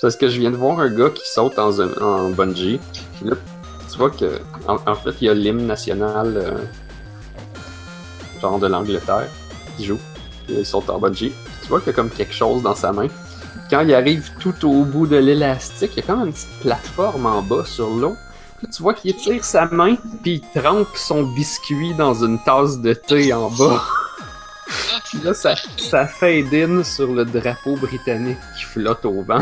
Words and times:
Parce 0.00 0.14
que 0.14 0.28
je 0.28 0.38
viens 0.38 0.52
de 0.52 0.56
voir 0.56 0.78
un 0.78 0.90
gars 0.90 1.10
qui 1.10 1.28
saute 1.28 1.58
en, 1.58 1.72
en 2.00 2.30
bungee. 2.30 2.78
Là, 3.22 3.34
tu 3.90 3.98
vois 3.98 4.10
que, 4.10 4.40
en, 4.66 4.94
fait, 4.94 5.14
il 5.20 5.26
y 5.26 5.28
a 5.28 5.34
l'hymne 5.34 5.66
national, 5.66 6.36
euh, 6.36 6.58
genre 8.40 8.60
de 8.60 8.68
l'Angleterre, 8.68 9.28
qui 9.76 9.86
joue. 9.86 9.98
il 10.48 10.64
saute 10.64 10.88
en 10.88 10.98
bungee. 10.98 11.32
Tu 11.62 11.68
vois 11.68 11.80
qu'il 11.80 11.88
y 11.88 11.90
a 11.90 11.94
comme 11.94 12.10
quelque 12.10 12.34
chose 12.34 12.62
dans 12.62 12.76
sa 12.76 12.92
main. 12.92 13.08
Quand 13.70 13.80
il 13.80 13.92
arrive 13.92 14.30
tout 14.40 14.68
au 14.68 14.84
bout 14.84 15.06
de 15.06 15.16
l'élastique, 15.16 15.90
il 15.96 16.00
y 16.00 16.02
a 16.04 16.06
comme 16.06 16.26
une 16.26 16.32
petite 16.32 16.60
plateforme 16.60 17.26
en 17.26 17.42
bas 17.42 17.64
sur 17.64 17.90
l'eau. 17.90 18.16
tu 18.72 18.82
vois 18.82 18.94
qu'il 18.94 19.16
tire 19.16 19.44
sa 19.44 19.66
main, 19.66 19.96
puis 20.22 20.42
il 20.42 20.60
trempe 20.60 20.96
son 20.96 21.24
biscuit 21.24 21.92
dans 21.94 22.14
une 22.24 22.38
tasse 22.44 22.78
de 22.78 22.94
thé 22.94 23.32
en 23.32 23.50
bas. 23.50 23.82
Puis 25.10 25.18
là, 25.24 25.34
ça, 25.34 25.54
ça 25.76 26.06
fade 26.06 26.54
in 26.54 26.84
sur 26.84 27.12
le 27.12 27.24
drapeau 27.24 27.76
britannique 27.76 28.38
qui 28.56 28.64
flotte 28.64 29.04
au 29.04 29.22
vent. 29.22 29.40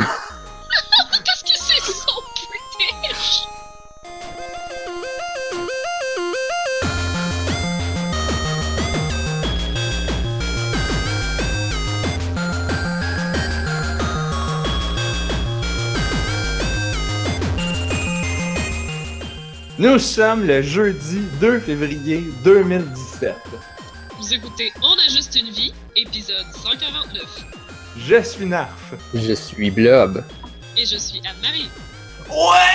Nous 19.87 20.01
sommes 20.01 20.45
le 20.45 20.63
jeudi 20.63 21.21
2 21.41 21.61
février 21.61 22.25
2017. 22.43 23.37
Vous 24.19 24.35
écoutez 24.35 24.73
On 24.83 24.95
a 24.95 25.09
juste 25.09 25.37
une 25.37 25.49
vie, 25.49 25.73
épisode 25.95 26.45
149. 26.53 27.23
Je 27.97 28.21
suis 28.21 28.47
Narf. 28.47 28.95
Je 29.15 29.33
suis 29.33 29.71
Blob. 29.71 30.25
Et 30.77 30.85
je 30.85 30.97
suis 30.97 31.21
Anne-Marie. 31.25 31.71
Ouais! 32.29 32.67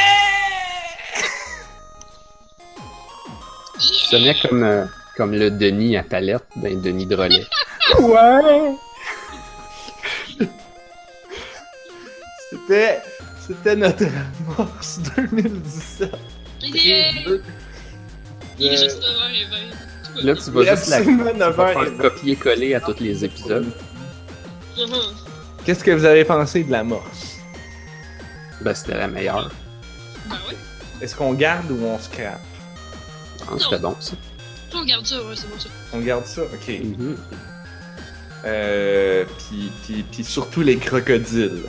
Ça 3.77 4.11
sonnait 4.11 4.35
comme, 4.41 4.63
euh, 4.63 4.85
comme 5.17 5.33
le 5.33 5.51
Denis 5.51 5.97
à 5.97 6.03
palette 6.03 6.45
d'un 6.55 6.77
Denis 6.77 7.07
Drolet. 7.07 7.45
ouais! 7.99 8.75
C'était, 12.49 13.01
c'était 13.45 13.75
notre 13.75 14.05
amorce 14.57 14.99
2017. 15.17 16.09
Euh, 16.63 17.37
Il 18.59 18.67
est 18.67 18.77
juste 18.77 19.01
9h20. 19.01 19.05
Tout 20.03 20.13
va 20.15 20.21
Là, 20.23 20.35
tu 20.35 20.51
vas 20.51 20.75
juste 20.75 20.89
la 20.89 20.97
Absolument 20.97 21.31
tu 21.31 21.39
vas 21.39 21.49
9h20. 21.51 21.73
faire 21.73 21.97
copier-coller 21.97 22.73
à 22.75 22.79
tous 22.81 22.99
les 22.99 23.25
épisodes. 23.25 23.71
Qu'est-ce 25.65 25.83
que 25.83 25.91
vous 25.91 26.05
avez 26.05 26.25
pensé 26.25 26.63
de 26.63 26.71
l'amorce? 26.71 27.37
Ben, 28.61 28.73
c'était 28.75 28.97
la 28.97 29.07
meilleure. 29.07 29.51
Ben 30.29 30.35
ouais. 30.49 30.55
Est-ce 31.01 31.15
qu'on 31.15 31.33
garde 31.33 31.69
ou 31.71 31.83
on 31.85 31.97
scrape? 31.99 32.39
Ah, 33.47 33.53
C'était 33.57 33.79
bon, 33.79 33.95
ça. 33.99 34.13
On 34.73 34.79
regarde 34.81 35.05
ça, 35.05 35.17
ouais, 35.23 35.35
c'est 35.35 35.49
bon 35.49 35.59
ça. 35.59 35.69
On 35.93 35.99
garde 35.99 36.25
ça? 36.25 36.43
Ok. 36.43 36.67
Mhm. 36.69 37.17
Euh, 38.45 39.25
puis, 39.37 39.71
puis, 39.83 40.03
puis 40.11 40.23
surtout 40.23 40.61
les 40.61 40.77
crocodiles. 40.77 41.63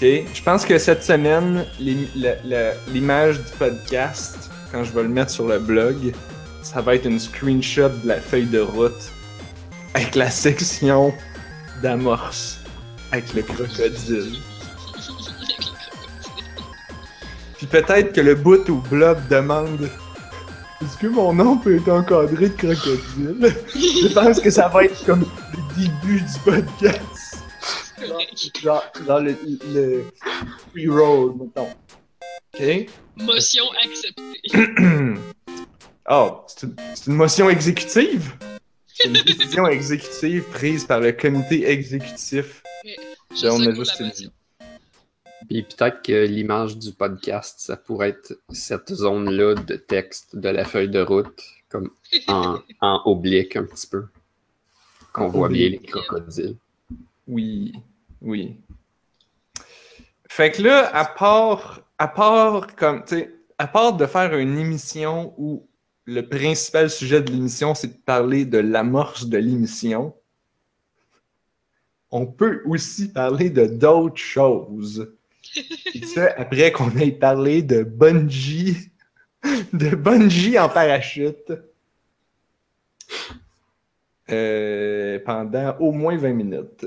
Je 0.00 0.42
pense 0.44 0.64
que 0.64 0.78
cette 0.78 1.02
semaine, 1.02 1.66
l'image 1.80 3.38
du 3.38 3.50
podcast, 3.58 4.48
quand 4.70 4.84
je 4.84 4.92
vais 4.92 5.02
le 5.02 5.08
mettre 5.08 5.32
sur 5.32 5.48
le 5.48 5.58
blog, 5.58 6.12
ça 6.62 6.80
va 6.80 6.94
être 6.94 7.06
une 7.06 7.18
screenshot 7.18 7.88
de 7.88 8.06
la 8.08 8.20
feuille 8.20 8.46
de 8.46 8.60
route 8.60 9.12
avec 9.94 10.14
la 10.14 10.30
section 10.30 11.12
d'amorce 11.82 12.60
avec 13.10 13.34
le 13.34 13.42
crocodile. 13.42 14.38
Puis 17.56 17.66
peut-être 17.66 18.12
que 18.12 18.20
le 18.20 18.36
bout 18.36 18.68
où 18.68 18.76
Blob 18.88 19.18
demande 19.28 19.90
Est-ce 20.80 20.96
que 20.96 21.08
mon 21.08 21.32
nom 21.32 21.56
peut 21.56 21.74
être 21.74 21.88
encadré 21.88 22.50
de 22.50 22.54
crocodile? 22.54 23.56
Je 23.74 24.14
pense 24.14 24.38
que 24.38 24.50
ça 24.50 24.68
va 24.68 24.84
être 24.84 25.04
comme 25.04 25.24
le 25.52 25.82
début 25.82 26.20
du 26.20 26.38
podcast. 26.44 27.17
Genre, 28.60 28.84
genre 29.06 29.20
le, 29.20 29.36
le 29.72 30.04
pre-roll, 30.72 31.36
mettons. 31.36 31.68
Ok? 32.54 32.90
Motion 33.16 33.64
acceptée. 33.84 34.40
oh, 36.10 36.40
c'est 36.46 37.06
une, 37.06 37.14
motion 37.14 37.50
exécutive? 37.50 38.32
C'est 38.86 39.08
une 39.08 39.14
décision 39.14 39.66
exécutive 39.66 40.44
prise 40.44 40.84
par 40.84 41.00
le 41.00 41.12
comité 41.12 41.68
exécutif. 41.68 42.62
Je 43.34 43.46
On 43.48 43.60
a 43.60 43.74
juste 43.74 44.00
une. 44.00 44.30
Puis 45.48 45.62
peut-être 45.62 46.02
que 46.02 46.26
l'image 46.26 46.76
du 46.76 46.92
podcast, 46.92 47.60
ça 47.60 47.76
pourrait 47.76 48.10
être 48.10 48.38
cette 48.50 48.92
zone-là 48.92 49.54
de 49.54 49.76
texte 49.76 50.36
de 50.36 50.48
la 50.48 50.64
feuille 50.64 50.88
de 50.88 51.00
route, 51.00 51.42
comme 51.68 51.90
en, 52.26 52.58
en 52.80 53.02
oblique 53.04 53.56
un 53.56 53.64
petit 53.64 53.86
peu. 53.86 54.06
Qu'on 55.12 55.28
voit 55.28 55.48
bien 55.48 55.70
les 55.70 55.78
crocodiles. 55.78 56.56
Oui, 57.26 57.72
oui. 58.20 58.60
Fait 60.28 60.50
que 60.50 60.62
là, 60.62 60.88
à 60.94 61.04
part, 61.04 61.80
à 61.98 62.08
part 62.08 62.74
comme, 62.76 63.04
à 63.58 63.66
part 63.66 63.96
de 63.96 64.06
faire 64.06 64.36
une 64.36 64.58
émission 64.58 65.34
où 65.36 65.68
le 66.04 66.26
principal 66.28 66.88
sujet 66.88 67.20
de 67.20 67.30
l'émission, 67.30 67.74
c'est 67.74 67.88
de 67.88 68.02
parler 68.04 68.44
de 68.44 68.58
l'amorce 68.58 69.26
de 69.26 69.38
l'émission, 69.38 70.14
on 72.10 72.26
peut 72.26 72.62
aussi 72.64 73.12
parler 73.12 73.50
de 73.50 73.66
d'autres 73.66 74.16
choses. 74.16 75.12
Et 75.94 76.06
ça, 76.06 76.32
après 76.36 76.72
qu'on 76.72 76.90
ait 76.96 77.12
parlé 77.12 77.62
de 77.62 77.82
bungee, 77.82 78.90
de 79.72 79.94
bungee 79.94 80.58
en 80.58 80.68
parachute 80.68 81.52
euh, 84.30 85.18
pendant 85.24 85.76
au 85.78 85.92
moins 85.92 86.16
20 86.16 86.32
minutes. 86.32 86.86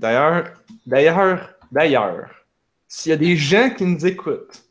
D'ailleurs, 0.00 0.44
d'ailleurs, 0.86 1.50
d'ailleurs, 1.70 2.30
s'il 2.88 3.10
y 3.10 3.12
a 3.12 3.18
des 3.18 3.36
gens 3.36 3.68
qui 3.68 3.84
nous 3.84 4.06
écoutent, 4.06 4.64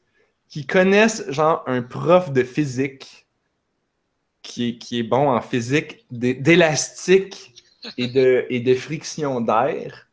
qui 0.47 0.65
connaissent 0.65 1.23
genre 1.29 1.63
un 1.67 1.83
prof 1.83 2.33
de 2.33 2.43
physique 2.43 3.27
qui 4.41 4.69
est, 4.69 4.77
qui 4.79 4.99
est 4.99 5.03
bon 5.03 5.29
en 5.29 5.39
physique 5.39 6.03
d'é- 6.09 6.33
d'élastique 6.33 7.63
et 7.97 8.07
de, 8.07 8.47
et 8.49 8.59
de 8.59 8.73
friction 8.73 9.39
d'air, 9.39 10.07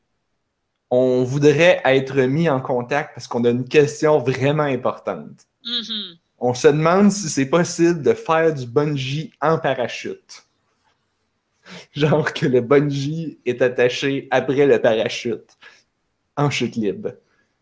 on 0.91 1.25
voudrait 1.25 1.81
être 1.87 2.21
mis 2.21 2.50
en 2.50 2.60
contact 2.60 3.15
parce 3.15 3.27
qu'on 3.27 3.44
a 3.44 3.50
une 3.50 3.66
question 3.66 4.19
vraiment 4.19 4.65
importante. 4.65 5.47
Mhm. 5.65 6.19
On 6.38 6.53
se 6.53 6.69
demande 6.69 7.10
si 7.10 7.31
c'est 7.31 7.47
possible 7.47 8.03
de 8.03 8.12
faire 8.12 8.53
du 8.53 8.66
bungee 8.66 9.33
en 9.41 9.56
parachute. 9.59 10.45
Genre 11.93 12.32
que 12.32 12.47
le 12.47 12.60
bungee 12.60 13.38
est 13.47 13.62
attaché 13.62 14.28
après 14.31 14.66
le 14.66 14.81
parachute 14.81 15.56
en 16.37 16.50
chute 16.50 16.77
libre. 16.77 17.12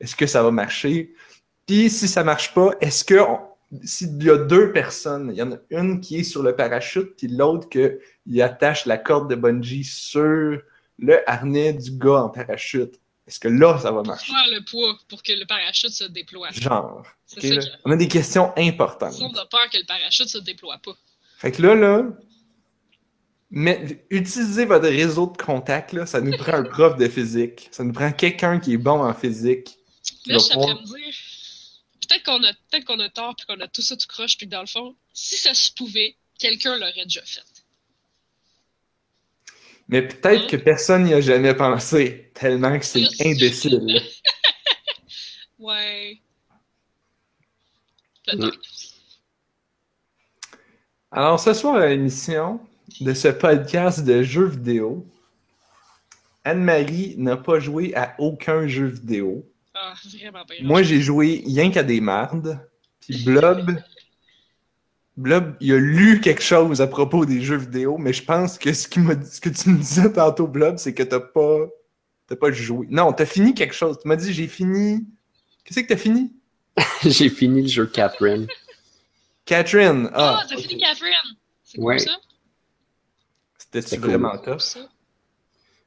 Est-ce 0.00 0.16
que 0.16 0.26
ça 0.26 0.42
va 0.42 0.50
marcher? 0.50 1.14
Puis 1.66 1.88
si 1.90 2.08
ça 2.08 2.24
marche 2.24 2.52
pas, 2.54 2.72
est-ce 2.80 3.04
que 3.04 3.20
on- 3.20 3.40
s'il 3.82 4.22
y 4.22 4.30
a 4.30 4.36
deux 4.36 4.72
personnes, 4.72 5.30
il 5.32 5.38
y 5.38 5.42
en 5.42 5.52
a 5.52 5.56
une 5.70 6.00
qui 6.00 6.18
est 6.18 6.24
sur 6.24 6.42
le 6.42 6.54
parachute, 6.54 7.16
puis 7.16 7.26
l'autre 7.28 7.68
qui 7.68 8.42
attache 8.42 8.86
la 8.86 8.98
corde 8.98 9.28
de 9.30 9.34
bungee 9.34 9.82
sur 9.84 10.60
le 10.98 11.28
harnais 11.30 11.72
du 11.72 11.90
gars 11.92 12.22
en 12.24 12.28
parachute, 12.28 13.00
est-ce 13.26 13.40
que 13.40 13.48
là, 13.48 13.78
ça 13.78 13.90
va 13.90 14.02
marcher? 14.02 14.30
Faire 14.32 14.44
le 14.52 14.64
poids 14.70 14.96
pour 15.08 15.22
que 15.22 15.32
le 15.32 15.46
parachute 15.46 15.90
se 15.90 16.04
déploie. 16.04 16.50
Genre. 16.52 17.04
C'est 17.26 17.56
ok, 17.56 17.62
ça 17.62 17.68
On 17.84 17.90
a 17.90 17.96
des 17.96 18.06
questions 18.06 18.52
importantes. 18.56 19.16
On 19.20 19.32
a 19.34 19.46
peur 19.46 19.68
que 19.72 19.78
le 19.78 19.86
parachute 19.86 20.28
se 20.28 20.38
déploie 20.38 20.78
pas. 20.84 20.92
Fait 21.38 21.50
que 21.50 21.62
là, 21.62 21.74
là, 21.74 22.04
mais, 23.56 24.04
utilisez 24.10 24.64
votre 24.64 24.88
réseau 24.88 25.28
de 25.28 25.36
contacts, 25.36 25.92
là, 25.92 26.06
ça 26.06 26.20
nous 26.20 26.36
prend 26.36 26.54
un 26.54 26.64
prof 26.64 26.96
de 26.96 27.08
physique. 27.08 27.68
Ça 27.70 27.84
nous 27.84 27.92
prend 27.92 28.10
quelqu'un 28.10 28.58
qui 28.58 28.72
est 28.72 28.78
bon 28.78 29.00
en 29.00 29.14
physique. 29.14 29.78
Là, 30.26 30.38
je 30.38 30.52
pouvoir- 30.52 30.80
me 30.80 30.84
dire, 30.84 31.14
peut-être 32.00 32.24
qu'on 32.24 32.42
a, 32.42 32.52
peut-être 32.52 32.84
qu'on 32.84 32.98
a 32.98 33.08
tort 33.08 33.36
puis 33.36 33.46
qu'on 33.46 33.60
a 33.60 33.68
tout 33.68 33.80
ça 33.80 33.96
tout 33.96 34.08
croche 34.08 34.36
puis 34.36 34.48
que 34.48 34.50
dans 34.50 34.60
le 34.60 34.66
fond, 34.66 34.96
si 35.12 35.36
ça 35.36 35.54
se 35.54 35.70
pouvait, 35.72 36.16
quelqu'un 36.36 36.76
l'aurait 36.76 37.04
déjà 37.04 37.22
fait. 37.24 37.44
Mais 39.86 40.02
peut-être 40.02 40.48
que 40.48 40.56
personne 40.56 41.04
n'y 41.04 41.14
a 41.14 41.20
jamais 41.20 41.54
pensé, 41.54 42.32
tellement 42.34 42.76
que 42.76 42.84
c'est 42.84 43.06
imbécile. 43.24 43.80
Ouais. 45.60 46.20
Peut-être. 48.26 48.58
Alors, 51.10 51.38
ce 51.40 51.54
soir 51.54 51.76
à 51.76 51.86
l'émission 51.86 52.60
de 53.00 53.14
ce 53.14 53.28
podcast 53.28 54.04
de 54.04 54.22
jeux 54.22 54.46
vidéo, 54.46 55.06
Anne-Marie 56.44 57.14
n'a 57.18 57.36
pas 57.36 57.58
joué 57.58 57.94
à 57.94 58.14
aucun 58.18 58.66
jeu 58.66 58.86
vidéo. 58.86 59.44
Ah, 59.74 59.94
vraiment 60.12 60.44
pas. 60.44 60.54
Moi, 60.62 60.82
j'ai 60.82 61.00
joué 61.00 61.42
rien 61.46 61.70
qu'à 61.70 61.82
des 61.82 62.00
mardes. 62.00 62.58
Puis 63.00 63.24
Blob, 63.24 63.76
Blob, 65.16 65.56
il 65.60 65.72
a 65.72 65.78
lu 65.78 66.20
quelque 66.20 66.42
chose 66.42 66.80
à 66.80 66.86
propos 66.86 67.24
des 67.26 67.40
jeux 67.42 67.56
vidéo, 67.56 67.98
mais 67.98 68.12
je 68.12 68.22
pense 68.24 68.58
que 68.58 68.72
ce, 68.72 68.88
qui 68.88 69.00
m'a 69.00 69.14
dit- 69.14 69.30
ce 69.30 69.40
que 69.40 69.48
tu 69.48 69.70
me 69.70 69.78
disais 69.78 70.12
tantôt, 70.12 70.46
Blob, 70.46 70.76
c'est 70.78 70.94
que 70.94 71.02
t'as 71.02 71.20
pas 71.20 71.66
T'as 72.26 72.36
pas 72.36 72.50
joué. 72.50 72.86
Non, 72.88 73.12
t'as 73.12 73.26
fini 73.26 73.52
quelque 73.52 73.74
chose. 73.74 73.98
Tu 74.00 74.08
m'as 74.08 74.16
dit 74.16 74.32
j'ai 74.32 74.48
fini. 74.48 75.06
Qu'est-ce 75.62 75.80
que 75.80 75.88
t'as 75.88 75.98
fini? 75.98 76.32
J'ai 77.04 77.28
fini 77.28 77.60
le 77.62 77.68
jeu 77.68 77.84
Catherine. 77.86 78.46
Catherine. 79.44 80.08
Ah, 80.14 80.40
Ah, 80.40 80.46
t'as 80.48 80.56
fini 80.56 80.80
Catherine! 80.80 81.12
C'est 81.62 81.78
Ouais. 81.78 81.98
ça? 81.98 82.12
C'était 83.82 83.98
cool. 83.98 84.10
vraiment 84.10 84.38
tough? 84.38 84.60
Ça? 84.60 84.80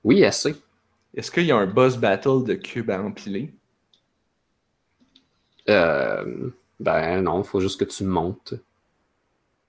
Oui, 0.03 0.23
assez. 0.25 0.55
Est-ce 1.13 1.31
qu'il 1.31 1.43
y 1.45 1.51
a 1.51 1.57
un 1.57 1.67
boss 1.67 1.97
battle 1.97 2.45
de 2.45 2.53
cubes 2.53 2.89
à 2.91 3.01
empiler? 3.01 3.53
Euh, 5.69 6.49
ben 6.79 7.21
non, 7.21 7.43
faut 7.43 7.59
juste 7.59 7.79
que 7.79 7.85
tu 7.85 8.03
montes. 8.03 8.53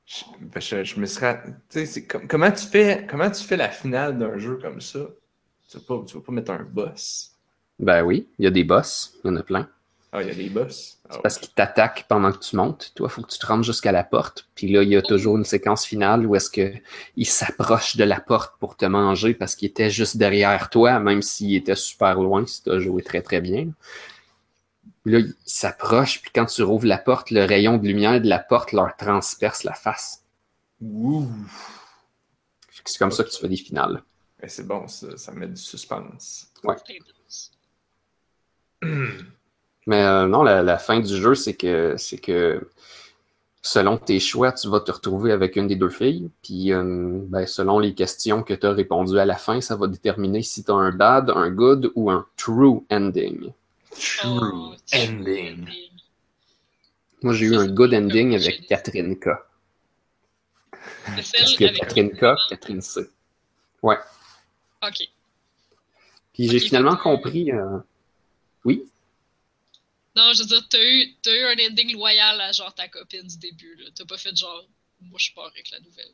Je, 0.07 0.25
ben, 0.41 0.61
je- 0.61 0.85
je 0.85 1.01
me 1.01 1.07
serais. 1.07 1.43
Tu 1.69 1.81
sais, 1.81 1.87
c'est 1.87 2.07
comme- 2.07 2.27
comment, 2.27 2.51
tu 2.51 2.67
fais, 2.67 3.07
comment 3.09 3.31
tu 3.31 3.45
fais 3.45 3.57
la 3.57 3.69
finale 3.69 4.19
d'un 4.19 4.39
jeu 4.39 4.59
comme 4.61 4.81
ça? 4.81 5.01
Tu 5.69 5.79
vas 5.79 5.85
pas, 5.87 6.05
tu 6.07 6.15
vas 6.17 6.23
pas 6.23 6.33
mettre 6.33 6.51
un 6.51 6.63
boss. 6.65 7.37
Ben 7.81 8.03
oui, 8.05 8.29
il 8.39 8.45
y 8.45 8.47
a 8.47 8.51
des 8.53 8.63
boss, 8.63 9.15
il 9.25 9.29
y 9.29 9.31
en 9.33 9.37
a 9.37 9.43
plein. 9.43 9.69
Ah, 10.11 10.23
il 10.23 10.29
y 10.29 10.31
a 10.31 10.35
des 10.35 10.49
boss. 10.49 10.99
Ah, 11.05 11.13
C'est 11.13 11.23
parce 11.23 11.39
qu'ils 11.39 11.53
t'attaquent 11.53 12.07
pendant 12.09 12.33
que 12.33 12.39
tu 12.39 12.57
montes. 12.57 12.93
Toi, 12.95 13.09
il 13.11 13.13
faut 13.13 13.23
que 13.23 13.31
tu 13.31 13.39
te 13.39 13.47
rendes 13.47 13.65
jusqu'à 13.65 13.93
la 13.93 14.05
porte. 14.05 14.49
Puis 14.55 14.73
là, 14.73 14.83
il 14.83 14.89
y 14.89 14.97
a 14.97 15.03
toujours 15.03 15.37
une 15.37 15.45
séquence 15.45 15.85
finale 15.85 16.25
où 16.27 16.35
est-ce 16.35 16.51
que 16.51 16.73
il 17.17 17.27
s'approche 17.27 17.97
de 17.97 18.05
la 18.05 18.19
porte 18.19 18.59
pour 18.59 18.77
te 18.77 18.87
manger 18.87 19.35
parce 19.35 19.55
qu'il 19.55 19.69
était 19.69 19.91
juste 19.91 20.17
derrière 20.17 20.71
toi, 20.71 20.99
même 20.99 21.21
s'il 21.21 21.55
était 21.55 21.75
super 21.75 22.15
loin, 22.15 22.47
si 22.47 22.63
tu 22.63 22.71
as 22.71 22.79
joué 22.79 23.03
très 23.03 23.21
très 23.21 23.43
bien. 23.43 23.69
Puis 25.05 25.13
là, 25.13 25.19
il 25.19 25.35
s'approche, 25.45 26.23
puis 26.23 26.31
quand 26.35 26.47
tu 26.47 26.63
rouvres 26.63 26.87
la 26.87 26.99
porte, 26.99 27.31
le 27.31 27.45
rayon 27.45 27.77
de 27.77 27.87
lumière 27.87 28.21
de 28.21 28.29
la 28.29 28.39
porte 28.39 28.73
leur 28.73 28.97
transperce 28.97 29.63
la 29.63 29.75
face. 29.75 30.25
Ouh! 30.81 31.29
C'est 32.85 32.99
comme 32.99 33.11
ça 33.11 33.25
que 33.25 33.29
tu 33.29 33.39
fais 33.39 33.49
des 33.49 33.57
finales. 33.57 34.03
Ben, 34.41 34.49
c'est 34.49 34.67
bon, 34.67 34.89
ça, 34.89 35.17
ça 35.19 35.33
met 35.33 35.49
du 35.49 35.61
suspense. 35.61 36.51
Intense. 36.65 37.53
Mais 39.89 40.03
euh, 40.05 40.27
non, 40.29 40.43
la, 40.45 40.63
la 40.63 40.79
fin 40.79 41.01
du 41.01 41.17
jeu, 41.17 41.35
c'est 41.35 41.55
que 41.55 41.95
c'est 41.97 42.19
que 42.19 42.69
selon 43.63 43.97
tes 43.97 44.21
choix, 44.21 44.53
tu 44.53 44.69
vas 44.69 44.81
te 44.81 44.93
retrouver 44.93 45.33
avec 45.33 45.57
une 45.57 45.67
des 45.67 45.77
deux 45.77 45.89
filles. 45.89 46.31
Puis 46.43 46.73
euh, 46.73 47.21
ben, 47.27 47.47
selon 47.47 47.79
les 47.79 47.95
questions 47.95 48.43
que 48.43 48.53
tu 48.55 48.67
as 48.67 48.73
répondues 48.73 49.19
à 49.19 49.25
la 49.25 49.37
fin, 49.37 49.61
ça 49.63 49.77
va 49.77 49.87
déterminer 49.87 50.43
si 50.43 50.63
tu 50.63 50.71
as 50.71 50.75
un 50.75 50.93
bad, 50.93 51.31
un 51.31 51.51
good 51.51 51.91
ou 51.95 52.11
un 52.11 52.27
true 52.37 52.85
ending. 52.91 53.51
True 53.91 54.29
Oh, 54.31 54.75
true 54.87 55.01
ending. 55.01 55.67
Moi, 57.23 57.33
j'ai 57.35 57.47
eu 57.47 57.57
un 57.57 57.67
good 57.67 57.93
ending 57.95 58.37
avec 58.37 58.67
Catherine 58.69 59.19
K. 59.19 59.31
Parce 61.07 61.33
que 61.33 61.79
Catherine 61.79 62.11
K, 62.11 62.37
Catherine 62.51 62.81
C. 62.83 63.09
Ok. 63.83 65.09
Puis 66.35 66.49
j'ai 66.49 66.61
finalement 66.61 66.97
compris. 66.97 67.51
euh, 67.51 67.79
Oui, 68.65 68.85
Non, 70.19 70.33
je 70.35 70.43
veux 70.43 70.49
dire, 70.49 70.67
t'as 70.69 70.83
eu, 70.83 71.15
t'as 71.23 71.33
eu 71.33 71.45
un 71.45 71.71
ending 71.71 71.93
loyal 71.93 72.41
à 72.41 72.51
genre 72.51 72.75
ta 72.75 72.89
copine 72.89 73.23
du 73.27 73.39
début. 73.39 73.79
T'as 73.95 74.05
pas 74.05 74.19
fait 74.19 74.35
genre, 74.37 74.67
moi 75.01 75.19
je 75.19 75.31
pars 75.33 75.47
avec 75.47 75.71
la 75.71 75.79
nouvelle. 75.79 76.13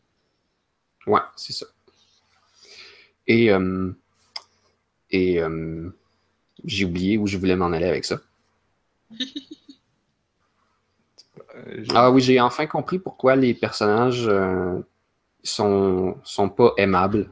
Ouais, 1.06 1.20
c'est 1.36 1.54
ça. 1.54 1.66
Et, 3.26 3.50
euh, 3.50 3.90
et 5.10 5.40
euh, 5.40 5.88
j'ai 6.64 6.84
oublié 6.84 7.16
où 7.16 7.26
je 7.26 7.38
voulais 7.38 7.56
m'en 7.56 7.72
aller 7.72 7.86
avec 7.86 8.04
ça. 8.04 8.20
Ah 11.94 12.10
oui, 12.10 12.20
j'ai 12.20 12.40
enfin 12.40 12.66
compris 12.66 12.98
pourquoi 12.98 13.36
les 13.36 13.54
personnages 13.54 14.26
euh, 14.28 14.80
sont, 15.42 16.16
sont 16.24 16.48
pas 16.48 16.72
aimables. 16.76 17.30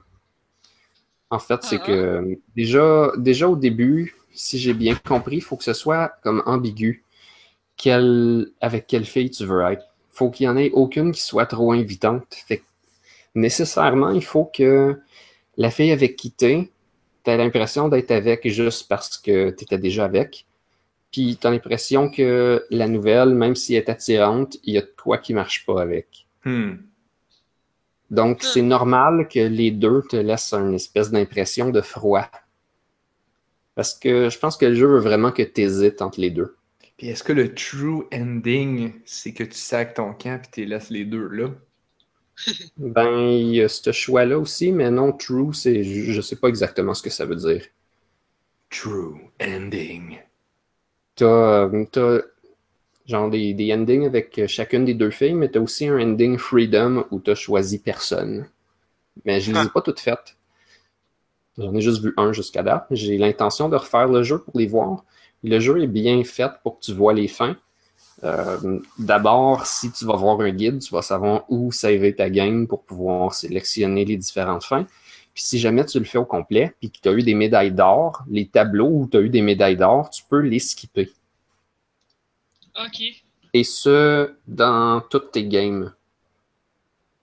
En 1.30 1.38
fait, 1.38 1.62
c'est 1.64 1.80
Ah. 1.82 1.86
que 1.86 2.38
déjà, 2.54 3.10
déjà 3.16 3.48
au 3.48 3.56
début, 3.56 4.14
si 4.34 4.58
j'ai 4.58 4.75
bien 4.75 4.94
compris, 4.96 5.37
il 5.37 5.40
faut 5.43 5.56
que 5.56 5.64
ce 5.64 5.73
soit 5.75 6.12
comme 6.23 6.43
ambigu. 6.46 7.05
Quelle, 7.76 8.49
avec 8.61 8.87
quelle 8.87 9.05
fille 9.05 9.31
tu 9.31 9.44
veux 9.46 9.62
être. 9.73 9.84
faut 10.11 10.31
qu'il 10.31 10.46
y 10.46 10.49
en 10.49 10.56
ait 10.56 10.70
aucune 10.73 11.12
qui 11.12 11.23
soit 11.23 11.46
trop 11.46 11.73
invitante. 11.73 12.26
Fait 12.46 12.58
que 12.58 12.64
nécessairement, 13.34 14.11
il 14.11 14.25
faut 14.25 14.44
que 14.46 15.00
la 15.56 15.70
fille 15.70 15.90
avec 15.93 16.17
qui 16.17 16.31
t'es, 16.32 16.70
t'as 17.25 17.37
l'impression 17.37 17.88
d'être 17.88 18.11
avec 18.12 18.49
juste 18.49 18.88
parce 18.88 19.19
que 19.19 19.50
t'étais 19.50 19.79
déjà 19.79 20.05
avec. 20.05 20.46
Puis 21.12 21.37
t'as 21.40 21.50
l'impression 21.50 22.11
que 22.11 22.64
la 22.70 22.88
nouvelle, 22.88 23.31
même 23.31 23.56
si 23.56 23.75
elle 23.75 23.84
est 23.84 23.90
attirante, 23.90 24.56
il 24.64 24.75
y 24.75 24.79
a 24.79 24.82
de 24.82 24.94
quoi 25.02 25.19
qui 25.19 25.34
marche 25.34 25.67
pas 25.67 25.81
avec. 25.82 26.26
Hmm. 26.44 26.75
Donc, 28.11 28.43
Hmm. 28.43 28.46
c'est 28.52 28.62
normal 28.62 29.29
que 29.29 29.40
les 29.40 29.70
deux 29.70 30.02
te 30.08 30.17
laissent 30.17 30.52
une 30.55 30.75
espèce 30.75 31.11
d'impression 31.11 31.70
de 31.70 31.81
froid. 31.81 32.29
Parce 33.74 33.94
que 33.94 34.30
je 34.30 34.38
pense 34.38 34.56
que 34.56 34.66
le 34.66 34.74
jeu 34.74 34.86
veut 34.86 35.00
vraiment 35.00 35.32
que 35.32 35.42
tu 35.42 35.60
hésites 35.62 36.02
entre 36.02 36.20
les 36.20 36.30
deux. 36.30 36.56
Puis 36.96 37.08
est-ce 37.08 37.22
que 37.22 37.34
le 37.34 37.54
true 37.54 38.06
ending, 38.14 38.94
c'est 39.04 39.34
que 39.34 39.44
tu 39.44 39.58
sacs 39.58 39.92
ton 39.92 40.14
camp 40.14 40.40
et 40.42 40.50
tu 40.50 40.64
laisses 40.64 40.88
les 40.88 41.04
deux 41.04 41.28
là? 41.28 41.50
Ben, 42.76 43.30
il 43.30 43.54
y 43.54 43.62
a 43.62 43.69
ce 43.70 43.92
choix-là 43.92 44.38
aussi, 44.38 44.72
mais 44.72 44.90
non, 44.90 45.12
true, 45.12 45.54
c'est, 45.54 45.82
je 45.84 46.20
sais 46.20 46.36
pas 46.36 46.48
exactement 46.48 46.92
ce 46.92 47.02
que 47.02 47.08
ça 47.10 47.24
veut 47.24 47.36
dire. 47.36 47.64
True 48.70 49.30
ending. 49.38 50.19
T'as, 51.14 51.24
euh, 51.64 51.84
t'as 51.90 52.19
genre 53.06 53.30
des, 53.30 53.54
des 53.54 53.72
endings 53.74 54.06
avec 54.06 54.46
chacune 54.48 54.84
des 54.86 54.94
deux 54.94 55.10
filles, 55.10 55.34
mais 55.34 55.50
t'as 55.50 55.60
aussi 55.60 55.88
un 55.88 56.00
ending 56.00 56.38
freedom 56.38 57.06
où 57.12 57.20
t'as 57.20 57.34
choisi 57.36 57.80
personne. 57.80 58.48
Mais 59.24 59.40
je 59.40 59.52
les 59.52 59.66
ai 59.66 59.69
Ah. 59.69 59.70
pas 59.70 59.82
toutes 59.82 60.00
faites. 60.00 60.36
J'en 61.58 61.75
ai 61.75 61.81
juste 61.81 62.02
vu 62.02 62.14
un 62.16 62.32
jusqu'à 62.32 62.62
date. 62.62 62.87
J'ai 62.90 63.19
l'intention 63.19 63.69
de 63.69 63.76
refaire 63.76 64.08
le 64.08 64.22
jeu 64.22 64.38
pour 64.38 64.58
les 64.58 64.66
voir. 64.66 65.04
Le 65.43 65.58
jeu 65.60 65.82
est 65.82 65.87
bien 65.87 66.22
fait 66.25 66.50
pour 66.62 66.78
que 66.78 66.84
tu 66.84 66.94
vois 66.94 67.12
les 67.12 67.28
fins. 67.28 67.56
Euh, 68.25 68.78
D'abord, 68.99 69.66
si 69.66 69.90
tu 69.90 70.04
vas 70.04 70.16
voir 70.16 70.40
un 70.40 70.50
guide, 70.50 70.81
tu 70.81 70.94
vas 70.94 71.02
savoir 71.02 71.44
où 71.49 71.72
saver 71.72 72.14
ta 72.14 72.31
game 72.31 72.66
pour 72.66 72.84
pouvoir 72.84 73.34
sélectionner 73.34 74.04
les 74.04 74.16
différentes 74.16 74.64
fins. 74.64 74.87
Puis 75.34 75.44
si 75.44 75.58
jamais 75.58 75.84
tu 75.84 75.99
le 75.99 76.04
fais 76.04 76.19
au 76.19 76.25
complet, 76.25 76.75
puis 76.78 76.90
que 76.90 76.99
tu 77.02 77.08
as 77.08 77.12
eu 77.12 77.22
des 77.22 77.34
médailles 77.34 77.72
d'or, 77.72 78.22
les 78.31 78.46
tableaux 78.46 78.90
où 78.90 79.08
tu 79.10 79.16
as 79.16 79.20
eu 79.20 79.31
des 79.31 79.43
médailles 79.43 79.76
d'or, 79.76 80.10
tu 80.10 80.22
peux 80.28 80.40
les 80.40 80.58
skipper. 80.58 81.10
Ok. 82.76 83.02
Et 83.55 83.64
ce, 83.64 84.34
dans 84.46 85.02
toutes 85.10 85.32
tes 85.32 85.46
games. 85.46 85.93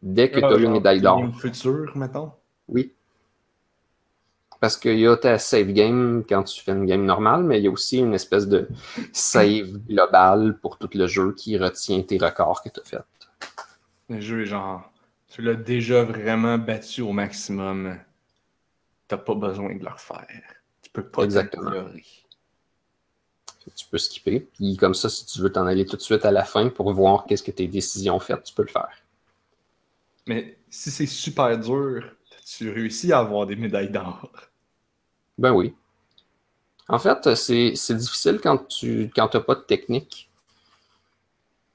Dès 0.02 0.30
que 0.30 0.40
tu 0.40 0.46
as 0.46 0.58
eu 0.58 0.64
une 0.64 0.72
médaille 0.72 1.02
d'or. 1.02 1.20
Game 1.20 1.34
futur, 1.34 1.92
mettons? 1.96 2.32
Oui. 2.68 2.94
Parce 4.60 4.76
qu'il 4.76 5.00
y 5.00 5.08
a 5.08 5.16
ta 5.16 5.38
save 5.38 5.72
game 5.72 6.24
quand 6.28 6.44
tu 6.44 6.62
fais 6.62 6.74
une 6.74 6.86
game 6.86 7.06
normale, 7.06 7.44
mais 7.44 7.60
il 7.60 7.64
y 7.64 7.68
a 7.68 7.72
aussi 7.72 8.00
une 8.00 8.14
espèce 8.14 8.48
de 8.48 8.68
save 9.14 9.78
global 9.88 10.58
pour 10.62 10.78
tout 10.78 10.90
le 10.94 11.08
jeu 11.08 11.34
qui 11.34 11.58
retient 11.58 12.02
tes 12.02 12.18
records 12.18 12.62
que 12.62 12.70
tu 12.70 12.82
as 12.82 12.84
fait. 12.84 13.04
Le 14.10 14.20
jeu 14.20 14.42
est 14.42 14.46
genre, 14.46 14.92
tu 15.30 15.42
l'as 15.42 15.56
déjà 15.56 16.04
vraiment 16.04 16.58
battu 16.58 17.02
au 17.02 17.14
maximum. 17.14 17.98
T'as 19.08 19.18
pas 19.18 19.36
besoin 19.36 19.76
de 19.76 19.84
le 19.84 19.90
refaire. 19.90 20.28
Tu 20.82 20.90
peux 20.90 21.04
pas 21.04 21.24
Exactement. 21.24 21.72
Tu 23.76 23.86
peux 23.90 23.98
skipper. 23.98 24.48
Puis 24.56 24.76
comme 24.78 24.94
ça, 24.94 25.10
si 25.10 25.26
tu 25.26 25.40
veux 25.42 25.52
t'en 25.52 25.68
aller 25.68 25.86
tout 25.86 25.96
de 25.96 26.02
suite 26.02 26.26
à 26.26 26.32
la 26.32 26.44
fin 26.44 26.70
pour 26.70 26.92
voir 26.92 27.26
qu'est-ce 27.26 27.44
que 27.44 27.52
tes 27.52 27.68
décisions 27.68 28.16
ont 28.16 28.20
fait, 28.20 28.42
tu 28.44 28.54
peux 28.54 28.64
le 28.64 28.70
faire. 28.70 29.04
Mais 30.28 30.58
si 30.70 30.92
c'est 30.92 31.06
super 31.06 31.58
dur, 31.58 32.04
tu 32.46 32.70
réussis 32.72 33.14
à 33.14 33.20
avoir 33.20 33.46
des 33.46 33.56
médailles 33.56 33.92
d'or? 33.92 34.49
Ben 35.40 35.54
oui. 35.54 35.74
En 36.90 37.00
fait, 37.00 37.34
c'est 37.36 37.94
difficile 37.96 38.40
quand 38.44 38.68
tu 38.68 39.10
quand 39.16 39.34
n'as 39.34 39.40
pas 39.40 39.56
de 39.56 39.62
technique. 39.62 40.30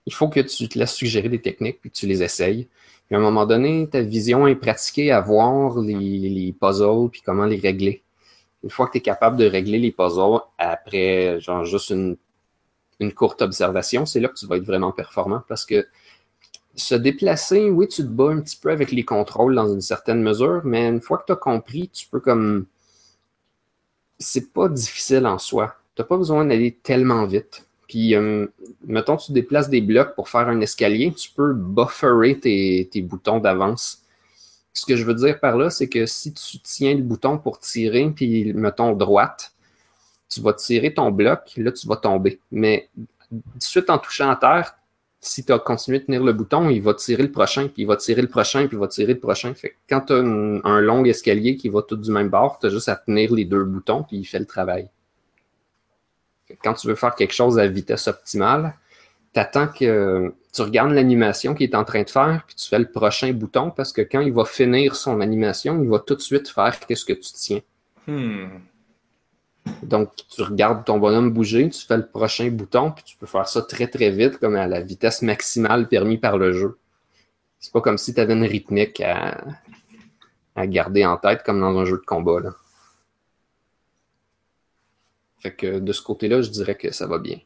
Il 0.05 0.13
faut 0.13 0.29
que 0.29 0.41
tu 0.41 0.69
te 0.69 0.79
laisses 0.79 0.93
suggérer 0.93 1.31
des 1.31 1.41
techniques 1.41 1.81
puis 1.81 1.91
que 1.91 1.97
tu 1.97 2.07
les 2.07 2.23
essayes. 2.23 2.69
Puis 3.07 3.17
à 3.17 3.19
un 3.19 3.23
moment 3.23 3.47
donné, 3.47 3.89
ta 3.89 4.03
vision 4.03 4.47
est 4.47 4.55
pratiquée 4.55 5.13
à 5.13 5.21
voir 5.21 5.79
les, 5.79 6.29
les 6.29 6.53
puzzles 6.53 7.09
puis 7.11 7.23
comment 7.23 7.47
les 7.47 7.57
régler. 7.57 8.03
Une 8.63 8.71
fois 8.71 8.87
que 8.87 8.93
tu 8.93 8.99
es 8.99 9.01
capable 9.01 9.39
de 9.39 9.47
régler 9.47 9.79
les 9.79 9.93
puzzles 9.93 10.41
après 10.59 11.41
genre 11.41 11.65
juste 11.65 11.89
une, 11.89 12.19
une 13.01 13.15
courte 13.15 13.41
observation, 13.41 14.05
c'est 14.05 14.21
là 14.21 14.29
que 14.29 14.35
tu 14.39 14.47
vas 14.47 14.59
être 14.59 14.67
vraiment 14.67 14.93
performant 14.93 15.43
parce 15.49 15.65
que 15.65 15.87
se 16.77 16.95
déplacer, 16.95 17.71
oui, 17.71 17.89
tu 17.89 18.03
te 18.03 18.09
bats 18.09 18.31
un 18.31 18.41
petit 18.41 18.57
peu 18.57 18.71
avec 18.71 18.93
les 18.93 19.05
contrôles 19.07 19.55
dans 19.55 19.73
une 19.73 19.81
certaine 19.81 20.23
mesure, 20.23 20.61
mais 20.65 20.87
une 20.87 21.01
fois 21.01 21.17
que 21.19 21.25
tu 21.27 21.33
as 21.33 21.37
compris, 21.37 21.89
tu 21.89 22.07
peux 22.09 22.21
comme 22.21 22.67
c'est 24.25 24.53
pas 24.53 24.69
difficile 24.69 25.27
en 25.27 25.39
soi. 25.39 25.77
Tu 25.95 26.03
n'as 26.03 26.07
pas 26.07 26.17
besoin 26.17 26.45
d'aller 26.45 26.73
tellement 26.83 27.27
vite. 27.27 27.67
Puis, 27.87 28.15
euh, 28.15 28.47
mettons, 28.87 29.17
tu 29.17 29.33
déplaces 29.33 29.69
des 29.69 29.81
blocs 29.81 30.15
pour 30.15 30.29
faire 30.29 30.49
un 30.49 30.61
escalier, 30.61 31.13
tu 31.13 31.31
peux 31.31 31.53
bufferer 31.53 32.41
tes, 32.41 33.03
boutons 33.03 33.39
d'avance. 33.39 34.03
Ce 34.73 34.87
que 34.87 34.97
je 34.97 35.05
veux 35.05 35.15
dire 35.15 35.39
par 35.39 35.57
là, 35.57 35.71
c'est 35.71 35.89
que 35.89 36.07
si 36.07 36.33
tu 36.33 36.59
tiens 36.59 36.95
le 36.95 37.03
bouton 37.03 37.39
pour 37.39 37.61
tirer, 37.61 38.11
puis 38.11 38.53
mettons 38.55 38.93
droite, 38.95 39.53
tu 40.29 40.41
vas 40.41 40.55
tirer 40.55 40.93
ton 40.95 41.13
bloc, 41.13 41.53
là, 41.57 41.71
tu 41.71 41.87
vas 41.87 41.97
tomber. 41.97 42.41
Mais 42.51 42.89
suite 43.61 43.91
en 43.91 43.99
touchant 43.99 44.31
à 44.31 44.37
terre, 44.37 44.77
si 45.25 45.45
tu 45.45 45.53
as 45.53 45.59
continué 45.59 46.01
de 46.01 46.05
tenir 46.05 46.23
le 46.23 46.33
bouton, 46.33 46.69
il 46.69 46.83
va 46.83 46.95
tirer 46.95 47.23
le 47.23 47.33
prochain, 47.33 47.69
puis 47.69 47.83
il 47.83 47.87
va 47.87 47.97
tirer 47.97 48.21
le 48.21 48.29
prochain, 48.29 48.67
puis 48.67 48.77
il 48.77 48.81
va 48.81 48.89
tirer 48.89 49.15
le 49.15 49.21
prochain. 49.21 49.55
Quand 49.89 50.03
tu 50.03 50.13
as 50.13 50.17
un 50.17 50.81
long 50.81 51.05
escalier 51.05 51.57
qui 51.57 51.69
va 51.69 51.83
tout 51.83 51.97
du 51.97 52.11
même 52.11 52.29
bord, 52.29 52.59
tu 52.61 52.67
as 52.67 52.71
juste 52.71 52.89
à 52.89 52.97
tenir 52.97 53.33
les 53.33 53.45
deux 53.45 53.65
boutons, 53.65 54.03
puis 54.03 54.19
il 54.19 54.25
fait 54.25 54.39
le 54.39 54.47
travail. 54.47 54.89
quand 56.63 56.75
tu 56.75 56.87
veux 56.89 56.95
faire 56.95 57.15
quelque 57.15 57.33
chose 57.33 57.59
à 57.59 57.67
vitesse 57.67 58.07
optimale, 58.07 58.75
tu 59.33 59.41
attends 59.41 59.69
que 59.69 60.33
tu 60.53 60.63
regardes 60.63 60.93
l'animation 60.93 61.55
qu'il 61.55 61.71
est 61.71 61.75
en 61.75 61.85
train 61.85 62.03
de 62.03 62.11
faire, 62.11 62.45
puis 62.47 62.55
tu 62.55 62.69
fais 62.69 62.79
le 62.79 62.91
prochain 62.91 63.33
bouton, 63.33 63.71
parce 63.71 63.93
que 63.93 64.03
quand 64.03 64.21
il 64.21 64.33
va 64.33 64.45
finir 64.45 64.95
son 64.95 65.21
animation, 65.21 65.83
il 65.83 65.89
va 65.89 66.01
tout 66.01 66.15
de 66.15 66.21
suite 66.21 66.49
faire 66.49 66.79
qu'est-ce 66.81 67.05
que 67.05 67.15
tu 67.15 67.33
tiens. 67.33 67.61
Hmm. 68.07 68.49
Donc, 69.83 70.11
tu 70.29 70.43
regardes 70.43 70.85
ton 70.85 70.99
bonhomme 70.99 71.33
bouger, 71.33 71.69
tu 71.71 71.87
fais 71.87 71.97
le 71.97 72.07
prochain 72.07 72.51
bouton, 72.51 72.91
puis 72.91 73.05
tu 73.05 73.17
peux 73.17 73.27
faire 73.27 73.49
ça 73.49 73.63
très 73.63 73.87
très 73.87 74.11
vite, 74.11 74.39
comme 74.39 74.57
à 74.57 74.67
la 74.67 74.81
vitesse 74.81 75.23
maximale 75.23 75.89
permis 75.89 76.19
par 76.19 76.37
le 76.37 76.53
jeu. 76.53 76.79
C'est 77.61 77.73
pas 77.73 77.81
comme 77.81 77.97
si 77.97 78.13
tu 78.13 78.21
avais 78.21 78.35
une 78.35 78.45
rythmique 78.45 79.01
à, 79.01 79.43
garder 80.67 81.05
en 81.07 81.17
tête 81.17 81.43
comme 81.45 81.61
dans 81.61 81.77
un 81.79 81.85
jeu 81.85 81.97
de 81.97 82.05
combat. 82.05 82.55
Que 85.59 85.79
de 85.79 85.93
ce 85.93 86.03
côté-là, 86.03 86.43
je 86.43 86.51
dirais 86.51 86.75
que 86.75 86.91
ça 86.91 87.07
va 87.07 87.19
bien. 87.19 87.39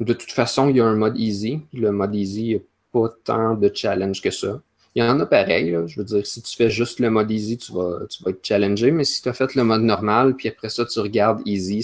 De 0.00 0.12
toute 0.12 0.32
façon, 0.32 0.68
il 0.68 0.76
y 0.76 0.80
a 0.80 0.86
un 0.86 0.96
mode 0.96 1.18
easy. 1.18 1.62
Le 1.72 1.90
mode 1.90 2.14
easy, 2.14 2.42
il 2.42 2.48
n'y 2.48 2.54
a 2.56 2.60
pas 2.92 3.08
tant 3.24 3.54
de 3.54 3.70
challenge 3.74 4.20
que 4.20 4.30
ça. 4.30 4.60
Il 4.94 5.02
y 5.02 5.06
en 5.06 5.18
a 5.18 5.26
pareil, 5.26 5.76
je 5.86 5.98
veux 5.98 6.04
dire, 6.04 6.24
si 6.24 6.40
tu 6.40 6.56
fais 6.56 6.70
juste 6.70 7.00
le 7.00 7.10
mode 7.10 7.30
easy, 7.30 7.58
tu 7.58 7.72
vas, 7.72 8.06
tu 8.08 8.22
vas 8.22 8.30
être 8.30 8.46
challengé, 8.46 8.92
mais 8.92 9.04
si 9.04 9.22
tu 9.22 9.28
as 9.28 9.32
fait 9.32 9.54
le 9.56 9.64
mode 9.64 9.82
normal, 9.82 10.36
puis 10.36 10.48
après 10.48 10.68
ça, 10.68 10.86
tu 10.86 11.00
regardes 11.00 11.42
easy, 11.46 11.82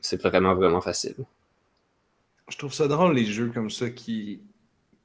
c'est 0.00 0.22
vraiment, 0.22 0.54
vraiment 0.54 0.80
facile. 0.80 1.14
Je 2.48 2.58
trouve 2.58 2.74
ça 2.74 2.88
drôle, 2.88 3.14
les 3.14 3.24
jeux 3.24 3.50
comme 3.54 3.70
ça 3.70 3.88
qui, 3.88 4.40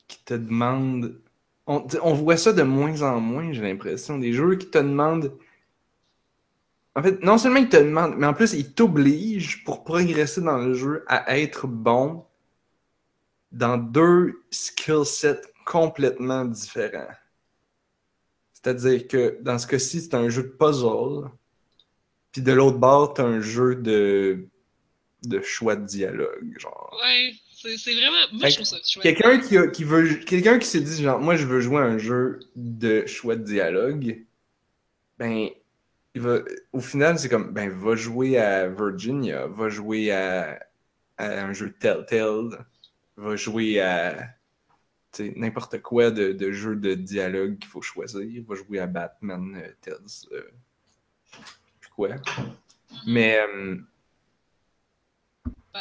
qui 0.07 0.23
te 0.25 0.33
demandent. 0.33 1.19
On, 1.67 1.85
on 2.01 2.13
voit 2.13 2.35
ça 2.35 2.51
de 2.51 2.63
moins 2.63 3.01
en 3.03 3.19
moins, 3.19 3.53
j'ai 3.53 3.61
l'impression. 3.61 4.17
Des 4.17 4.33
jeux 4.33 4.55
qui 4.55 4.67
te 4.67 4.79
demandent. 4.79 5.31
En 6.95 7.03
fait, 7.03 7.23
non 7.23 7.37
seulement 7.37 7.59
ils 7.59 7.69
te 7.69 7.77
demandent, 7.77 8.15
mais 8.17 8.25
en 8.25 8.33
plus, 8.33 8.53
ils 8.53 8.73
t'obligent 8.73 9.63
pour 9.63 9.83
progresser 9.83 10.41
dans 10.41 10.57
le 10.57 10.73
jeu 10.73 11.05
à 11.07 11.37
être 11.37 11.67
bon 11.67 12.25
dans 13.51 13.77
deux 13.77 14.41
skill 14.49 15.05
sets 15.05 15.41
complètement 15.69 16.45
différent. 16.45 17.07
C'est-à-dire 18.53 19.07
que 19.07 19.37
dans 19.41 19.59
ce 19.59 19.67
cas-ci, 19.67 20.01
c'est 20.01 20.15
un 20.15 20.27
jeu 20.27 20.43
de 20.43 20.47
puzzle, 20.47 21.29
puis 22.31 22.41
de 22.41 22.51
l'autre 22.51 22.79
bord, 22.79 23.13
tu 23.13 23.21
un 23.21 23.39
jeu 23.39 23.75
de, 23.75 24.47
de 25.23 25.41
choix 25.41 25.75
de 25.75 25.85
dialogue. 25.85 26.57
Genre. 26.59 26.99
Ouais, 27.03 27.33
c'est 27.53 27.93
vraiment. 27.93 28.17
Moi, 28.33 28.49
je 28.49 28.55
trouve 28.55 28.65
ça 28.65 28.77
chouette. 28.83 29.03
Quelqu'un 29.03 29.39
qui, 29.39 29.71
qui, 29.71 29.83
veut. 29.83 30.15
Quelqu'un 30.25 30.57
qui 30.57 30.67
s'est 30.67 30.81
dit, 30.81 31.03
genre, 31.03 31.19
moi, 31.19 31.35
je 31.35 31.45
veux 31.45 31.61
jouer 31.61 31.81
un 31.81 31.99
jeu 31.99 32.39
de 32.55 33.05
choix 33.05 33.35
de 33.35 33.43
dialogue, 33.43 34.25
ben, 35.19 35.49
il 36.15 36.21
va, 36.21 36.39
au 36.73 36.81
final, 36.81 37.19
c'est 37.19 37.29
comme, 37.29 37.53
ben, 37.53 37.69
va 37.69 37.95
jouer 37.95 38.39
à 38.39 38.67
Virginia, 38.67 39.45
va 39.45 39.69
jouer 39.69 40.11
à, 40.11 40.59
à 41.17 41.43
un 41.43 41.53
jeu 41.53 41.71
Telltale, 41.79 42.65
va 43.17 43.35
jouer 43.35 43.81
à 43.81 44.38
n'importe 45.35 45.81
quoi 45.81 46.11
de, 46.11 46.31
de, 46.31 46.51
jeu 46.51 46.75
de 46.75 46.93
dialogue 46.93 47.57
qu'il 47.57 47.69
faut 47.69 47.81
choisir. 47.81 48.43
Va 48.47 48.55
jouer 48.55 48.79
à 48.79 48.87
Batman, 48.87 49.55
euh, 49.55 49.71
Tales, 49.81 49.97
euh, 50.31 50.41
quoi. 51.95 52.09
Mais, 53.05 53.39
euh, 53.39 53.77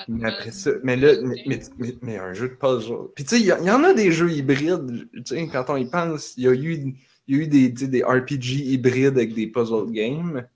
mais 0.09 0.29
après 0.29 0.51
ça, 0.51 0.71
mais 0.83 0.97
là, 0.97 1.15
mais, 1.47 1.61
mais, 2.03 2.19
un 2.19 2.33
jeu 2.33 2.49
de 2.49 2.55
puzzle. 2.55 3.09
Puis 3.15 3.25
tu 3.25 3.31
sais, 3.37 3.41
il 3.41 3.47
y, 3.47 3.71
en 3.71 3.85
a 3.85 3.95
des 3.95 4.13
jeux 4.13 4.31
hybrides, 4.31 5.09
tu 5.13 5.23
sais, 5.25 5.49
quand 5.49 5.67
on 5.69 5.77
y 5.77 5.89
pense, 5.89 6.37
il 6.37 6.45
y 6.45 6.49
a 6.49 6.53
eu, 6.53 6.97
y 7.27 7.35
a 7.35 7.39
eu 7.39 7.47
des, 7.47 7.69
des 7.71 8.03
RPG 8.03 8.73
hybrides 8.73 9.17
avec 9.17 9.35
des 9.35 9.47
puzzle 9.47 9.91
games. 9.91 10.47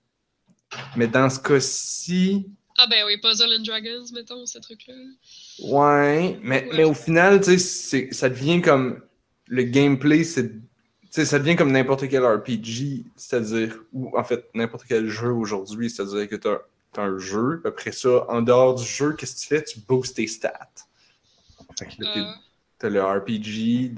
Mais 0.95 1.07
dans 1.07 1.29
ce 1.29 1.39
cas-ci. 1.39 2.49
Ah 2.77 2.87
ben 2.87 3.05
oui, 3.05 3.17
Puzzle 3.17 3.53
and 3.57 3.63
Dragons, 3.63 4.05
mettons, 4.13 4.45
ce 4.45 4.57
truc-là. 4.59 4.95
Ouais, 5.59 6.39
mais, 6.41 6.67
mais 6.73 6.83
au 6.83 6.93
final, 6.93 7.39
tu 7.41 7.59
sais, 7.59 8.09
ça 8.11 8.29
devient 8.29 8.61
comme 8.61 9.01
le 9.47 9.63
gameplay, 9.63 10.23
c'est 10.23 10.51
ça 11.21 11.37
devient 11.37 11.55
comme 11.55 11.71
n'importe 11.71 12.09
quel 12.09 12.25
RPG, 12.25 13.05
c'est-à-dire, 13.15 13.77
ou 13.93 14.17
en 14.17 14.23
fait, 14.23 14.49
n'importe 14.55 14.85
quel 14.87 15.07
jeu 15.07 15.31
aujourd'hui, 15.31 15.89
c'est-à-dire 15.89 16.27
que 16.27 16.35
tu 16.35 16.47
as, 16.47 16.61
un 16.95 17.17
jeu, 17.17 17.61
après 17.65 17.91
ça, 17.91 18.25
en 18.29 18.43
dehors 18.43 18.75
du 18.75 18.85
jeu, 18.85 19.13
qu'est-ce 19.13 19.35
que 19.35 19.41
tu 19.41 19.47
fais? 19.47 19.63
Tu 19.63 19.79
boostes 19.79 20.15
tes 20.15 20.27
stats. 20.27 20.69
Fait 21.77 21.85
que 21.85 22.03
là, 22.03 22.35
tu 22.79 22.85
as 22.85 22.89
le 22.89 23.03
RPG, 23.03 23.95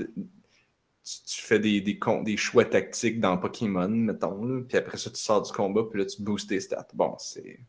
tu, 1.03 1.41
fais 1.41 1.59
des, 1.59 1.81
des, 1.81 1.99
des, 2.23 2.37
choix 2.37 2.63
tactiques 2.63 3.19
dans 3.19 3.37
Pokémon, 3.37 3.89
mettons, 3.89 4.63
puis 4.63 4.77
après 4.77 4.97
ça, 4.97 5.09
tu 5.09 5.21
sors 5.21 5.41
du 5.41 5.51
combat, 5.51 5.83
puis 5.89 5.99
là, 5.99 6.05
tu 6.05 6.21
boostes 6.21 6.49
tes 6.49 6.59
stats. 6.61 6.87
Bon, 6.93 7.15
c'est. 7.19 7.59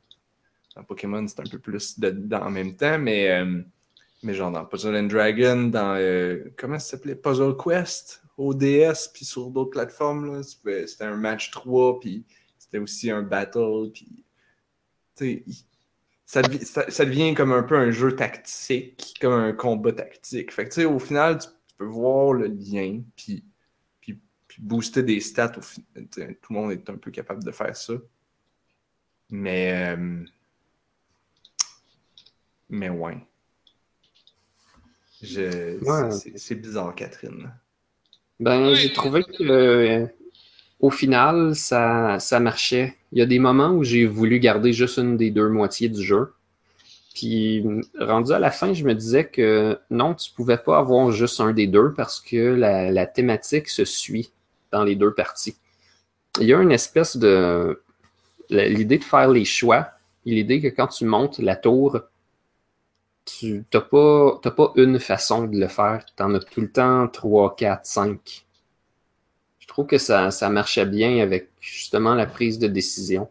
Dans 0.77 0.85
Pokémon, 0.85 1.27
c'est 1.27 1.41
un 1.41 1.51
peu 1.51 1.59
plus 1.59 1.99
dedans 1.99 2.43
en 2.43 2.51
même 2.51 2.77
temps, 2.77 2.99
mais. 2.99 3.31
Euh, 3.31 3.63
mais 4.23 4.35
genre 4.35 4.51
dans 4.51 4.65
Puzzle 4.65 4.95
and 4.95 5.05
Dragon, 5.05 5.69
dans. 5.69 5.97
Euh, 5.97 6.53
comment 6.57 6.79
ça 6.79 6.91
s'appelait? 6.91 7.17
Puzzle 7.17 7.57
Quest, 7.57 8.23
ODS, 8.37 9.09
puis 9.13 9.25
sur 9.25 9.51
d'autres 9.51 9.71
plateformes, 9.71 10.43
c'était 10.43 11.05
un 11.05 11.17
match 11.17 11.51
3, 11.51 12.01
puis 12.01 12.25
c'était 12.59 12.79
aussi 12.79 13.11
un 13.11 13.23
battle, 13.23 13.91
puis. 13.93 14.25
Ça, 16.27 16.43
ça, 16.63 16.91
ça, 16.91 17.05
devient 17.07 17.35
comme 17.35 17.53
un 17.53 17.63
peu 17.63 17.77
un 17.77 17.91
jeu 17.91 18.15
tactique, 18.15 19.17
comme 19.21 19.33
un 19.33 19.53
combat 19.53 19.93
tactique. 19.93 20.53
Fait 20.53 20.65
que, 20.65 20.71
tu 20.71 20.81
sais, 20.83 20.85
au 20.85 20.99
final, 20.99 21.39
tu, 21.39 21.49
peux 21.79 21.87
voir 21.87 22.33
le 22.33 22.49
lien, 22.49 23.01
puis 23.17 23.45
booster 24.59 25.03
des 25.03 25.21
stats. 25.21 25.53
Au, 25.57 25.61
tout 25.61 26.21
le 26.21 26.55
monde 26.55 26.73
est 26.73 26.89
un 26.91 26.97
peu 26.97 27.11
capable 27.11 27.45
de 27.45 27.51
faire 27.51 27.77
ça. 27.77 27.95
Mais. 29.31 29.97
Euh, 29.97 30.25
mais 32.69 32.89
ouais. 32.89 33.19
C'est 35.23 36.55
bizarre, 36.55 36.95
Catherine. 36.95 37.53
Ben, 38.39 38.75
j'ai 38.75 38.93
trouvé 38.93 39.25
que 39.25 39.43
euh, 39.43 40.07
au 40.81 40.91
final, 40.91 41.55
ça, 41.55 42.19
ça 42.19 42.39
marchait. 42.39 42.95
Il 43.13 43.19
y 43.19 43.23
a 43.23 43.27
des 43.27 43.39
moments 43.39 43.71
où 43.71 43.83
j'ai 43.83 44.05
voulu 44.05 44.39
garder 44.39 44.73
juste 44.73 44.99
une 44.99 45.17
des 45.17 45.31
deux 45.31 45.49
moitiés 45.49 45.89
du 45.89 46.03
jeu. 46.03 46.35
Puis, 47.15 47.65
rendu 47.99 48.33
à 48.33 48.39
la 48.39 48.51
fin, 48.51 48.75
je 48.75 48.85
me 48.85 48.95
disais 48.95 49.27
que 49.27 49.79
non, 49.91 50.15
tu 50.15 50.31
pouvais 50.33 50.59
pas 50.59 50.79
avoir 50.79 51.11
juste 51.13 51.41
un 51.41 51.53
des 51.53 51.67
deux 51.67 51.95
parce 51.95 52.21
que 52.21 52.37
la, 52.37 52.91
la 52.91 53.07
thématique 53.07 53.69
se 53.69 53.87
suit 53.87 54.31
dans 54.71 54.85
les 54.85 54.97
deux 54.97 55.15
parties. 55.15 55.57
Il 56.41 56.47
y 56.47 56.53
a 56.53 56.61
une 56.61 56.73
espèce 56.73 57.17
de. 57.17 57.83
L'idée 58.51 58.99
de 58.99 59.05
faire 59.05 59.29
les 59.29 59.45
choix, 59.45 59.89
l'idée 60.25 60.61
que 60.61 60.69
quand 60.69 60.87
tu 60.87 61.05
montes 61.05 61.39
la 61.39 61.57
tour, 61.57 62.01
tu 63.27 63.65
n'as 63.75 63.81
pas, 63.81 64.39
pas 64.39 64.73
une 64.77 64.99
façon 64.99 65.45
de 65.45 65.59
le 65.59 65.69
faire. 65.69 66.05
Tu 66.17 66.23
en 66.23 66.35
as 66.35 66.41
tout 66.41 66.61
le 66.61 66.71
temps 66.71 67.09
3, 67.09 67.57
4, 67.57 67.85
5. 67.85 68.47
Je 69.59 69.67
trouve 69.67 69.87
que 69.87 69.99
ça, 69.99 70.31
ça 70.31 70.49
marchait 70.49 70.87
bien 70.87 71.19
avec 71.19 71.51
justement 71.61 72.15
la 72.15 72.27
prise 72.27 72.59
de 72.59 72.69
décision. 72.69 73.29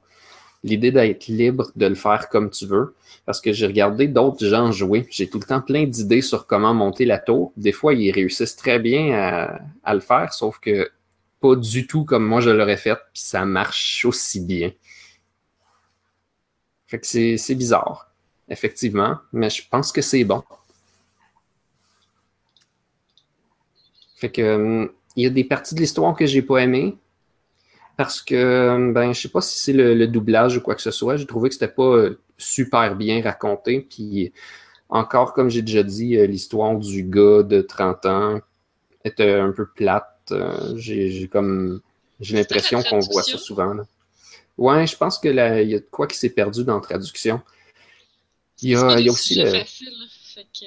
L'idée 0.63 0.91
d'être 0.91 1.27
libre 1.27 1.71
de 1.75 1.85
le 1.85 1.95
faire 1.95 2.29
comme 2.29 2.49
tu 2.49 2.65
veux. 2.65 2.95
Parce 3.25 3.41
que 3.41 3.53
j'ai 3.53 3.65
regardé 3.65 4.07
d'autres 4.07 4.45
gens 4.45 4.71
jouer. 4.71 5.07
J'ai 5.09 5.29
tout 5.29 5.39
le 5.39 5.45
temps 5.45 5.61
plein 5.61 5.85
d'idées 5.85 6.21
sur 6.21 6.45
comment 6.45 6.73
monter 6.73 7.05
la 7.05 7.17
tour. 7.17 7.53
Des 7.57 7.71
fois, 7.71 7.93
ils 7.93 8.11
réussissent 8.11 8.55
très 8.55 8.79
bien 8.79 9.13
à, 9.13 9.59
à 9.83 9.93
le 9.93 10.01
faire, 10.01 10.33
sauf 10.33 10.59
que 10.59 10.91
pas 11.39 11.55
du 11.55 11.87
tout 11.87 12.05
comme 12.05 12.25
moi 12.25 12.41
je 12.41 12.49
l'aurais 12.49 12.77
fait, 12.77 12.95
puis 13.13 13.21
ça 13.21 13.45
marche 13.45 14.05
aussi 14.05 14.41
bien. 14.41 14.71
Fait 16.87 16.99
que 16.99 17.05
c'est 17.05 17.55
bizarre 17.55 18.14
effectivement, 18.49 19.17
mais 19.33 19.49
je 19.49 19.63
pense 19.69 19.91
que 19.91 20.01
c'est 20.01 20.23
bon. 20.23 20.43
Fait 24.15 24.31
que 24.31 24.55
hum, 24.55 24.91
il 25.15 25.23
y 25.23 25.25
a 25.27 25.29
des 25.29 25.43
parties 25.43 25.75
de 25.75 25.79
l'histoire 25.79 26.15
que 26.15 26.25
j'ai 26.25 26.41
pas 26.41 26.57
aimées 26.59 26.97
parce 27.97 28.21
que 28.21 28.69
hum, 28.69 28.93
ben 28.93 29.13
je 29.13 29.21
sais 29.21 29.29
pas 29.29 29.41
si 29.41 29.59
c'est 29.59 29.73
le, 29.73 30.07
doublage 30.07 30.57
ou 30.57 30.61
quoi 30.61 30.75
que 30.75 30.81
ce 30.81 30.91
soit, 30.91 31.17
j'ai 31.17 31.25
trouvé 31.25 31.49
que 31.49 31.55
c'était 31.55 31.67
pas 31.67 31.83
euh, 31.83 32.19
super 32.37 32.95
bien 32.95 33.21
raconté 33.21 33.81
puis 33.81 34.33
encore 34.89 35.33
comme 35.33 35.49
j'ai 35.49 35.61
déjà 35.61 35.83
dit 35.83 36.17
euh, 36.17 36.25
l'histoire 36.27 36.77
du 36.77 37.03
gars 37.03 37.43
de 37.43 37.61
30 37.61 38.05
ans 38.05 38.39
était 39.03 39.33
un 39.33 39.51
peu 39.51 39.67
plate, 39.67 40.31
euh, 40.31 40.75
j'ai 40.77 41.27
comme 41.27 41.81
j'ai 42.19 42.37
l'impression 42.37 42.81
qu'on 42.83 42.99
voit 42.99 43.23
ça 43.23 43.37
souvent 43.37 43.73
là. 43.73 43.83
Ouais, 44.57 44.87
je 44.87 44.95
pense 44.95 45.19
que 45.19 45.27
il 45.27 45.69
y 45.69 45.75
a 45.75 45.79
quoi 45.79 46.07
qui 46.07 46.17
s'est 46.17 46.29
perdu 46.29 46.63
dans 46.63 46.75
la 46.75 46.81
traduction. 46.81 47.41
Il 48.65 48.71
y 48.71 48.75
a, 48.75 48.99
il 48.99 49.05
y 49.05 49.09
a 49.09 49.11
aussi. 49.11 49.39
Euh, 49.43 49.59
facile, 49.59 49.93
fait 50.33 50.47
que... 50.59 50.65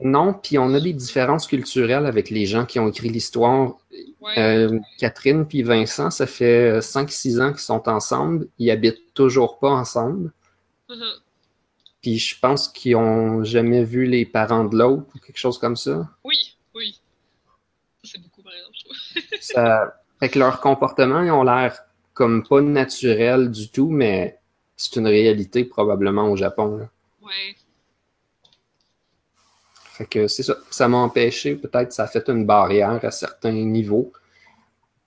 Non, 0.00 0.32
puis 0.32 0.56
on 0.56 0.72
a 0.72 0.78
des 0.78 0.92
différences 0.92 1.48
culturelles 1.48 2.06
avec 2.06 2.30
les 2.30 2.46
gens 2.46 2.64
qui 2.64 2.78
ont 2.78 2.86
écrit 2.86 3.08
l'histoire. 3.08 3.76
Euh, 4.36 4.78
Catherine 4.98 5.48
puis 5.48 5.62
Vincent, 5.62 6.12
ça 6.12 6.28
fait 6.28 6.78
5-6 6.78 7.42
ans 7.42 7.50
qu'ils 7.50 7.58
sont 7.58 7.88
ensemble. 7.88 8.46
Ils 8.60 8.70
habitent 8.70 9.12
toujours 9.14 9.58
pas 9.58 9.70
ensemble. 9.70 10.32
Uh-huh. 10.88 11.20
Puis 12.02 12.18
je 12.18 12.38
pense 12.38 12.68
qu'ils 12.68 12.94
ont 12.94 13.42
jamais 13.42 13.82
vu 13.82 14.06
les 14.06 14.24
parents 14.24 14.64
de 14.64 14.76
l'autre 14.76 15.08
ou 15.16 15.18
quelque 15.18 15.38
chose 15.38 15.58
comme 15.58 15.74
ça. 15.74 16.08
Oui, 16.22 16.56
oui. 16.76 17.00
C'est 18.04 18.22
beaucoup, 18.22 18.42
par 18.42 18.52
exemple. 18.52 19.26
Ça 19.40 20.00
fait 20.20 20.28
que 20.28 20.38
leur 20.38 20.60
comportement, 20.60 21.22
ils 21.22 21.32
ont 21.32 21.42
l'air 21.42 21.76
comme 22.14 22.46
pas 22.46 22.60
naturel 22.60 23.50
du 23.50 23.70
tout, 23.70 23.90
mais 23.90 24.37
c'est 24.78 24.96
une 24.96 25.08
réalité 25.08 25.64
probablement 25.64 26.30
au 26.30 26.36
Japon. 26.36 26.88
Ouais. 27.20 27.56
Fait 29.92 30.06
que 30.06 30.28
c'est 30.28 30.44
ça. 30.44 30.56
Ça 30.70 30.86
m'a 30.88 30.98
empêché, 30.98 31.56
peut-être 31.56 31.92
ça 31.92 32.04
a 32.04 32.06
fait 32.06 32.26
une 32.28 32.46
barrière 32.46 33.04
à 33.04 33.10
certains 33.10 33.52
niveaux. 33.52 34.12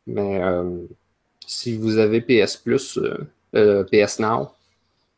Mais 0.06 0.44
euh, 0.44 0.86
si 1.48 1.78
vous 1.78 1.98
avez 1.98 2.20
PS 2.22 2.58
Plus, 2.58 2.98
euh, 2.98 3.18
euh, 3.56 3.84
PS 3.86 4.20
Now, 4.20 4.50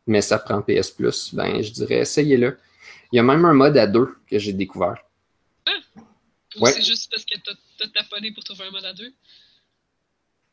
mais 0.06 0.22
ça 0.22 0.38
prend 0.38 0.62
PS 0.62 0.92
Plus, 0.92 1.34
ben 1.34 1.62
je 1.64 1.72
dirais 1.72 2.00
essayez-le. 2.02 2.58
Il 3.12 3.16
y 3.18 3.20
a 3.20 3.24
même 3.24 3.44
un 3.46 3.54
mode 3.54 3.76
à 3.78 3.88
deux 3.88 4.16
que 4.30 4.38
j'ai 4.38 4.54
découvert. 4.54 5.04
Ou 6.56 6.64
Ouais. 6.66 6.72
c'est 6.72 6.84
juste 6.84 7.10
parce 7.10 7.26
que 7.26 7.34
t'as 7.80 7.88
taponné 7.88 8.32
pour 8.32 8.44
trouver 8.44 8.66
un 8.66 8.72
mode 8.72 8.86
à 8.86 8.94
deux. 8.94 9.12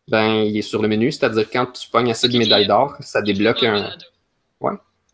Ben, 0.09 0.43
il 0.43 0.57
est 0.57 0.63
sur 0.63 0.83
le 0.83 0.89
menu, 0.89 1.13
c'est-à-dire 1.13 1.49
quand 1.51 1.67
tu 1.67 1.89
pognes 1.89 2.11
assez 2.11 2.29
de 2.29 2.37
médailles 2.37 2.67
d'or, 2.67 2.97
ça 3.01 3.23
débloque 3.23 3.63
Un 3.63 3.75
un. 3.85 3.99
Ouais. 4.61 4.73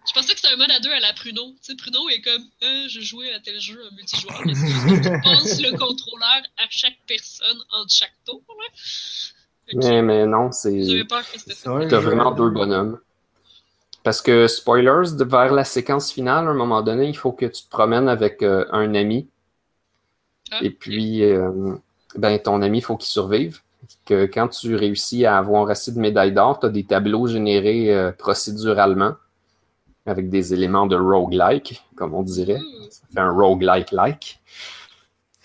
Je 0.09 0.13
pensais 0.15 0.33
que 0.35 0.41
c'était 0.41 0.55
un 0.55 0.57
mode 0.57 0.71
à 0.71 0.81
deux 0.81 0.93
à 0.93 1.01
la 1.01 1.13
Pruno. 1.13 1.51
Tu 1.63 1.73
sais, 1.73 1.75
Pruno 1.77 2.09
est 2.09 2.21
comme, 2.23 2.43
euh, 2.63 2.87
je 2.89 3.01
jouais 3.01 3.33
à 3.35 3.41
tel 3.41 3.61
jeu 3.61 3.79
en 3.91 3.95
multijoueur. 3.95 4.41
Mais 4.47 4.53
tu 4.55 5.11
passes 5.23 5.61
le 5.61 5.71
contrôleur 5.77 6.43
à 6.57 6.65
chaque 6.71 6.97
personne 7.07 7.59
entre 7.73 7.91
chaque 7.93 8.15
tour. 8.25 8.41
Là. 8.49 8.65
Mais, 9.75 10.03
mais 10.03 10.27
non, 10.27 10.53
c'est. 10.53 10.85
J'avais 10.85 11.05
peur 11.05 11.21
que 11.31 11.39
c'était 11.39 11.55
ça. 11.55 11.75
Ouais, 11.75 11.89
T'as 11.89 12.01
je- 12.01 12.07
vraiment 12.07 12.31
deux 12.31 12.51
bonhommes. 12.51 13.01
Parce 14.05 14.23
que, 14.23 14.47
spoilers, 14.47 15.17
de- 15.17 15.25
vers 15.25 15.53
la 15.53 15.65
séquence 15.65 16.13
finale, 16.13 16.47
à 16.47 16.51
un 16.51 16.55
moment 16.55 16.83
donné, 16.83 17.09
il 17.09 17.17
faut 17.17 17.33
que 17.33 17.47
tu 17.47 17.65
te 17.65 17.69
promènes 17.69 18.09
avec 18.09 18.43
euh, 18.43 18.65
un 18.71 18.95
ami. 18.95 19.29
Ah, 20.53 20.61
Et 20.63 20.71
puis, 20.71 21.25
euh, 21.25 21.75
ben, 22.15 22.39
ton 22.39 22.63
ami, 22.63 22.79
il 22.79 22.83
faut 22.83 22.97
qu'il 22.97 23.09
survive. 23.11 23.61
Que 24.05 24.27
quand 24.27 24.49
tu 24.49 24.75
réussis 24.75 25.27
à 25.27 25.39
avoir 25.39 25.69
assez 25.71 25.93
de 25.93 25.99
médailles 25.99 26.33
d'or, 26.33 26.61
tu 26.61 26.67
as 26.67 26.69
des 26.69 26.85
tableaux 26.85 27.27
générés 27.27 27.93
euh, 27.93 28.13
procéduralement 28.13 29.15
avec 30.07 30.31
des 30.31 30.55
éléments 30.55 30.87
de 30.87 30.97
roguelike, 30.97 31.83
comme 31.97 32.15
on 32.15 32.23
dirait. 32.23 32.61
Ouh. 32.61 32.91
Ça 32.91 33.03
fait 33.13 33.21
un 33.21 33.33
roguelike-like. 33.33 34.41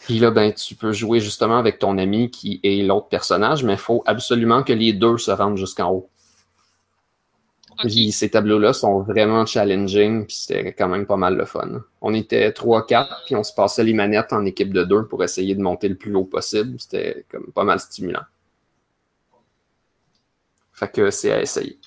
Puis 0.04 0.20
là, 0.20 0.32
ben, 0.32 0.52
tu 0.54 0.76
peux 0.76 0.92
jouer 0.92 1.20
justement 1.20 1.58
avec 1.58 1.80
ton 1.80 1.98
ami 1.98 2.32
qui 2.32 2.60
est 2.64 2.84
l'autre 2.84 3.08
personnage, 3.08 3.64
mais 3.64 3.74
il 3.74 3.80
faut 3.80 4.04
absolument 4.06 4.64
que 4.64 4.74
les 4.74 4.94
deux 4.94 5.18
se 5.18 5.32
rendent 5.32 5.58
jusqu'en 5.58 5.92
haut. 5.92 6.10
Puis 7.82 8.12
ces 8.12 8.30
tableaux-là 8.30 8.74
sont 8.74 9.02
vraiment 9.02 9.46
challenging, 9.46 10.26
puis 10.26 10.36
c'était 10.36 10.74
quand 10.74 10.88
même 10.88 11.06
pas 11.06 11.18
mal 11.18 11.36
le 11.36 11.46
fun. 11.46 11.84
On 12.02 12.14
était 12.14 12.50
3-4, 12.50 13.26
puis 13.26 13.36
on 13.36 13.44
se 13.44 13.54
passait 13.54 13.84
les 13.84 13.94
manettes 13.94 14.34
en 14.34 14.46
équipe 14.46 14.74
de 14.74 14.84
deux 14.84 15.06
pour 15.06 15.24
essayer 15.24 15.56
de 15.56 15.62
monter 15.62 15.88
le 15.90 15.96
plus 15.96 16.16
haut 16.16 16.26
possible. 16.26 16.80
C'était 16.80 17.26
comme 17.30 17.52
pas 17.54 17.64
mal 17.64 17.80
stimulant. 17.80 18.24
Fait 20.74 20.92
que 20.92 21.12
c'est 21.12 21.32
à 21.32 21.42
essayer. 21.42 21.78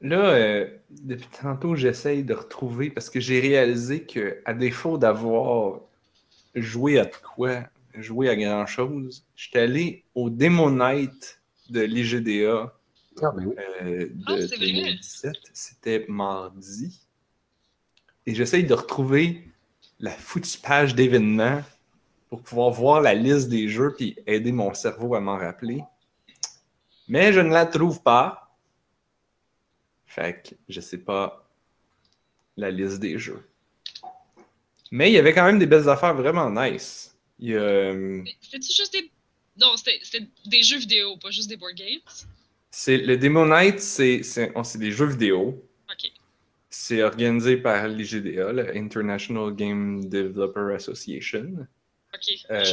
Là, 0.00 0.30
euh, 0.30 0.66
depuis 0.90 1.28
tantôt, 1.40 1.74
j'essaye 1.74 2.22
de 2.22 2.34
retrouver 2.34 2.90
parce 2.90 3.10
que 3.10 3.20
j'ai 3.20 3.40
réalisé 3.40 4.04
que, 4.04 4.40
à 4.44 4.54
défaut 4.54 4.98
d'avoir 4.98 5.80
joué 6.54 6.98
à 6.98 7.06
quoi, 7.06 7.60
joué 7.94 8.28
à 8.28 8.36
grand 8.36 8.66
chose, 8.66 9.24
j'étais 9.34 9.60
allé 9.60 10.04
au 10.14 10.30
Demo 10.30 10.70
Night 10.70 11.40
de 11.70 11.80
l'IGDA 11.80 12.75
Ah, 13.22 13.30
ben 13.34 13.46
oui. 13.46 13.54
euh, 13.58 14.06
de 14.06 14.12
Ah, 14.26 14.36
c'est 14.40 14.56
vrai. 14.56 14.66
2017. 14.72 15.34
C'était 15.52 16.04
mardi. 16.08 17.00
Et 18.26 18.34
j'essaye 18.34 18.64
de 18.64 18.74
retrouver 18.74 19.48
la 20.00 20.10
foutue 20.10 20.58
page 20.58 20.94
d'événements 20.94 21.62
pour 22.28 22.42
pouvoir 22.42 22.70
voir 22.70 23.00
la 23.00 23.14
liste 23.14 23.48
des 23.48 23.68
jeux 23.68 23.94
puis 23.96 24.16
aider 24.26 24.52
mon 24.52 24.74
cerveau 24.74 25.14
à 25.14 25.20
m'en 25.20 25.36
rappeler. 25.38 25.82
Mais 27.08 27.32
je 27.32 27.40
ne 27.40 27.50
la 27.50 27.66
trouve 27.66 28.02
pas. 28.02 28.56
Fait 30.06 30.42
que 30.42 30.54
je 30.68 30.80
sais 30.80 30.98
pas 30.98 31.48
la 32.56 32.70
liste 32.70 32.98
des 32.98 33.18
jeux. 33.18 33.48
Mais 34.90 35.10
il 35.10 35.14
y 35.14 35.18
avait 35.18 35.32
quand 35.34 35.44
même 35.44 35.58
des 35.58 35.66
belles 35.66 35.88
affaires 35.88 36.14
vraiment 36.14 36.50
nice. 36.50 37.16
Il 37.38 37.50
y 37.50 37.54
a, 37.54 37.60
euh, 37.60 38.22
Mais 38.24 38.34
C'était-tu 38.40 38.72
juste 38.72 38.92
des. 38.92 39.10
Non, 39.58 39.76
c'était 39.76 39.98
c'était 40.02 40.26
des 40.46 40.62
jeux 40.62 40.78
vidéo, 40.78 41.16
pas 41.16 41.30
juste 41.30 41.48
des 41.48 41.56
board 41.56 41.74
games? 41.74 42.00
C'est, 42.78 42.98
le 42.98 43.16
Demo 43.16 43.46
Night, 43.46 43.80
c'est, 43.80 44.20
oh, 44.54 44.62
des 44.76 44.90
jeux 44.92 45.06
vidéo. 45.06 45.64
C'est 46.68 47.02
organisé 47.02 47.56
par 47.56 47.88
l'IGDA, 47.88 48.52
le 48.52 48.76
International 48.76 49.54
Game 49.54 50.04
Developer 50.10 50.74
Association. 50.74 51.66
Euh, 52.50 52.64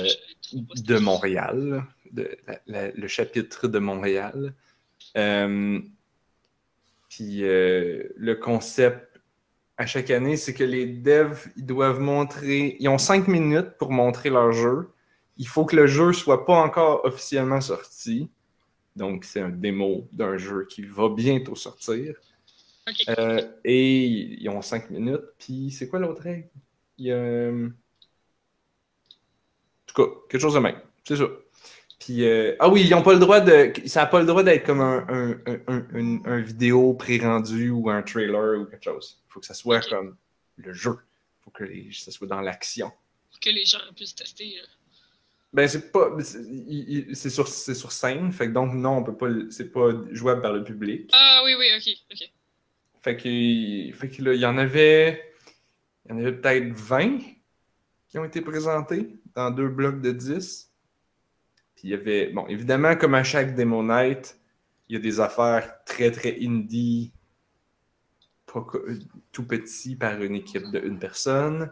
pas 0.51 0.81
de 0.81 0.97
Montréal, 0.99 1.85
de, 2.11 2.29
la- 2.47 2.59
la- 2.67 2.91
le 2.91 3.07
chapitre 3.07 3.69
de 3.69 3.79
Montréal. 3.79 4.53
Euh, 5.15 5.79
puis 7.09 7.45
euh, 7.45 8.03
le 8.17 8.35
concept 8.35 9.21
à 9.77 9.85
chaque 9.85 10.11
année, 10.11 10.35
c'est 10.35 10.53
que 10.53 10.65
les 10.65 10.85
devs, 10.85 11.47
ils 11.55 11.65
doivent 11.65 12.01
montrer, 12.01 12.75
ils 12.79 12.89
ont 12.89 12.97
cinq 12.97 13.29
minutes 13.29 13.77
pour 13.79 13.91
montrer 13.91 14.29
leur 14.29 14.51
jeu. 14.51 14.89
Il 15.37 15.47
faut 15.47 15.63
que 15.63 15.77
le 15.77 15.87
jeu 15.87 16.11
soit 16.11 16.45
pas 16.45 16.55
encore 16.61 17.05
officiellement 17.05 17.61
sorti. 17.61 18.29
Donc, 18.95 19.25
c'est 19.25 19.41
un 19.41 19.49
démo 19.49 20.07
d'un 20.11 20.37
jeu 20.37 20.65
qui 20.69 20.83
va 20.83 21.09
bientôt 21.09 21.55
sortir. 21.55 22.15
Euh, 23.17 23.41
et 23.63 24.05
ils 24.41 24.49
ont 24.49 24.61
5 24.61 24.89
minutes. 24.89 25.21
Puis 25.39 25.71
c'est 25.71 25.87
quoi 25.87 25.99
l'autre 25.99 26.21
règle? 26.21 26.49
Il 26.97 27.05
y 27.07 27.11
a. 27.11 27.15
euh, 27.15 27.69
En 27.69 27.73
tout 29.93 30.03
cas, 30.03 30.09
quelque 30.29 30.41
chose 30.41 30.53
de 30.53 30.59
même. 30.59 30.79
C'est 31.07 31.17
ça. 31.17 31.25
Puis, 31.99 32.25
euh, 32.25 32.55
ah 32.59 32.67
oui, 32.69 32.83
ils 32.83 32.89
n'ont 32.91 33.01
pas 33.01 33.13
le 33.13 33.19
droit 33.19 33.39
de. 33.39 33.71
Ça 33.85 34.01
n'a 34.01 34.05
pas 34.07 34.19
le 34.19 34.25
droit 34.25 34.43
d'être 34.43 34.65
comme 34.65 34.81
un, 34.81 35.05
un, 35.07 35.39
un, 35.67 36.21
un- 36.25 36.41
vidéo 36.41 36.93
pré-rendu 36.93 37.69
ou 37.69 37.89
un 37.89 38.01
trailer 38.03 38.59
ou 38.59 38.65
quelque 38.65 38.83
chose. 38.83 39.21
Il 39.27 39.31
faut 39.31 39.39
que 39.39 39.45
ça 39.45 39.53
soit 39.53 39.87
comme 39.89 40.15
le 40.57 40.73
jeu. 40.73 40.97
Il 41.39 41.43
faut 41.45 41.51
que 41.51 41.63
les- 41.63 41.89
ça 41.93 42.11
soit 42.11 42.27
dans 42.27 42.41
l'action. 42.41 42.91
Pour 43.31 43.39
que 43.39 43.49
les 43.49 43.65
gens 43.65 43.79
puissent 43.95 44.15
tester. 44.15 44.55
là. 44.57 44.63
Ben, 45.53 45.67
c'est 45.67 45.91
pas. 45.91 46.09
c'est 46.19 47.29
sur, 47.29 47.47
sur 47.47 47.91
scène. 47.91 48.31
Fait 48.31 48.47
que 48.47 48.53
donc, 48.53 48.73
non, 48.73 48.97
on 48.97 49.03
peut 49.03 49.15
pas. 49.15 49.29
C'est 49.51 49.71
pas 49.71 49.91
jouable 50.11 50.41
par 50.41 50.53
le 50.53 50.63
public. 50.63 51.11
Ah 51.13 51.41
oui, 51.45 51.53
oui, 51.57 51.67
ok. 51.77 51.93
ok. 52.11 52.29
Fait 53.03 53.17
que, 53.17 53.97
fait 53.97 54.09
que 54.09 54.23
là, 54.23 54.33
il 54.33 54.39
y 54.39 54.45
en 54.45 54.57
avait, 54.57 55.33
il 56.05 56.11
y 56.11 56.13
en 56.13 56.17
avait 56.19 56.31
peut-être 56.31 56.71
20 56.71 57.19
qui 58.07 58.17
ont 58.17 58.23
été 58.23 58.41
présentés 58.41 59.19
dans 59.35 59.51
deux 59.51 59.67
blocs 59.67 60.01
de 60.01 60.11
10. 60.11 60.71
Puis 61.75 61.83
il 61.85 61.89
y 61.89 61.93
avait, 61.93 62.27
bon, 62.27 62.47
évidemment, 62.47 62.95
comme 62.95 63.13
à 63.13 63.23
chaque 63.23 63.55
Demo 63.55 63.83
Night, 63.83 64.39
il 64.87 64.93
y 64.93 64.95
a 64.95 65.01
des 65.01 65.19
affaires 65.19 65.83
très, 65.85 66.11
très 66.11 66.37
indie, 66.41 67.11
pas 68.45 68.65
tout 69.31 69.45
petit 69.45 69.95
par 69.95 70.21
une 70.21 70.35
équipe 70.35 70.71
de 70.71 70.79
une 70.79 70.97
personne. 70.97 71.71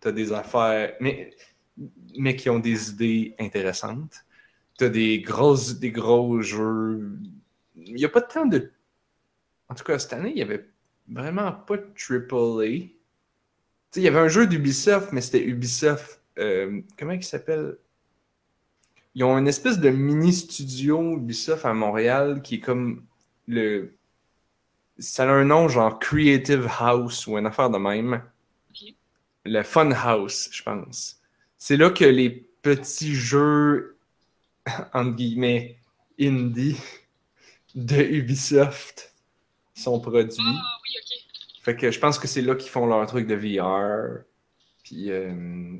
Tu 0.00 0.08
as 0.08 0.12
des 0.12 0.32
affaires, 0.32 0.96
mais, 1.00 1.30
mais 2.16 2.36
qui 2.36 2.50
ont 2.50 2.58
des 2.58 2.90
idées 2.90 3.34
intéressantes. 3.38 4.24
Tu 4.78 4.84
as 4.84 4.88
des, 4.88 5.20
grosses, 5.20 5.78
des 5.78 5.90
gros 5.90 6.40
jeux. 6.42 7.18
Il 7.76 7.94
n'y 7.94 8.04
a 8.04 8.08
pas 8.08 8.22
tant 8.22 8.46
de 8.46 8.70
en 9.72 9.74
tout 9.74 9.84
cas, 9.84 9.98
cette 9.98 10.12
année, 10.12 10.28
il 10.28 10.34
n'y 10.34 10.42
avait 10.42 10.68
vraiment 11.08 11.50
pas 11.50 11.78
de 11.78 11.84
AAA. 11.86 12.66
Tu 12.66 12.90
sais, 13.90 14.00
il 14.00 14.02
y 14.02 14.08
avait 14.08 14.18
un 14.18 14.28
jeu 14.28 14.46
d'Ubisoft, 14.46 15.12
mais 15.12 15.22
c'était 15.22 15.42
Ubisoft. 15.42 16.20
euh, 16.36 16.82
comment 16.98 17.12
il 17.12 17.24
s'appelle? 17.24 17.78
Ils 19.14 19.24
ont 19.24 19.38
une 19.38 19.48
espèce 19.48 19.78
de 19.78 19.88
mini 19.88 20.34
studio 20.34 21.16
Ubisoft 21.16 21.64
à 21.64 21.72
Montréal 21.72 22.42
qui 22.42 22.56
est 22.56 22.60
comme 22.60 23.06
le. 23.48 23.96
Ça 24.98 25.24
a 25.24 25.32
un 25.32 25.44
nom 25.44 25.68
genre 25.68 25.98
Creative 25.98 26.68
House 26.78 27.26
ou 27.26 27.38
une 27.38 27.46
affaire 27.46 27.70
de 27.70 27.78
même. 27.78 28.22
Le 29.46 29.62
Fun 29.62 29.90
House, 29.92 30.50
je 30.52 30.62
pense. 30.62 31.21
C'est 31.64 31.76
là 31.76 31.90
que 31.90 32.04
les 32.04 32.28
petits 32.28 33.14
jeux, 33.14 33.96
entre 34.92 35.14
guillemets, 35.14 35.76
indie 36.18 36.76
de 37.76 38.02
Ubisoft 38.02 39.14
sont 39.72 40.00
produits. 40.00 40.38
Ah 40.40 40.80
oui, 40.82 40.90
ok. 40.98 41.62
Fait 41.62 41.76
que 41.76 41.92
je 41.92 42.00
pense 42.00 42.18
que 42.18 42.26
c'est 42.26 42.42
là 42.42 42.56
qu'ils 42.56 42.72
font 42.72 42.86
leur 42.86 43.06
truc 43.06 43.28
de 43.28 43.36
VR, 43.36 44.24
puis 44.82 45.12
euh, 45.12 45.76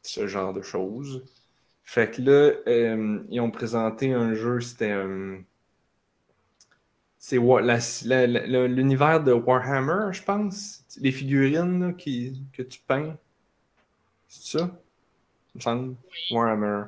ce 0.00 0.26
genre 0.26 0.54
de 0.54 0.62
choses. 0.62 1.22
Fait 1.84 2.10
que 2.10 2.22
là, 2.22 2.52
euh, 2.66 3.22
ils 3.28 3.40
ont 3.40 3.50
présenté 3.50 4.14
un 4.14 4.32
jeu, 4.32 4.62
c'était... 4.62 4.92
euh, 4.92 5.36
c'est 7.18 7.36
l'univers 7.36 9.22
de 9.22 9.32
Warhammer, 9.34 10.14
je 10.14 10.22
pense. 10.22 10.86
Les 10.98 11.12
figurines 11.12 11.88
là, 11.88 11.92
qui, 11.92 12.40
que 12.54 12.62
tu 12.62 12.80
peins. 12.80 13.14
C'est 14.28 14.58
ça? 14.58 14.80
Me 15.56 15.60
semble. 15.60 15.96
Warhammer. 16.30 16.84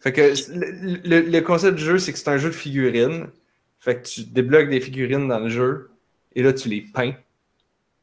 Fait 0.00 0.12
que 0.12 0.34
le, 0.52 1.00
le- 1.04 1.30
le 1.30 1.40
concept 1.40 1.76
du 1.78 1.84
jeu, 1.84 1.98
c'est 1.98 2.12
que 2.12 2.18
c'est 2.18 2.28
un 2.28 2.36
jeu 2.38 2.50
de 2.50 2.54
figurines. 2.54 3.28
Fait 3.80 4.00
que 4.00 4.06
tu 4.08 4.24
débloques 4.24 4.68
des 4.70 4.80
figurines 4.80 5.26
dans 5.28 5.38
le 5.40 5.48
jeu 5.48 5.90
et 6.34 6.42
là, 6.42 6.52
tu 6.52 6.68
les 6.68 6.82
peins. 6.82 7.14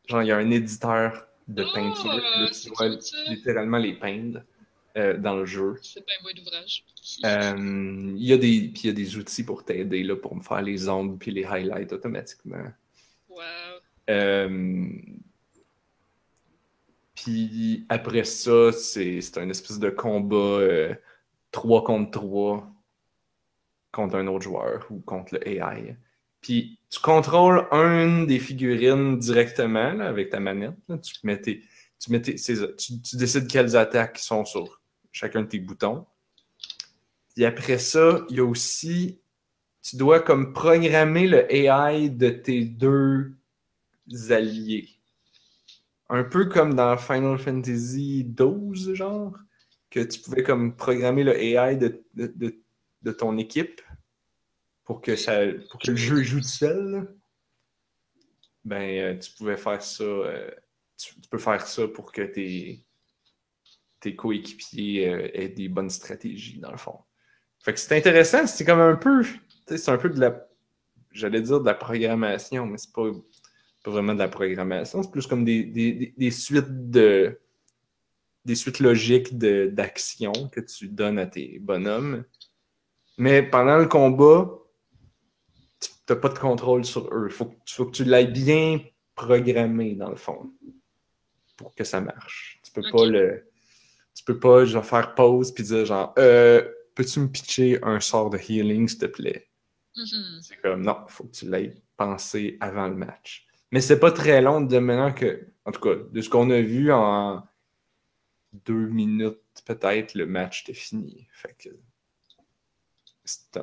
genre, 0.07 0.21
il 0.23 0.27
y 0.27 0.31
a 0.31 0.37
un 0.37 0.49
éditeur 0.51 1.27
de 1.47 1.63
Oh, 1.63 1.71
peinture. 1.73 2.13
Là, 2.13 2.49
tu 2.51 2.69
dois 2.69 2.89
littéralement 3.29 3.77
les 3.77 3.93
peindre 3.93 4.41
euh, 4.97 5.17
dans 5.17 5.35
le 5.35 5.45
jeu. 5.45 5.77
C'est 5.81 6.05
pas 6.05 6.11
un 6.19 6.23
bout 6.23 6.33
d'ouvrage. 6.35 6.83
Euh, 7.25 8.13
il 8.17 8.23
y 8.25 8.33
a 8.33 8.37
des, 8.37 8.69
puis 8.73 8.81
il 8.83 8.87
y 8.87 8.89
a 8.89 8.93
des 8.93 9.17
outils 9.17 9.43
pour 9.43 9.63
t'aider 9.65 10.03
là, 10.03 10.15
pour 10.15 10.35
me 10.35 10.41
faire 10.41 10.61
les 10.61 10.87
ombres 10.89 11.17
puis 11.19 11.31
les 11.31 11.43
highlights 11.45 11.93
automatiquement. 11.93 12.71
Wow. 13.29 13.37
Euh, 17.21 17.23
puis 17.23 17.85
après 17.89 18.23
ça, 18.23 18.71
c'est 18.71 19.37
un 19.37 19.49
espèce 19.49 19.79
de 19.79 19.89
combat 19.89 20.35
euh, 20.35 20.95
3 21.51 21.83
contre 21.83 22.11
3 22.11 22.67
contre 23.91 24.15
un 24.15 24.27
autre 24.27 24.43
joueur 24.43 24.87
ou 24.89 24.99
contre 24.99 25.35
le 25.35 25.47
AI. 25.47 25.95
Puis 26.39 26.79
tu 26.89 26.99
contrôles 26.99 27.67
une 27.71 28.25
des 28.25 28.39
figurines 28.39 29.19
directement 29.19 29.99
avec 29.99 30.29
ta 30.29 30.39
manette. 30.39 30.75
Tu 31.03 31.13
tu, 31.99 33.01
tu, 33.01 33.15
décides 33.15 33.47
quelles 33.47 33.75
attaques 33.75 34.17
sont 34.17 34.43
sur 34.43 34.81
chacun 35.11 35.41
de 35.41 35.47
tes 35.47 35.59
boutons. 35.59 36.05
Puis 37.35 37.45
après 37.45 37.77
ça, 37.77 38.25
il 38.29 38.37
y 38.37 38.39
a 38.39 38.45
aussi. 38.45 39.19
Tu 39.83 39.97
dois 39.97 40.19
comme 40.19 40.53
programmer 40.53 41.27
le 41.27 41.53
AI 41.53 42.09
de 42.09 42.29
tes 42.29 42.65
deux 42.65 43.35
alliés. 44.29 45.00
Un 46.11 46.25
peu 46.25 46.45
comme 46.45 46.73
dans 46.73 46.97
Final 46.97 47.37
Fantasy 47.37 48.25
XII, 48.25 48.93
genre, 48.95 49.33
que 49.89 50.01
tu 50.01 50.19
pouvais 50.19 50.43
comme 50.43 50.75
programmer 50.75 51.23
le 51.23 51.41
AI 51.41 51.77
de, 51.77 52.03
de, 52.13 52.61
de- 53.01 53.11
ton 53.13 53.37
équipe 53.37 53.81
pour 54.83 54.99
que, 55.01 55.15
ça, 55.15 55.39
pour 55.69 55.79
que 55.79 55.91
le 55.91 55.95
jeu 55.95 56.21
joue 56.21 56.41
tout 56.41 56.47
seul. 56.47 57.15
Ben, 58.65 59.15
euh, 59.15 59.17
tu 59.17 59.31
pouvais 59.31 59.55
faire 59.55 59.81
ça. 59.81 60.03
euh, 60.03 60.51
tu, 60.97 61.15
peux 61.29 61.37
faire 61.37 61.65
ça 61.65 61.87
pour 61.87 62.11
que 62.11 62.21
tes, 62.23 62.85
tes 64.01 64.13
coéquipiers 64.13 65.09
euh, 65.09 65.29
aient 65.33 65.47
des 65.47 65.69
bonnes 65.69 65.89
stratégies, 65.89 66.59
dans 66.59 66.71
le 66.71 66.77
fond. 66.77 66.99
Fait 67.63 67.73
que 67.73 67.79
c'est 67.79 67.97
intéressant, 67.97 68.45
c'est 68.47 68.65
comme 68.65 68.81
un 68.81 68.97
peu. 68.97 69.23
C'est 69.65 69.89
un 69.89 69.97
peu 69.97 70.09
de 70.09 70.19
la. 70.19 70.45
J'allais 71.11 71.41
dire 71.41 71.61
de 71.61 71.65
la 71.65 71.73
programmation, 71.73 72.65
mais 72.65 72.77
c'est 72.77 72.91
pas, 72.91 73.09
pas 73.83 73.91
vraiment 73.91 74.13
de 74.13 74.19
la 74.19 74.27
programmation. 74.27 75.01
C'est 75.03 75.11
plus 75.11 75.27
comme 75.27 75.43
des, 75.45 75.63
des, 75.63 75.91
des- 75.93 76.13
des 76.17 76.31
suites 76.31 76.89
de. 76.91 77.39
Des 78.43 78.55
suites 78.55 78.79
logiques 78.79 79.37
d'actions 79.37 80.49
que 80.51 80.61
tu 80.61 80.87
donnes 80.87 81.19
à 81.19 81.27
tes 81.27 81.59
bonhommes. 81.59 82.23
Mais 83.19 83.43
pendant 83.43 83.77
le 83.77 83.85
combat, 83.87 84.49
tu 85.79 85.89
n'as 86.09 86.15
pas 86.15 86.29
de 86.29 86.39
contrôle 86.39 86.83
sur 86.83 87.05
eux. 87.13 87.27
Il 87.29 87.33
faut, 87.33 87.45
que- 87.45 87.55
faut 87.67 87.85
que 87.85 87.91
tu 87.91 88.03
l'aies 88.03 88.25
bien 88.25 88.79
programmé, 89.13 89.93
dans 89.93 90.09
le 90.09 90.15
fond, 90.15 90.51
pour 91.55 91.75
que 91.75 91.83
ça 91.83 92.01
marche. 92.01 92.59
Tu 92.63 92.71
peux 92.71 92.81
pas 92.81 93.05
le. 93.05 93.47
Tu 94.15 94.23
peux 94.23 94.39
pas 94.39 94.65
genre, 94.65 94.85
faire 94.85 95.13
pause 95.15 95.53
puis 95.53 95.63
dire 95.63 95.85
genre 95.85 96.13
euh, 96.17 96.67
peux-tu 96.95 97.19
me 97.19 97.27
pitcher 97.27 97.79
un 97.83 97.99
sort 97.99 98.29
de 98.31 98.37
healing, 98.39 98.87
s'il 98.87 98.97
te 98.99 99.05
plaît? 99.05 99.49
Mhm. 99.95 100.39
C'est 100.41 100.57
comme 100.57 100.81
non, 100.81 100.97
faut 101.07 101.25
que 101.25 101.31
tu 101.31 101.47
l'aies 101.49 101.75
pensé 101.95 102.57
avant 102.59 102.87
le 102.87 102.95
match. 102.95 103.47
Mais 103.71 103.81
c'est 103.81 103.99
pas 103.99 104.11
très 104.11 104.41
long 104.41 104.61
de 104.61 104.77
maintenant 104.79 105.13
que. 105.13 105.47
En 105.65 105.71
tout 105.71 105.79
cas, 105.81 105.95
de 106.11 106.21
ce 106.21 106.29
qu'on 106.29 106.49
a 106.49 106.59
vu 106.61 106.91
en 106.91 107.43
deux 108.53 108.87
minutes, 108.87 109.37
peut-être, 109.65 110.15
le 110.15 110.25
match 110.25 110.63
était 110.63 110.73
fini. 110.73 111.27
Fait 111.31 111.55
que. 111.57 111.69
C'était 113.23 113.61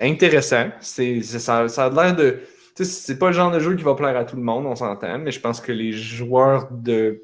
intéressant. 0.00 0.70
C'est, 0.80 1.22
ça, 1.22 1.68
ça 1.68 1.86
a 1.86 1.90
l'air 1.90 2.16
de. 2.16 2.40
C'est 2.76 3.18
pas 3.18 3.26
le 3.26 3.32
genre 3.34 3.50
de 3.50 3.60
jeu 3.60 3.76
qui 3.76 3.82
va 3.82 3.94
plaire 3.94 4.16
à 4.16 4.24
tout 4.24 4.36
le 4.36 4.42
monde, 4.42 4.64
on 4.64 4.74
s'entend, 4.74 5.18
mais 5.18 5.30
je 5.30 5.40
pense 5.40 5.60
que 5.60 5.72
les 5.72 5.92
joueurs 5.92 6.70
de, 6.70 7.22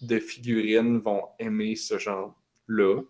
de 0.00 0.18
figurines 0.18 0.98
vont 0.98 1.22
aimer 1.38 1.76
ce 1.76 1.98
genre-là, 1.98 3.02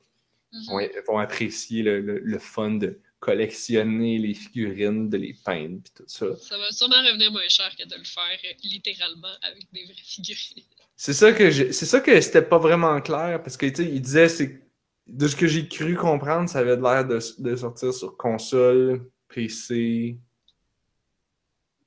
Mhm. 0.53 0.65
vont, 0.69 0.81
vont 1.07 1.19
apprécier 1.19 1.83
le, 1.83 2.01
le- 2.01 2.21
le 2.21 2.39
fun 2.39 2.71
de 2.73 2.99
collectionner 3.21 4.19
les 4.19 4.35
figurines, 4.35 5.09
de 5.11 5.17
les 5.17 5.35
peindre, 5.45 5.81
puis 5.83 5.93
tout 5.95 6.05
ça. 6.07 6.37
Ça 6.37 6.57
va 6.59 6.71
sûrement 6.71 7.03
revenir 7.03 7.33
moins 7.33 7.49
cher 7.49 7.75
que 7.77 7.87
de 7.87 7.97
le 7.97 8.05
faire 8.05 8.39
euh, 8.45 8.53
littéralement 8.65 9.33
avec 9.43 9.65
des 9.73 9.85
vraies 9.85 9.95
figurines. 9.97 10.65
C'est 10.97 11.13
ça 11.15 11.33
que 11.33 11.51
j'ai- 11.51 11.73
c'est 11.73 11.87
ça 11.87 12.01
que 12.01 12.21
c'était 12.21 12.43
pas 12.43 12.59
vraiment 12.59 13.01
clair, 13.01 13.41
parce 13.43 13.57
que 13.57 13.67
tu 13.67 13.77
sais, 13.77 13.85
il 13.91 14.01
disait, 14.01 14.29
c'est 14.29 14.63
de 15.07 15.27
ce 15.29 15.37
que 15.37 15.47
j'ai 15.47 15.67
cru 15.69 15.95
comprendre, 15.97 16.49
ça 16.49 16.59
avait 16.61 16.77
l'air 16.77 17.07
de, 17.07 17.19
de 17.39 17.57
sortir 17.57 17.93
sur 17.95 18.17
console, 18.17 19.09
PC, 19.29 20.19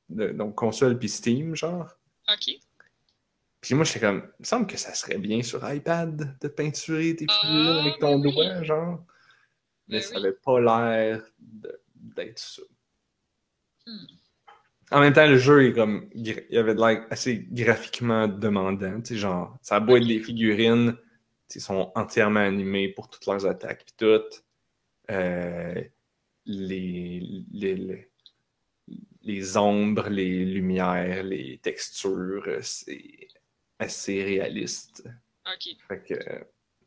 de- 0.10 0.32
donc 0.32 0.56
console 0.56 0.98
puis 1.00 1.10
Steam, 1.10 1.56
genre. 1.56 1.88
Ok. 2.30 2.56
Puis 3.62 3.76
moi, 3.76 3.86
j'étais 3.86 4.00
comme, 4.00 4.24
il 4.40 4.42
me 4.42 4.46
semble 4.46 4.66
que 4.68 4.76
ça 4.78 4.94
serait 4.96 5.20
bien 5.20 5.44
sur 5.44 5.62
iPad 5.72 6.38
de 6.42 6.48
peinturer 6.48 7.16
tes 7.16 7.26
Ah, 7.30 7.40
figurines 7.42 7.78
avec 7.78 8.00
ton 8.00 8.16
oui. 8.20 8.34
doigt, 8.34 8.64
genre. 8.64 9.06
Mais 9.92 10.00
Ben 10.00 10.02
ça 10.02 10.16
oui. 10.16 10.26
avait 10.26 10.34
pas 10.44 10.60
l'air 10.60 11.24
d'être 11.96 12.40
ça. 12.40 12.62
Hmm. 13.86 14.06
En 14.92 15.00
même 15.00 15.14
temps, 15.14 15.28
le 15.28 15.38
jeu 15.38 15.68
est 15.68 15.74
comme. 15.74 16.10
Il 16.14 16.32
avait 16.58 16.76
de 16.76 16.80
l'air 16.82 17.06
assez 17.10 17.48
graphiquement 17.50 18.28
demandant. 18.28 19.00
Tu 19.02 19.14
sais, 19.14 19.20
genre, 19.20 19.58
ça 19.62 19.76
a 19.78 19.80
beau 19.80 19.96
être 19.98 20.06
des 20.08 20.20
figurines, 20.20 20.98
ils 21.56 21.62
sont 21.62 21.92
entièrement 21.96 22.42
animés 22.42 22.90
pour 22.90 23.10
toutes 23.10 23.26
leurs 23.26 23.46
attaques, 23.46 23.86
puis 23.86 23.96
tout. 23.98 24.24
Euh, 25.10 25.82
les, 26.46 27.46
les, 27.52 27.76
les, 27.76 28.12
les 29.22 29.58
ombres, 29.58 30.10
les 30.10 30.46
lumières, 30.46 31.24
les 31.24 31.60
textures, 31.60 32.44
euh, 32.48 32.60
c'est 32.62 33.28
assez 33.80 34.24
réaliste. 34.24 35.04
Ok. 35.46 35.76
Fait 35.88 36.04
que 36.04 36.14
euh, 36.14 36.44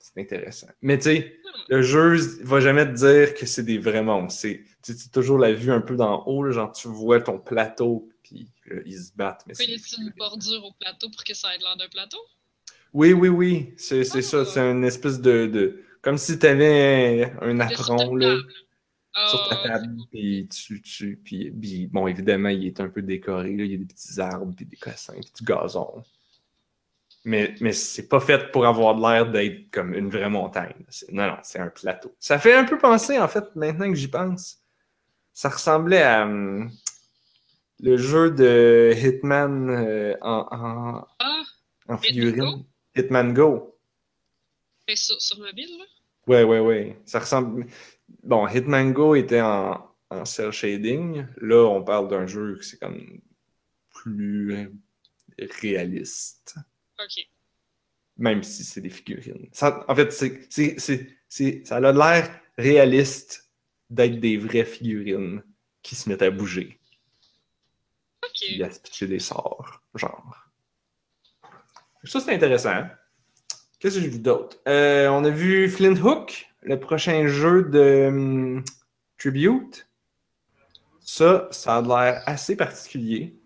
c'est 0.07 0.21
intéressant. 0.21 0.67
Mais 0.83 0.99
tu 0.99 1.05
sais, 1.05 1.38
le 1.69 1.81
jeu 1.81 2.17
va 2.43 2.61
jamais 2.61 2.85
te 2.85 2.93
dire 2.93 3.35
que 3.35 3.47
c'est 3.47 3.62
des 3.62 3.79
vrais 3.79 4.03
monstres. 4.03 4.47
C'est 4.83 5.11
toujours 5.12 5.38
la 5.38 5.53
vue 5.53 5.73
un 5.73 5.81
peu 5.81 5.97
d'en 5.97 6.23
haut, 6.27 6.45
là, 6.45 6.53
genre 6.53 6.73
tu 6.73 6.88
vois 6.88 7.21
ton 7.23 7.38
plateau, 7.38 8.09
puis 8.23 8.51
là, 8.67 8.83
ils 8.85 8.99
se 8.99 9.12
battent. 9.14 9.45
Mais 9.47 9.55
c'est 9.55 9.64
une 9.97 10.12
bordure 10.19 10.62
au 10.64 10.73
plateau 10.79 11.09
pour 11.09 11.25
que 11.25 11.33
ça 11.33 11.55
ait 11.55 11.59
l'air 11.59 11.77
d'un 11.79 11.88
plateau? 11.88 12.19
Oui, 12.93 13.12
oui, 13.14 13.29
oui, 13.31 13.73
c'est 13.79 14.05
c'est 14.05 14.21
ça. 14.23 14.40
Ah. 14.40 14.45
C'est 14.45 14.61
une 14.61 14.85
espèce 14.85 15.21
de, 15.21 15.47
de- 15.47 15.83
Comme 16.03 16.19
si 16.19 16.38
tu 16.38 16.47
avais 16.47 17.33
un 17.40 17.59
apron 17.61 18.14
là, 18.14 18.29
table. 18.37 18.53
sur 19.31 19.49
ta 19.49 19.61
Ah, 19.64 19.69
table, 19.79 19.97
puis 20.12 20.47
tu, 20.49 20.83
tu 20.83 21.17
puis, 21.25 21.51
puis, 21.51 21.87
bon, 21.87 22.07
évidemment, 22.09 22.51
il 22.51 22.67
est 22.67 22.79
un 22.81 22.88
peu 22.90 23.01
décoré. 23.01 23.57
là. 23.57 23.64
Il 23.64 23.71
y 23.73 23.75
a 23.75 23.79
des 23.79 23.87
petits 23.87 24.21
arbres, 24.21 24.53
puis 24.55 24.67
des 24.67 24.77
cossins, 24.77 25.14
puis 25.14 25.33
du 25.38 25.45
gazon. 25.45 26.03
Mais, 27.24 27.54
mais 27.60 27.72
c'est 27.72 28.08
pas 28.08 28.20
fait 28.20 28.50
pour 28.52 28.66
avoir 28.66 28.94
l'air 28.98 29.30
d'être 29.30 29.70
comme 29.70 29.94
une 29.94 30.10
vraie 30.10 30.28
montagne. 30.28 30.74
Non, 31.10 31.26
non, 31.28 31.37
c'est 31.42 31.58
un 31.58 31.68
plateau. 31.68 32.14
Ça 32.20 32.38
fait 32.38 32.52
un 32.54 32.64
peu 32.64 32.76
penser, 32.76 33.18
en 33.18 33.28
fait, 33.28 33.44
maintenant 33.56 33.88
que 33.88 33.94
j'y 33.94 34.08
pense. 34.08 34.58
Ça 35.32 35.48
ressemblait 35.48 36.02
à 36.02 36.24
hum, 36.24 36.70
le 37.80 37.96
jeu 37.96 38.30
de 38.30 38.92
Hitman 38.94 39.70
euh, 39.70 40.14
en, 40.20 40.46
en, 40.50 41.06
Ah, 41.18 41.42
en 41.88 41.96
Hitman 41.96 41.98
figurine. 41.98 42.64
Hitman 42.94 43.32
Go. 43.32 43.74
sur, 44.94 45.20
sur 45.20 45.38
mobile, 45.38 45.78
là? 45.78 45.84
Ouais, 46.26 46.42
ouais, 46.44 46.60
ouais. 46.60 46.98
Ça 47.06 47.20
ressemble. 47.20 47.66
Bon, 48.22 48.46
Hitman 48.46 48.92
Go 48.92 49.14
était 49.14 49.40
en, 49.40 49.90
en 50.10 50.24
cel 50.26 50.52
shading. 50.52 51.26
Là, 51.38 51.64
on 51.64 51.82
parle 51.82 52.08
d'un 52.08 52.26
jeu 52.26 52.58
qui 52.60 52.68
c'est 52.68 52.78
comme 52.78 53.18
plus 53.94 54.70
réaliste. 55.60 56.56
Ok. 57.05 57.29
Même 58.17 58.43
si 58.43 58.64
c'est 58.64 58.81
des 58.81 58.90
figurines. 58.90 59.49
Ça, 59.53 59.85
en 59.88 59.95
fait, 59.95 60.12
c'est, 60.12 60.47
c'est, 60.51 60.77
c'est, 60.79 61.09
c'est- 61.29 61.67
ça 61.67 61.77
a 61.77 61.81
l'air 61.93 62.40
réaliste 62.57 63.51
d'être 63.90 64.21
des 64.21 64.37
vraies 64.37 64.64
figurines 64.64 65.43
qui 65.83 65.95
se 65.97 66.09
mettent 66.09 66.23
à 66.23 66.31
bouger. 66.31 66.79
Ok. 68.23 68.61
à 68.61 68.71
se 68.71 68.81
pitcher 68.81 69.07
des 69.07 69.19
sorts, 69.19 69.83
genre. 69.95 70.49
Ça, 72.05 72.21
c'est 72.21 72.35
intéressant. 72.35 72.85
Qu'est-ce 73.79 73.97
que 73.97 74.01
j'ai 74.03 74.09
vu 74.09 74.19
d'autre? 74.19 74.59
Euh, 74.69 75.09
on 75.09 75.25
a 75.25 75.31
vu 75.31 75.69
Flint 75.69 75.97
Hook, 75.97 76.47
le 76.62 76.79
prochain 76.81 77.27
jeu 77.27 77.64
de 77.64 78.07
hum, 78.09 78.64
Tribute. 79.19 79.87
Ça, 81.01 81.49
ça 81.51 81.77
a 81.77 81.83
l'air 81.83 82.23
assez 82.27 82.57
particulier. 82.57 83.37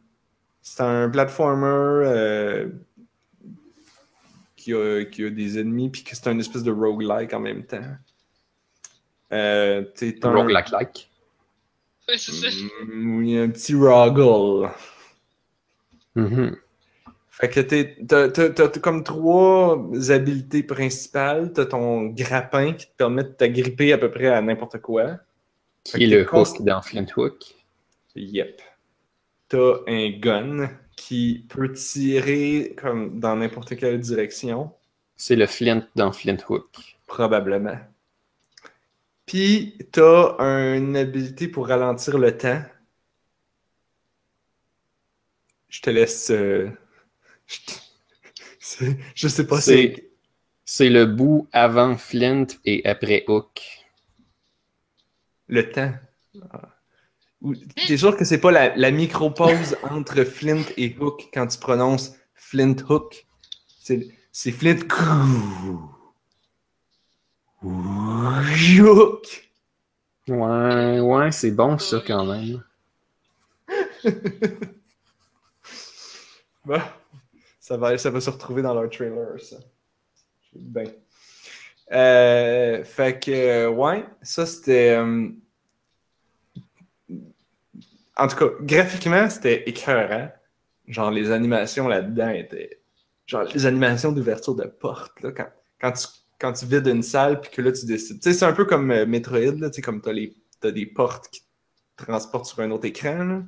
C'est 0.62 0.82
un 0.82 1.08
platformer 1.10 1.66
euh, 2.06 2.68
qui, 4.68 4.74
a, 4.74 5.04
qui 5.06 5.24
a 5.24 5.30
des 5.30 5.58
ennemis, 5.58 5.88
puis 5.88 6.02
que 6.04 6.14
c'est 6.14 6.26
un 6.28 6.38
espèce 6.38 6.62
de 6.62 6.70
roguelike 6.70 7.32
en 7.32 7.40
même 7.40 7.64
temps. 7.64 7.80
Euh, 9.32 9.82
t'es 9.94 10.24
un... 10.24 10.32
Roguelike-like? 10.34 11.10
Ouais, 12.08 12.18
c'est 12.18 12.32
ça. 12.32 12.48
Mm, 12.86 13.16
Oui, 13.18 13.38
un 13.38 13.48
petit 13.48 13.74
roggle. 13.74 14.70
Mhm. 16.14 16.56
Fait 17.30 17.48
que 17.48 17.60
t'es- 17.60 17.96
t'as, 18.06 18.28
t'as- 18.28 18.50
t'as- 18.50 18.68
t'as 18.68 18.80
comme 18.80 19.04
trois 19.04 19.78
habiletés 20.10 20.62
principales. 20.64 21.52
T'as 21.52 21.66
ton 21.66 22.06
grappin 22.06 22.72
qui 22.72 22.86
te 22.86 22.96
permet 22.96 23.22
de 23.24 23.28
t'agripper 23.28 23.92
à 23.92 23.98
peu 23.98 24.10
près 24.10 24.26
à 24.26 24.40
n'importe 24.42 24.78
quoi. 24.80 25.18
Qui 25.84 26.04
est 26.04 26.06
le 26.08 26.26
hook 26.30 26.60
dans 26.62 26.82
Flint 26.82 27.06
Hook? 27.16 27.44
Yep. 28.16 28.60
T'as 29.48 29.74
un 29.86 30.10
gun 30.18 30.68
qui 30.98 31.46
peut 31.48 31.72
tirer 31.72 32.74
comme 32.78 33.20
dans 33.20 33.36
n'importe 33.36 33.76
quelle 33.76 34.00
direction, 34.00 34.72
C'est 35.16 35.36
le 35.36 35.46
Flint 35.46 35.86
dans 35.96 36.12
Flint 36.12 36.38
Hook. 36.48 36.96
probablement. 37.06 37.80
Puis, 39.26 39.78
t'as 39.92 40.34
une 40.76 40.96
habilité 40.96 41.46
pour 41.46 41.68
ralentir 41.68 42.18
le 42.18 42.36
temps. 42.36 42.64
Je 45.68 45.80
te 45.80 45.90
laisse. 45.90 46.30
euh, 46.30 46.70
Je, 47.48 47.58
te- 48.86 48.94
je 49.14 49.28
sais 49.28 49.46
pas. 49.46 49.60
C'est 49.60 50.10
c'est 50.64 50.90
le 50.90 51.06
bout 51.06 51.48
avant 51.52 51.96
Flint 51.98 52.46
et 52.64 52.86
après 52.86 53.24
Hook. 53.28 53.62
Le 55.48 55.70
temps. 55.70 55.92
Ah. 56.52 56.77
T'es 57.86 57.96
sûr 57.96 58.16
que 58.16 58.24
c'est 58.24 58.40
pas 58.40 58.50
la, 58.50 58.76
la 58.76 58.90
micro-pause 58.90 59.76
entre 59.82 60.24
Flint 60.24 60.64
et 60.76 60.96
Hook 60.98 61.28
quand 61.32 61.46
tu 61.46 61.58
prononces 61.58 62.14
Flint 62.34 62.74
Hook? 62.88 63.26
C'est 64.32 64.52
Flint 64.52 64.80
Hook. 67.62 69.50
Ouais, 70.28 71.00
ouais, 71.00 71.32
c'est 71.32 71.50
bon 71.52 71.78
ça 71.78 72.02
quand 72.06 72.24
même. 72.26 72.62
Bon, 76.64 76.80
ça 77.60 77.76
va, 77.76 77.96
ça 77.98 78.10
va 78.10 78.20
se 78.20 78.30
retrouver 78.30 78.62
dans 78.62 78.74
leur 78.74 78.90
trailer, 78.90 79.40
ça. 79.40 79.56
Ben. 80.54 80.90
Euh, 81.92 82.84
fait 82.84 83.18
que, 83.22 83.68
ouais, 83.68 84.04
ça 84.22 84.44
c'était. 84.46 84.96
euh, 84.98 85.28
En 88.18 88.26
tout 88.28 88.36
cas, 88.36 88.46
graphiquement, 88.62 89.28
c'était 89.30 89.68
écœurant. 89.68 90.30
Genre, 90.88 91.10
les 91.10 91.30
animations 91.30 91.88
là-dedans 91.88 92.30
étaient. 92.30 92.80
Genre, 93.26 93.44
les 93.44 93.66
animations 93.66 94.12
d'ouverture 94.12 94.54
de 94.54 94.64
porte, 94.64 95.20
là, 95.22 95.32
quand, 95.32 95.48
quand, 95.80 95.92
tu, 95.92 96.06
quand 96.38 96.52
tu 96.52 96.66
vides 96.66 96.86
une 96.86 97.02
salle, 97.02 97.40
puis 97.40 97.50
que 97.50 97.62
là, 97.62 97.72
tu 97.72 97.86
décides. 97.86 98.20
Tu 98.20 98.32
sais, 98.32 98.38
c'est 98.38 98.44
un 98.46 98.52
peu 98.54 98.64
comme 98.64 98.90
euh, 98.90 99.06
Metroid, 99.06 99.52
là, 99.58 99.70
tu 99.70 99.76
sais, 99.76 99.82
comme 99.82 100.00
t'as, 100.00 100.12
les, 100.12 100.34
t'as 100.60 100.70
des 100.70 100.86
portes 100.86 101.28
qui 101.30 101.42
te 101.96 102.04
transportent 102.04 102.46
sur 102.46 102.60
un 102.60 102.70
autre 102.70 102.86
écran, 102.86 103.24
là. 103.24 103.42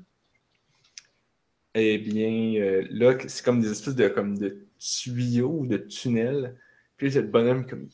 Eh 1.74 1.98
bien, 1.98 2.60
euh, 2.60 2.86
là, 2.90 3.14
c'est 3.28 3.44
comme 3.44 3.60
des 3.60 3.70
espèces 3.70 3.94
de, 3.94 4.08
comme 4.08 4.36
de 4.38 4.66
tuyaux 4.78 5.58
ou 5.60 5.66
de 5.66 5.76
tunnels. 5.76 6.56
Puis 6.96 7.12
c'est 7.12 7.22
le 7.22 7.28
bonhomme 7.28 7.66
comme. 7.66 7.88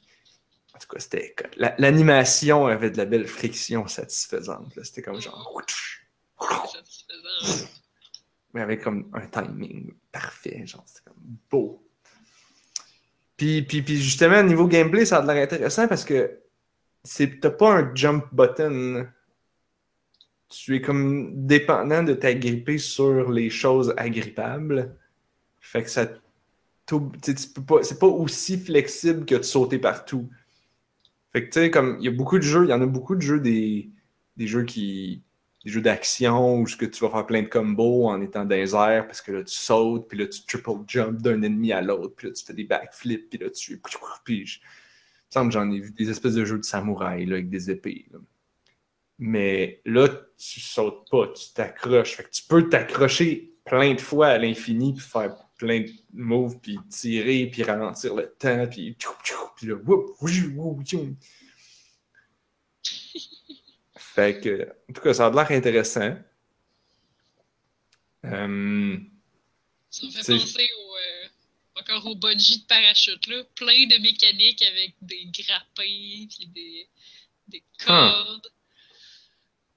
En 0.75 0.79
tout 0.79 0.89
cas, 0.89 0.99
c'était. 1.01 1.35
la- 1.57 1.75
L'animation 1.79 2.67
avait 2.67 2.91
de 2.91 2.97
la 2.99 3.05
belle 3.07 3.27
friction 3.27 3.87
satisfaisante. 3.87 4.75
là. 4.77 4.85
C'était 4.85 5.03
comme 5.03 5.21
genre. 5.21 5.53
C'est. 6.40 7.68
Mais 8.55 8.62
avec 8.62 8.83
comme 8.83 9.11
un 9.12 9.27
timing 9.27 9.92
parfait. 10.11 10.66
Genre, 10.66 10.83
c'était 10.87 11.11
comme 11.11 11.37
beau. 11.51 11.83
Puis, 13.37 13.62
puis, 13.62 13.83
puis 13.83 14.01
justement, 14.01 14.42
niveau 14.42 14.66
gameplay, 14.66 15.05
ça 15.05 15.18
a 15.18 15.35
l'air 15.35 15.42
intéressant 15.42 15.87
parce 15.88 16.05
que 16.05 16.40
c'est 17.05 17.40
t'as 17.40 17.51
pas 17.51 17.79
un 17.79 17.94
jump 17.94 18.25
button. 18.33 19.07
Tu 20.49 20.77
es 20.77 20.81
comme 20.81 21.46
dépendant 21.46 22.03
de 22.03 22.14
t'agripper 22.14 22.79
sur 22.79 23.31
les 23.31 23.51
choses 23.51 23.92
agrippables. 23.96 24.96
Fait 25.61 25.83
que 25.83 25.90
ça. 25.90 26.07
C'est 26.88 27.99
pas 27.99 28.07
aussi 28.07 28.59
flexible 28.59 29.27
que 29.27 29.35
de 29.35 29.42
sauter 29.42 29.79
partout. 29.79 30.31
Fait 31.33 31.42
que 31.42 31.53
tu 31.53 31.61
sais, 31.61 31.70
comme 31.70 31.96
il 31.99 32.05
y 32.05 32.09
a 32.09 32.12
beaucoup 32.12 32.38
de 32.38 32.44
jeux, 32.44 32.64
il 32.64 32.70
y 32.70 32.72
en 32.72 32.81
a 32.81 32.87
beaucoup 32.87 33.16
de 33.16 33.20
jeux 33.20 33.40
des, 33.40 33.90
des 34.37 34.46
jeux 34.46 34.64
qui. 34.64 35.22
Des 35.67 35.73
jeux 35.73 35.81
d'action 35.81 36.61
où 36.61 36.67
ce 36.69 36.77
que 36.77 36.85
tu 36.85 37.01
vas 37.01 37.11
faire 37.11 37.27
plein 37.27 37.43
de 37.43 37.49
combos 37.49 38.07
en 38.07 38.23
étant 38.23 38.49
airs 38.49 39.05
parce 39.09 39.21
que 39.21 39.33
là 39.33 39.43
tu 39.43 39.53
sautes, 39.53 40.07
puis 40.09 40.17
là 40.17 40.29
tu 40.29 40.45
triple 40.45 40.85
jump 40.87 41.21
d'un 41.21 41.43
ennemi 41.43 41.73
à 41.73 41.83
l'autre, 41.83 42.15
puis 42.15 42.29
là 42.29 42.33
tu 42.33 42.45
fais 42.45 42.55
des 42.55 42.63
backflips, 42.63 43.29
puis 43.29 43.39
là 43.41 43.51
tu. 43.51 43.83
Puis 44.25 44.47
je... 44.47 44.59
il 44.59 44.63
me 44.63 45.33
semble 45.33 45.49
que 45.49 45.55
j'en 45.55 45.69
ai 45.73 45.81
vu 45.81 45.91
des 45.91 46.09
espèces 46.09 46.35
de 46.35 46.45
jeux 46.45 46.59
de 46.59 46.65
samouraï 46.65 47.27
là, 47.27 47.35
avec 47.35 47.51
des 47.51 47.69
épées. 47.69 48.07
Mais 49.19 49.81
là, 49.85 50.09
tu 50.39 50.61
sautes 50.61 51.11
pas, 51.11 51.29
tu 51.29 51.53
t'accroches. 51.53 52.15
Fait 52.15 52.23
que 52.23 52.31
tu 52.31 52.43
peux 52.45 52.69
t'accrocher 52.69 53.53
plein 53.65 53.95
de 53.95 54.01
fois 54.01 54.29
à 54.29 54.39
l'infini, 54.39 54.93
puis 54.93 55.05
faire 55.05 55.35
plein 55.59 55.81
de 55.81 55.91
moves, 56.13 56.61
puis 56.61 56.79
tirer, 56.89 57.49
puis 57.51 57.65
ralentir 57.65 58.15
le 58.15 58.33
temps, 58.39 58.69
puis 58.69 58.97
puis 59.57 59.67
là. 59.67 59.75
Fait 64.17 64.41
que, 64.41 64.67
en 64.91 64.93
tout 64.95 65.03
cas, 65.03 65.13
ça 65.15 65.27
a 65.27 65.31
l'air 65.31 65.51
intéressant. 65.51 66.17
Euh, 68.25 68.97
Ça 69.91 70.07
me 70.07 70.11
fait 70.11 70.39
penser 70.39 70.69
au, 70.79 70.97
euh, 70.97 71.29
encore 71.81 72.07
au 72.07 72.15
bungee 72.17 72.63
de 72.63 72.67
parachute, 72.67 73.27
là. 73.29 73.43
Plein 73.55 73.87
de 73.87 74.01
mécaniques 74.03 74.63
avec 74.63 74.95
des 75.03 75.27
grappins, 75.27 76.27
puis 76.29 76.47
des, 76.55 76.89
des 77.49 77.63
Ah. 77.87 78.25
cordes. 78.27 78.49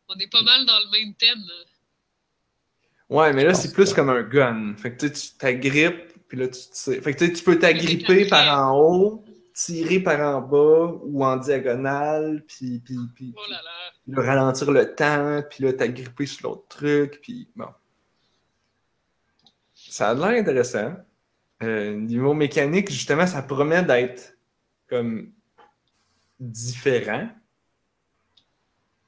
On 0.07 0.15
est 0.15 0.27
pas 0.31 0.41
mal 0.41 0.65
dans 0.65 0.79
le 0.79 0.89
même 0.89 1.13
thème. 1.15 1.43
là. 1.47 1.65
Ouais, 3.09 3.33
mais 3.33 3.43
là, 3.43 3.53
c'est 3.53 3.73
plus 3.73 3.93
comme 3.93 4.09
un 4.09 4.23
gun. 4.23 4.75
Fait 4.77 4.95
que 4.95 5.05
tu 5.07 5.15
sais, 5.15 5.33
t'agrippes, 5.37 6.13
puis 6.27 6.37
là, 6.37 6.47
tu 6.47 6.59
tires. 6.71 7.03
Fait 7.03 7.13
que 7.13 7.19
tu 7.19 7.25
sais, 7.27 7.33
tu 7.33 7.43
peux 7.43 7.59
t'agripper 7.59 8.27
par 8.27 8.69
en 8.71 8.79
haut, 8.79 9.25
tirer 9.65 9.99
par 9.99 10.19
en 10.37 10.41
bas 10.41 10.93
ou 11.03 11.23
en 11.25 11.35
diagonale, 11.37 12.43
puis, 12.47 12.79
puis, 12.83 12.97
puis, 13.13 13.33
Oh 13.35 13.41
là 13.51 13.57
là. 13.61 13.91
puis 14.03 14.13
là, 14.15 14.21
ralentir 14.21 14.71
le 14.71 14.95
temps, 14.95 15.41
puis 15.49 15.63
là, 15.65 15.73
t'agripper 15.73 16.25
sur 16.25 16.49
l'autre 16.49 16.67
truc, 16.69 17.19
puis 17.21 17.49
bon. 17.55 17.67
Ça 19.73 20.09
a 20.09 20.13
l'air 20.13 20.39
intéressant. 20.41 20.93
Euh, 21.61 21.93
niveau 21.95 22.33
mécanique, 22.33 22.89
justement, 22.89 23.27
ça 23.27 23.41
promet 23.41 23.83
d'être 23.83 24.37
comme 24.87 25.31
différent. 26.39 27.27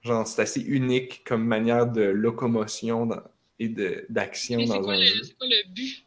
Genre, 0.01 0.27
c'est 0.27 0.41
assez 0.41 0.61
unique 0.61 1.23
comme 1.25 1.45
manière 1.45 1.87
de 1.87 2.01
locomotion 2.01 3.05
dans- 3.05 3.21
et 3.59 3.69
d'action 4.09 4.65
dans 4.65 4.81
quoi, 4.81 4.93
un 4.95 4.97
le- 4.99 5.05
jeu. 5.05 5.23
c'est 5.23 5.37
quoi 5.37 5.47
le 5.47 5.73
but? 5.73 6.03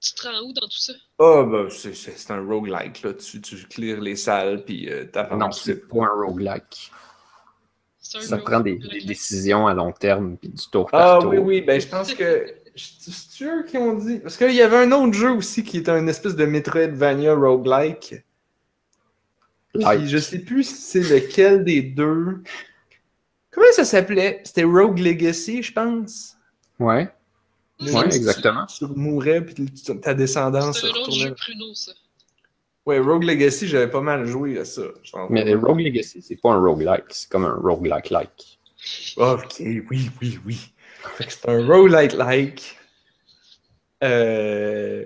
Tu 0.00 0.14
te 0.14 0.22
rends 0.26 0.40
où 0.42 0.52
dans 0.52 0.68
tout 0.68 0.78
ça? 0.78 0.92
Ah, 1.18 1.44
bah, 1.44 1.68
c'est- 1.70 1.94
c'est 1.94 2.16
c'est 2.18 2.32
un 2.32 2.44
roguelike, 2.44 3.02
là. 3.02 3.12
Tu, 3.14 3.40
tu 3.40 3.56
clears 3.68 4.00
les 4.00 4.16
salles, 4.16 4.64
puis 4.64 4.88
euh. 4.90 5.04
Non, 5.30 5.50
c'est 5.52 5.86
pas 5.88 6.04
un 6.06 6.08
roguelike. 6.26 6.90
C'est 8.00 8.18
un 8.18 8.20
Ça 8.22 8.38
prend 8.38 8.60
des, 8.60 8.76
des 8.76 9.00
décisions 9.00 9.66
à 9.66 9.74
long 9.74 9.92
terme 9.92 10.36
puis 10.36 10.48
du 10.50 10.66
tour 10.70 10.90
Ah 10.92 11.16
par 11.16 11.18
tour. 11.18 11.30
oui, 11.32 11.38
oui, 11.38 11.60
ben 11.62 11.80
je 11.80 11.86
pense 11.88 12.12
que. 12.14 12.46
C'est 12.76 13.12
sûr 13.12 13.64
qu'ils 13.66 13.80
ont 13.80 13.94
dit. 13.94 14.20
Parce 14.20 14.36
qu'il 14.36 14.52
y 14.54 14.62
avait 14.62 14.76
un 14.76 14.92
autre 14.92 15.12
jeu 15.12 15.30
aussi 15.32 15.64
qui 15.64 15.78
était 15.78 15.90
un 15.90 16.06
espèce 16.06 16.36
de 16.36 16.44
Metroidvania 16.46 17.34
roguelike. 17.34 18.24
Like. 19.74 20.00
Puis 20.00 20.08
je 20.08 20.18
sais 20.18 20.38
plus 20.40 20.64
si 20.64 20.74
c'est 20.76 21.00
lequel 21.02 21.64
des 21.64 21.82
deux. 21.82 22.42
Comment 23.52 23.70
ça 23.72 23.84
s'appelait? 23.84 24.40
C'était 24.44 24.64
Rogue 24.64 24.98
Legacy, 24.98 25.62
je 25.62 25.72
pense. 25.72 26.36
Ouais, 26.80 27.12
Oui, 27.80 27.90
ouais, 27.92 28.08
tu- 28.08 28.16
exactement. 28.16 28.66
Tu 28.66 28.84
mourais, 28.86 29.44
puis 29.44 29.54
tu- 29.54 30.00
ta 30.00 30.14
descendance 30.14 30.80
C'est 30.80 30.86
un 30.88 31.10
jeu 31.10 31.34
pruneau, 31.34 31.74
ça. 31.74 31.92
Ouais, 32.86 32.98
Rogue 32.98 33.24
Legacy, 33.24 33.68
j'avais 33.68 33.90
pas 33.90 34.00
mal 34.00 34.26
joué 34.26 34.58
à 34.58 34.64
ça. 34.64 34.82
Mais 35.28 35.54
Rogue 35.54 35.80
Legacy, 35.80 36.22
c'est 36.22 36.36
pas 36.36 36.50
un 36.52 36.58
roguelike, 36.60 37.04
c'est 37.10 37.28
comme 37.30 37.44
un 37.44 37.54
roguelike-like. 37.54 38.58
Ok, 39.16 39.56
oui, 39.60 40.10
oui, 40.20 40.38
oui. 40.46 40.72
Fait 41.16 41.24
que 41.26 41.32
c'est 41.32 41.48
un 41.48 41.66
roguelike-like. 41.66 42.76
Euh... 44.02 45.04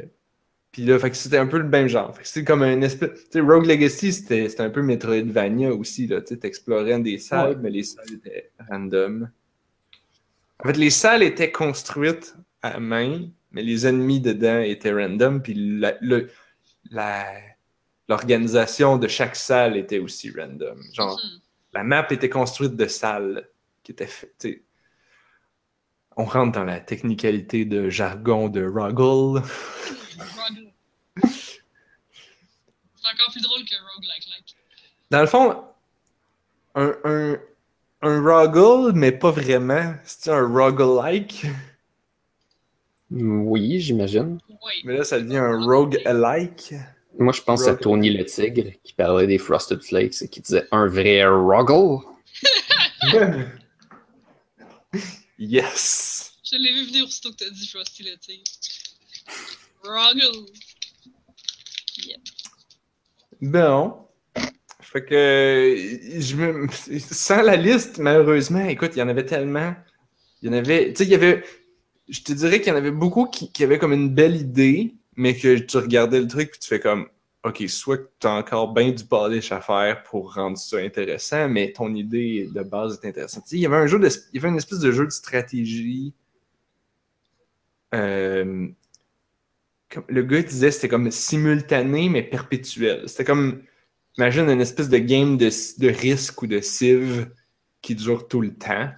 Puis 0.72 0.84
là, 0.84 0.98
fait 0.98 1.10
que 1.10 1.16
c'était 1.16 1.38
un 1.38 1.46
peu 1.46 1.58
le 1.58 1.68
même 1.68 1.87
genre. 1.88 2.14
Fait 2.16 2.22
que 2.22 2.28
c'était 2.28 2.44
comme 2.44 2.62
un 2.62 2.80
espèce. 2.82 3.10
Tu 3.26 3.30
sais, 3.32 3.40
Rogue 3.40 3.66
Legacy, 3.66 4.12
c'était 4.12 4.60
un 4.60 4.70
peu 4.70 4.82
Metroidvania 4.82 5.72
aussi. 5.72 6.06
là. 6.08 6.20
Tu 6.20 6.28
sais, 6.34 6.37
t'explorais 6.38 6.98
des 7.00 7.18
salles, 7.18 7.50
Ouais. 7.50 7.56
mais 7.60 7.70
les 7.70 7.84
salles 7.84 8.12
étaient 8.12 8.50
random. 8.68 9.30
En 10.58 10.66
fait, 10.66 10.76
les 10.76 10.90
salles 10.90 11.22
étaient 11.22 11.52
construites 11.52 12.34
à 12.64 12.81
main, 12.81 13.29
mais 13.53 13.62
les 13.62 13.87
ennemis 13.87 14.20
dedans 14.20 14.61
étaient 14.61 14.92
random. 14.92 15.42
Puis 15.42 15.55
la- 15.55 15.96
le- 16.00 16.31
la- 16.90 17.27
l'organisation 18.09 18.96
de 18.98 19.07
chaque 19.09 19.37
salle 19.37 19.77
était 19.77 19.98
aussi 19.98 20.31
random. 20.31 20.83
Genre, 20.92 21.20
Mhm. 21.22 21.40
la 21.74 21.83
map 21.85 22.07
était 22.11 22.29
construite 22.31 22.74
de 22.77 22.87
salles 22.87 23.48
qui 23.83 23.92
étaient 23.92 24.07
faites. 24.07 24.46
On 26.16 26.24
rentre 26.24 26.53
dans 26.53 26.64
la 26.64 26.81
technicalité 26.81 27.64
de 27.64 27.90
jargon 27.90 28.48
de 28.48 28.62
Ruggle. 28.64 29.40
Rogue. 29.42 30.72
C'est 32.96 33.12
encore 33.12 33.33
plus 33.33 33.42
drôle 33.42 33.64
que 33.64 33.74
roguelike 33.94 34.27
like. 34.29 34.57
Dans 35.11 35.20
le 35.20 35.27
fond, 35.27 35.64
un, 36.77 36.94
un, 37.05 37.37
un 38.03 38.22
Ruggle, 38.22 38.92
mais 38.96 39.12
pas 39.12 39.31
vraiment. 39.31 39.94
C'est 40.05 40.31
un 40.31 40.46
Ruggle-like. 40.46 41.46
Oui, 43.10 43.80
j'imagine. 43.80 44.38
Oui. 44.48 44.72
Mais 44.84 44.96
là, 44.96 45.04
ça 45.04 45.20
devient 45.20 45.38
un 45.38 45.64
Rogue-alike. 45.64 46.74
Moi, 47.18 47.32
je 47.32 47.42
pense 47.42 47.66
à 47.66 47.72
Rogue. 47.72 47.80
Tony 47.80 48.10
le 48.10 48.24
Tigre 48.24 48.72
qui 48.82 48.92
parlait 48.92 49.26
des 49.26 49.38
Frosted 49.38 49.82
Flakes 49.82 50.22
et 50.22 50.28
qui 50.28 50.40
disait 50.40 50.66
un 50.72 50.86
vrai 50.86 51.24
Ruggle. 51.24 52.04
yes! 55.38 56.32
Je 56.44 56.56
l'ai 56.58 56.72
vu 56.72 56.86
venir 56.86 57.04
aussitôt 57.04 57.30
que 57.30 57.36
t'as 57.36 57.50
dit 57.50 57.66
Frosty 57.68 58.02
le 58.04 58.16
tigre. 58.18 58.44
Struggle. 59.80 60.46
Yep. 62.06 62.20
Bon. 63.40 63.94
Fait 64.80 65.04
que 65.04 66.20
je 66.20 66.36
me... 66.36 66.68
sans 67.00 67.42
la 67.42 67.56
liste, 67.56 67.98
malheureusement, 67.98 68.64
écoute, 68.66 68.92
il 68.94 69.00
y 69.00 69.02
en 69.02 69.08
avait 69.08 69.26
tellement. 69.26 69.74
Il 70.42 70.50
y 70.50 70.54
en 70.54 70.58
avait. 70.58 70.92
Tu 70.92 70.98
sais, 70.98 71.04
il 71.04 71.10
y 71.10 71.14
avait. 71.14 71.42
Je 72.08 72.20
te 72.20 72.32
dirais 72.32 72.60
qu'il 72.60 72.68
y 72.68 72.74
en 72.74 72.78
avait 72.78 72.90
beaucoup 72.90 73.26
qui, 73.26 73.64
avaient 73.64 73.78
comme 73.78 73.92
une 73.92 74.10
belle 74.10 74.36
idée, 74.36 74.94
mais 75.16 75.36
que 75.36 75.58
tu 75.58 75.76
regardais 75.78 76.20
le 76.20 76.28
truc 76.28 76.50
puis 76.50 76.60
tu 76.60 76.68
fais 76.68 76.80
comme 76.80 77.08
OK, 77.44 77.62
soit 77.68 77.98
que 77.98 78.08
tu 78.20 78.26
as 78.26 78.32
encore 78.32 78.72
bien 78.72 78.90
du 78.90 79.04
polish 79.04 79.52
à 79.52 79.60
faire 79.60 80.02
pour 80.04 80.34
rendre 80.34 80.56
ça 80.56 80.78
intéressant, 80.78 81.48
mais 81.48 81.72
ton 81.72 81.94
idée 81.94 82.48
de 82.52 82.62
base 82.62 82.98
est 83.02 83.08
intéressante. 83.08 83.50
Il 83.52 83.58
y 83.58 83.66
avait 83.66 83.76
un 83.76 83.86
jeu 83.86 83.98
de, 83.98 84.08
il 84.32 84.36
y 84.36 84.38
avait 84.38 84.48
une 84.48 84.56
espèce 84.56 84.78
de 84.78 84.92
jeu 84.92 85.04
de 85.04 85.10
stratégie. 85.10 86.14
Euh, 87.94 88.68
le 90.08 90.22
gars 90.22 90.42
disait 90.42 90.70
c'était 90.70 90.88
comme 90.88 91.10
simultané 91.10 92.08
mais 92.08 92.22
perpétuel. 92.22 93.08
C'était 93.08 93.24
comme 93.24 93.62
imagine 94.18 94.48
une 94.48 94.60
espèce 94.60 94.88
de 94.88 94.98
game 94.98 95.36
de, 95.36 95.88
risque 95.88 96.42
ou 96.42 96.46
de 96.46 96.60
civ 96.60 97.30
qui 97.82 97.94
dure 97.94 98.28
tout 98.28 98.40
le 98.40 98.54
temps. 98.54 98.90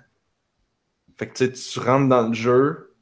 Fait 1.19 1.29
que 1.29 1.35
tu 1.35 1.47
sais, 1.47 1.53
tu 1.53 1.79
rentres 1.81 2.09
dans 2.09 2.29
le 2.29 2.35
jeu, 2.35 2.95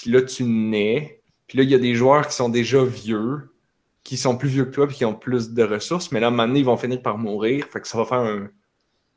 puis 0.00 0.12
là 0.12 0.22
tu 0.22 0.44
nais, 0.44 1.22
puis 1.48 1.58
là 1.58 1.64
il 1.64 1.70
y 1.70 1.74
a 1.74 1.78
des 1.78 1.94
joueurs 1.94 2.28
qui 2.28 2.34
sont 2.34 2.48
déjà 2.48 2.84
vieux, 2.84 3.50
qui 4.04 4.16
sont 4.16 4.36
plus 4.36 4.48
vieux 4.48 4.64
que 4.64 4.70
toi 4.70 4.86
puis 4.86 4.96
qui 4.96 5.04
ont 5.04 5.14
plus 5.14 5.50
de 5.50 5.62
ressources, 5.64 6.12
mais 6.12 6.20
là 6.20 6.26
à 6.26 6.28
un 6.28 6.30
moment 6.30 6.46
donné 6.46 6.60
ils 6.60 6.64
vont 6.64 6.76
finir 6.76 7.02
par 7.02 7.18
mourir, 7.18 7.66
fait 7.66 7.80
que 7.80 7.88
ça 7.88 7.98
va 7.98 8.04
faire 8.04 8.18
un 8.18 8.48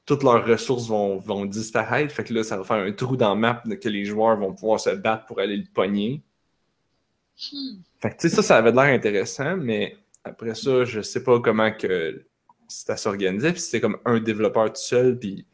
toutes 0.08 0.24
leurs 0.24 0.44
ressources 0.46 0.88
vont, 0.88 1.18
vont 1.18 1.46
disparaître, 1.46 2.14
fait 2.14 2.24
que 2.24 2.34
là 2.34 2.44
ça 2.44 2.58
va 2.58 2.64
faire 2.64 2.78
un 2.78 2.92
trou 2.92 3.16
dans 3.16 3.30
la 3.30 3.36
map 3.36 3.64
que 3.80 3.90
les 3.90 4.06
joueurs 4.06 4.38
vont 4.38 4.54
pouvoir 4.54 4.80
se 4.80 4.90
battre 4.90 5.26
pour 5.28 5.40
aller 5.40 5.58
le 5.58 5.68
pogner. 5.72 6.24
Hmm. 7.54 7.78
Fait 8.00 8.10
que, 8.10 8.18
tu 8.18 8.30
sais, 8.30 8.36
ça, 8.36 8.42
ça 8.42 8.58
avait 8.58 8.72
l'air 8.72 8.86
intéressant, 8.86 9.56
mais 9.58 9.96
après 10.24 10.56
ça, 10.56 10.86
je 10.86 11.02
sais 11.02 11.24
pas 11.24 11.40
comment 11.40 11.72
que 11.72 12.26
ça 12.68 12.98
s'organisait. 12.98 13.52
Puis 13.52 13.62
c'était 13.62 13.82
comme 13.82 14.00
un 14.06 14.20
développeur 14.20 14.74
tout 14.74 14.82
seul, 14.82 15.18
puis 15.20 15.46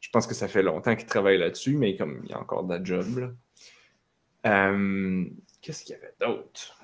je 0.00 0.08
pense 0.10 0.26
que 0.26 0.34
ça 0.34 0.48
fait 0.48 0.62
longtemps 0.62 0.96
qu'il 0.96 1.06
travaille 1.06 1.38
là-dessus, 1.38 1.76
mais 1.76 1.96
comme 1.96 2.20
il 2.24 2.30
y 2.30 2.32
a 2.32 2.40
encore 2.40 2.64
de 2.64 2.74
la 2.74 2.82
job, 2.82 3.18
là. 3.18 3.30
Euh, 4.46 5.24
Qu'est-ce 5.60 5.84
qu'il 5.84 5.94
y 5.94 5.98
avait 5.98 6.14
d'autre? 6.20 6.80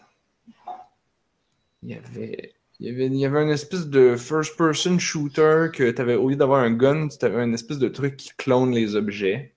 Il 1.83 1.91
y 1.91 1.95
avait... 1.95 2.55
Il 2.83 2.87
y, 2.87 2.89
avait, 2.89 3.07
il 3.09 3.17
y 3.17 3.27
avait 3.27 3.43
une 3.43 3.51
espèce 3.51 3.89
de 3.89 4.17
first-person 4.17 4.99
shooter 4.99 5.67
que 5.71 5.91
t'avais, 5.91 6.15
au 6.15 6.31
lieu 6.31 6.37
d'avoir 6.37 6.63
un 6.63 6.71
gun, 6.71 7.09
tu 7.09 7.23
avais 7.27 7.43
une 7.45 7.53
espèce 7.53 7.79
de 7.79 7.89
truc 7.89 8.17
qui 8.17 8.31
clone 8.39 8.73
les 8.75 8.97
objets. 8.97 9.55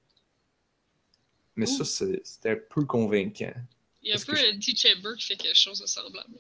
Mais 1.56 1.66
ça, 1.66 1.86
c'était 1.86 2.50
un 2.50 2.58
peu 2.70 2.84
convaincant. 2.84 3.54
Il 4.02 4.10
y 4.10 4.12
a 4.12 4.18
un 4.18 4.26
peu 4.28 4.36
je- 4.36 4.54
Empty 4.54 4.76
Chamber 4.76 5.16
qui 5.18 5.26
fait 5.26 5.38
quelque 5.38 5.58
chose 5.58 5.80
de 5.80 5.86
semblable. 5.86 6.34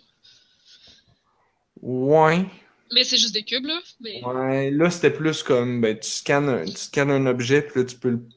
Ouais. 1.82 2.46
Mais 2.94 3.06
c'est 3.06 3.18
juste 3.18 3.34
des 3.34 3.44
cubes, 3.44 3.66
là. 3.66 3.80
Mais... 4.02 4.22
Ouais, 4.26 4.70
là, 4.70 4.90
c'était 4.90 5.10
plus 5.10 5.42
comme, 5.42 5.80
ben, 5.80 5.98
tu 5.98 6.10
scannes 6.10 6.50
un, 6.50 6.66
tu 6.66 6.76
scannes 6.76 7.12
un 7.12 7.26
objet, 7.28 7.62
puis 7.62 7.80
là, 7.80 7.86
tu 7.86 7.96
peux 7.96 8.10
le 8.10 8.28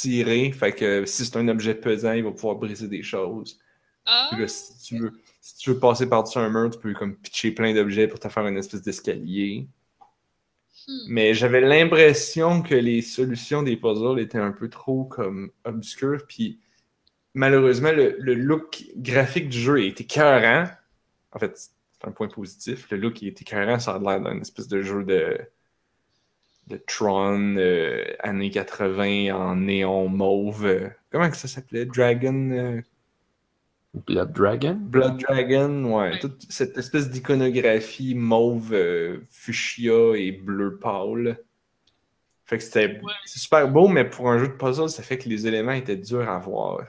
tirer. 0.00 0.52
Fait 0.52 0.72
que 0.72 1.04
si 1.06 1.24
c'est 1.24 1.36
un 1.36 1.48
objet 1.48 1.74
pesant, 1.74 2.12
il 2.12 2.24
va 2.24 2.30
pouvoir 2.30 2.56
briser 2.56 2.88
des 2.88 3.02
choses. 3.02 3.58
Ah! 4.06 4.28
Puis 4.30 4.40
là, 4.40 4.48
si 4.48 4.78
tu 4.82 4.98
veux, 4.98 5.12
si 5.40 5.56
tu 5.56 5.70
veux 5.70 5.78
passer 5.78 6.08
par-dessus 6.08 6.38
un 6.38 6.48
mur, 6.48 6.70
tu 6.70 6.78
peux 6.78 6.92
comme 6.94 7.16
pitcher 7.16 7.52
plein 7.52 7.74
d'objets 7.74 8.08
pour 8.08 8.18
te 8.18 8.28
faire 8.28 8.46
une 8.46 8.56
espèce 8.56 8.82
d'escalier. 8.82 9.66
Hmm. 10.88 10.98
Mais 11.08 11.34
j'avais 11.34 11.60
l'impression 11.60 12.62
que 12.62 12.74
les 12.74 13.02
solutions 13.02 13.62
des 13.62 13.76
puzzles 13.76 14.20
étaient 14.20 14.38
un 14.38 14.52
peu 14.52 14.68
trop 14.68 15.04
comme 15.04 15.52
obscures, 15.64 16.26
puis 16.26 16.58
malheureusement, 17.34 17.92
le, 17.92 18.16
le 18.18 18.34
look 18.34 18.84
graphique 18.96 19.48
du 19.48 19.58
jeu 19.58 19.84
était 19.84 20.04
écœurant. 20.04 20.66
En 21.32 21.38
fait, 21.38 21.56
c'est 21.56 22.08
un 22.08 22.10
point 22.10 22.28
positif. 22.28 22.90
Le 22.90 22.96
look 22.96 23.22
il 23.22 23.28
était 23.28 23.42
écœurant, 23.42 23.78
ça 23.78 23.94
a 23.94 23.98
l'air 23.98 24.20
d'un 24.20 24.40
espèce 24.40 24.68
de 24.68 24.82
jeu 24.82 25.04
de, 25.04 25.38
de 26.68 26.76
Tron 26.86 27.56
euh, 27.58 28.04
années 28.20 28.50
80 28.50 29.34
en 29.34 29.56
néon 29.56 30.08
mauve. 30.08 30.64
euh, 30.66 30.88
comment 31.10 31.30
que 31.30 31.36
ça 31.36 31.48
s'appelait? 31.48 31.86
Dragon... 31.86 32.50
euh, 32.52 32.80
Blood 34.06 34.32
Dragon? 34.32 34.78
Blood 34.80 35.18
Dragon, 35.18 35.84
ouais. 35.84 36.10
Ouais. 36.12 36.18
Toute 36.18 36.50
cette 36.50 36.78
espèce 36.78 37.10
d'iconographie 37.10 38.14
mauve, 38.14 38.72
euh, 38.72 39.20
fuchsia 39.30 40.14
et 40.16 40.32
bleu 40.32 40.78
pâle. 40.78 41.38
Fait 42.44 42.58
que 42.58 42.64
c'était 42.64 43.00
Ouais. 43.02 43.12
super 43.26 43.68
beau, 43.70 43.88
mais 43.88 44.04
pour 44.08 44.30
un 44.30 44.38
jeu 44.38 44.48
de 44.48 44.52
puzzle, 44.54 44.88
ça 44.88 45.02
fait 45.02 45.18
que 45.18 45.28
les 45.28 45.46
éléments 45.46 45.72
étaient 45.72 45.96
durs 45.96 46.28
à 46.28 46.38
voir. 46.38 46.80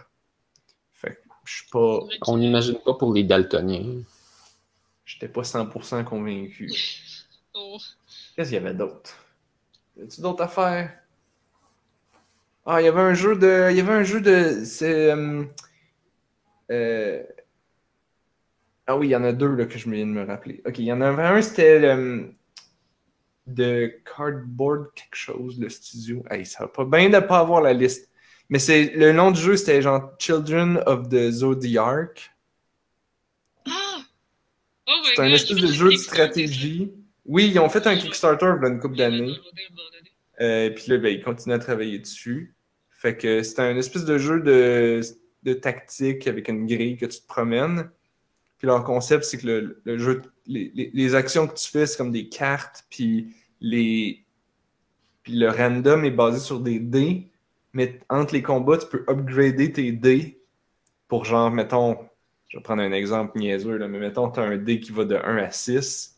Fait 0.94 1.12
que 1.16 1.20
je 1.46 1.56
suis 1.58 1.70
pas. 1.70 2.00
On 2.28 2.38
n'imagine 2.38 2.78
pas 2.86 2.94
pour 2.94 3.14
les 3.14 3.24
daltoniens. 3.24 4.02
J'étais 5.06 5.28
pas 5.28 5.44
100% 5.44 6.04
convaincu. 6.06 6.72
Oh. 7.54 7.78
Qu'est-ce 8.36 8.50
qu'il 8.50 8.56
y 8.62 8.66
avait 8.66 8.74
d'autre? 8.74 9.23
Y 9.97 10.03
a-tu 10.03 10.21
d'autres 10.21 10.43
affaires? 10.43 10.91
Ah, 12.65 12.82
il 12.82 12.86
y 12.86 12.88
avait 12.88 13.01
un 13.01 13.13
jeu 13.13 13.36
de. 13.36 13.69
Il 13.71 13.77
y 13.77 13.82
avait 13.82 13.93
un 13.93 14.03
jeu 14.03 14.21
de. 14.21 14.63
C'est. 14.65 15.12
euh, 15.12 15.43
euh, 16.71 17.23
Ah 18.88 18.97
oui, 18.97 19.08
il 19.08 19.12
y 19.12 19.15
en 19.15 19.23
a 19.23 19.32
deux 19.34 19.53
là, 19.56 19.65
que 19.65 19.77
je 19.77 19.88
me 19.89 19.95
viens 19.95 20.06
de 20.06 20.12
me 20.12 20.25
rappeler. 20.25 20.62
Ok, 20.65 20.79
il 20.79 20.86
y 20.86 20.91
en 20.93 21.01
avait 21.01 21.23
un, 21.23 21.41
c'était 21.41 21.79
le. 21.79 22.34
De 23.45 23.99
Cardboard 24.06 24.93
quelque 24.95 25.15
chose, 25.17 25.60
le 25.60 25.67
studio. 25.67 26.23
Hey, 26.29 26.45
ça 26.45 26.63
va 26.63 26.69
pas 26.69 26.86
bien 26.86 27.10
de 27.10 27.19
pas 27.19 27.39
avoir 27.39 27.62
la 27.62 27.73
liste. 27.73 28.10
Mais 28.47 28.58
c'est 28.58 28.93
le 28.95 29.12
nom 29.12 29.32
du 29.32 29.41
jeu, 29.41 29.58
c'était 29.58 29.82
genre 29.82 30.13
Children 30.17 30.82
of 30.86 31.10
the 31.10 31.29
Zodiac. 31.29 32.32
Ah! 33.67 33.97
Oh 34.88 34.91
C'est 35.03 35.21
un 35.21 35.32
espèce 35.32 35.58
de 35.58 35.67
jeu 35.67 35.91
de 35.91 35.97
stratégie. 35.97 36.93
Oui, 37.26 37.52
ils 37.54 37.60
ont 37.60 37.70
fait 37.70 37.86
un 37.88 37.96
Kickstarter 37.96 38.54
il 38.58 38.64
y 38.64 38.66
a 38.66 38.70
une 38.70 38.80
couple 38.80 38.98
d'années. 38.98 39.36
Euh, 40.42 40.70
puis 40.72 40.86
là, 40.90 40.98
ben, 40.98 41.14
ils 41.14 41.24
continuent 41.24 41.54
à 41.54 41.60
travailler 41.60 42.00
dessus. 42.00 42.56
Fait 42.90 43.16
que 43.16 43.44
c'est 43.44 43.60
un 43.60 43.76
espèce 43.78 44.06
de 44.06 44.18
jeu 44.18 44.42
de, 44.42 45.54
tactique 45.54 46.28
avec 46.28 46.48
une 46.48 46.66
grille 46.66 46.98
que 46.98 47.06
tu 47.06 47.20
te 47.22 47.28
promènes. 47.28 47.90
Puis 48.58 48.68
leur 48.68 48.84
concept, 48.84 49.26
c'est 49.26 49.38
que 49.38 49.78
les 50.46 51.16
actions 51.16 51.48
que 51.48 51.54
tu 51.54 51.70
fais, 51.70 51.86
c'est 51.86 51.98
comme 51.98 52.12
des 52.12 52.30
cartes, 52.30 52.86
puis 52.90 53.36
les. 53.60 54.26
Puis 55.24 55.34
le 55.34 55.50
random 55.50 56.04
est 56.04 56.12
basé 56.12 56.40
sur 56.40 56.60
des 56.60 56.80
dés. 56.80 57.30
Mais 57.74 58.00
entre 58.10 58.34
les 58.34 58.44
combats, 58.44 58.78
tu 58.78 58.88
peux 58.88 59.04
upgrader 59.10 59.72
tes 59.72 59.92
dés 59.92 60.40
pour 61.08 61.26
genre, 61.26 61.52
mettons, 61.52 61.98
je 62.48 62.58
vais 62.58 62.64
prendre 62.64 62.82
un 62.84 62.92
exemple 62.92 63.38
niaiseux, 63.38 63.78
là, 63.78 63.88
mais 63.88 64.00
mettons, 64.00 64.30
tu 64.30 64.40
as 64.40 64.44
un 64.44 64.58
dé 64.58 64.80
qui 64.80 64.92
va 64.92 65.06
de 65.06 65.16
1 65.16 65.38
à 65.38 65.52
6. 65.52 66.12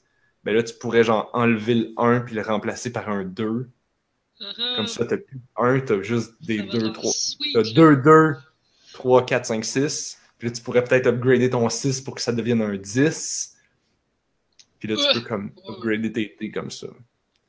Ben 0.45 0.53
là, 0.55 0.63
tu 0.63 0.73
pourrais 0.75 1.03
genre 1.03 1.29
enlever 1.33 1.73
le 1.75 1.93
1 1.97 2.21
puis 2.21 2.35
le 2.35 2.41
remplacer 2.43 2.91
par 2.91 3.09
un 3.09 3.25
2. 3.25 3.43
Uh-huh. 4.39 4.75
Comme 4.75 4.87
ça, 4.87 5.05
t'as 5.05 5.17
plus 5.17 5.39
1, 5.57 5.79
t'as 5.81 6.01
juste 6.01 6.33
des 6.41 6.57
Ça 6.59 6.63
va 6.65 6.71
2, 6.71 6.79
genre 6.81 6.93
3. 6.93 7.11
sweet, 7.13 7.53
T'as 7.53 7.61
là. 7.63 7.73
2, 7.73 7.95
2, 7.97 8.33
3, 8.93 9.25
4, 9.25 9.45
5, 9.45 9.65
6. 9.65 10.19
Puis 10.37 10.47
là, 10.47 10.53
tu 10.53 10.61
pourrais 10.61 10.83
peut-être 10.83 11.07
upgrader 11.07 11.49
ton 11.49 11.67
6 11.69 12.01
pour 12.01 12.15
que 12.15 12.21
ça 12.21 12.31
devienne 12.31 12.61
un 12.61 12.77
10. 12.77 13.55
Puis 14.79 14.87
là, 14.89 14.95
tu 14.95 15.01
Ouais. 15.01 15.13
peux 15.15 15.21
comme 15.27 15.51
upgrader 15.67 16.11
tes 16.11 16.35
dés 16.39 16.51
comme 16.51 16.69
ça. 16.69 16.87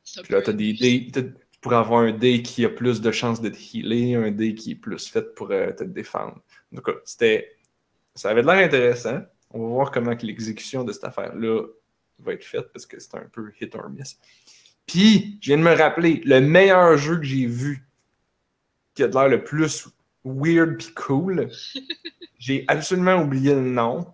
Ça 0.04 0.22
Puis 0.22 0.32
là, 0.32 0.40
t'as 0.42 0.52
des 0.52 0.72
dés. 0.72 1.11
Tu 1.12 1.61
pourrais 1.61 1.76
avoir 1.76 2.00
un 2.00 2.12
dé 2.12 2.42
qui 2.42 2.64
a 2.64 2.68
plus 2.70 3.00
de 3.00 3.11
chances 3.11 3.40
de 3.40 3.48
te 3.48 3.56
healer, 3.59 4.14
un 4.14 4.30
dé 4.30 4.54
qui 4.54 4.70
est 4.72 4.76
plus 4.76 5.09
fait 5.09 5.35
pour 5.35 5.50
euh, 5.50 5.72
te 5.72 5.85
défendre. 5.85 6.40
Cas, 6.85 6.92
c'était. 7.04 7.56
Ça 8.14 8.30
avait 8.30 8.42
l'air 8.42 8.64
intéressant. 8.64 9.20
On 9.50 9.61
va 9.61 9.66
voir 9.68 9.90
comment 9.90 10.14
l'exécution 10.22 10.85
de 10.85 10.92
cette 10.92 11.04
affaire-là 11.04 11.62
va 12.18 12.33
être 12.33 12.44
faite 12.44 12.72
parce 12.72 12.87
que 12.87 12.98
c'est 12.98 13.14
un 13.14 13.29
peu 13.31 13.52
hit 13.61 13.74
or 13.74 13.90
miss. 13.90 14.18
Puis, 14.87 15.38
je 15.40 15.48
viens 15.48 15.59
de 15.59 15.62
me 15.62 15.74
rappeler, 15.74 16.22
le 16.24 16.40
meilleur 16.40 16.96
jeu 16.96 17.16
que 17.16 17.24
j'ai 17.24 17.46
vu 17.46 17.87
qui 18.94 19.02
a 19.02 19.09
de 19.09 19.14
l'air 19.14 19.29
le 19.29 19.44
plus 19.44 19.88
weird 20.24 20.79
puis 20.79 20.94
cool, 20.94 21.50
j'ai 22.38 22.64
absolument 22.68 23.22
oublié 23.22 23.55
le 23.55 23.61
nom, 23.61 24.12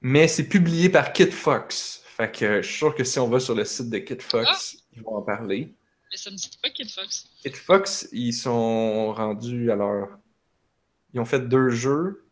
mais 0.00 0.28
c'est 0.28 0.48
publié 0.48 0.88
par 0.88 1.12
Kid 1.12 1.32
Fox. 1.32 2.02
Fait 2.04 2.30
que 2.30 2.62
je 2.62 2.66
suis 2.68 2.78
sûr 2.78 2.94
que 2.94 3.04
si 3.04 3.18
on 3.18 3.28
va 3.28 3.40
sur 3.40 3.54
le 3.54 3.64
site 3.64 3.90
de 3.90 3.98
Kid 3.98 4.22
Fox, 4.22 4.78
ils 4.94 5.02
vont 5.02 5.16
en 5.16 5.22
parler. 5.22 5.74
Mais 6.10 6.16
ça 6.16 6.30
me 6.30 6.36
dit 6.36 6.50
pas 6.62 6.70
Kid 6.70 6.90
Fox. 6.90 7.28
Kid 7.42 7.56
Fox, 7.56 8.08
ils 8.12 8.32
sont 8.32 9.12
rendus 9.12 9.70
à 9.70 9.76
leur. 9.76 10.18
Ils 11.12 11.20
ont 11.20 11.24
fait 11.24 11.40
deux 11.40 11.70
jeux. 11.70 12.24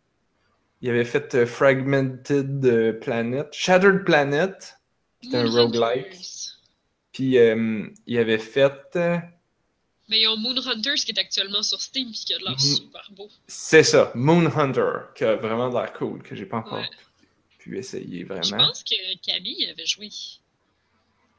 Ils 0.81 0.91
avaient 0.91 1.05
fait 1.05 1.35
euh, 1.35 1.47
Fragmented 1.47 2.65
euh, 2.65 2.93
Planet, 2.93 3.49
Shattered 3.53 4.05
Planet, 4.05 4.79
qui 5.21 5.29
était 5.29 5.39
un 5.39 5.51
roguelike. 5.51 6.17
Puis 7.13 7.37
euh, 7.39 7.87
ils 8.07 8.19
avaient 8.19 8.39
fait. 8.39 8.95
Mais 10.11 10.21
ils 10.21 10.29
ont 10.29 10.37
Moon 10.37 10.55
Hunters 10.57 10.95
qui 10.95 11.11
est 11.13 11.19
actuellement 11.19 11.63
sur 11.63 11.81
Steam 11.83 12.11
puis 12.11 12.25
qui 12.27 12.35
a 12.35 12.39
de 12.39 12.45
l'air 12.45 12.53
Mhm. 12.53 12.59
super 12.59 13.09
beau. 13.11 13.29
C'est 13.47 13.83
ça, 13.83 14.13
Moon 14.15 14.47
Hunter, 14.57 14.91
qui 15.15 15.25
a 15.25 15.37
vraiment 15.37 15.69
de 15.69 15.75
l'air 15.75 15.93
cool, 15.93 16.23
que 16.23 16.35
j'ai 16.35 16.47
pas 16.47 16.59
encore 16.59 16.79
Ouais. 16.79 16.89
pu 17.59 17.77
essayer 17.77 18.21
Je 18.21 18.27
vraiment. 18.27 18.69
pense 18.69 18.83
que 18.85 18.95
Camille 19.27 19.69
avait 19.71 19.85
joué. 19.85 20.09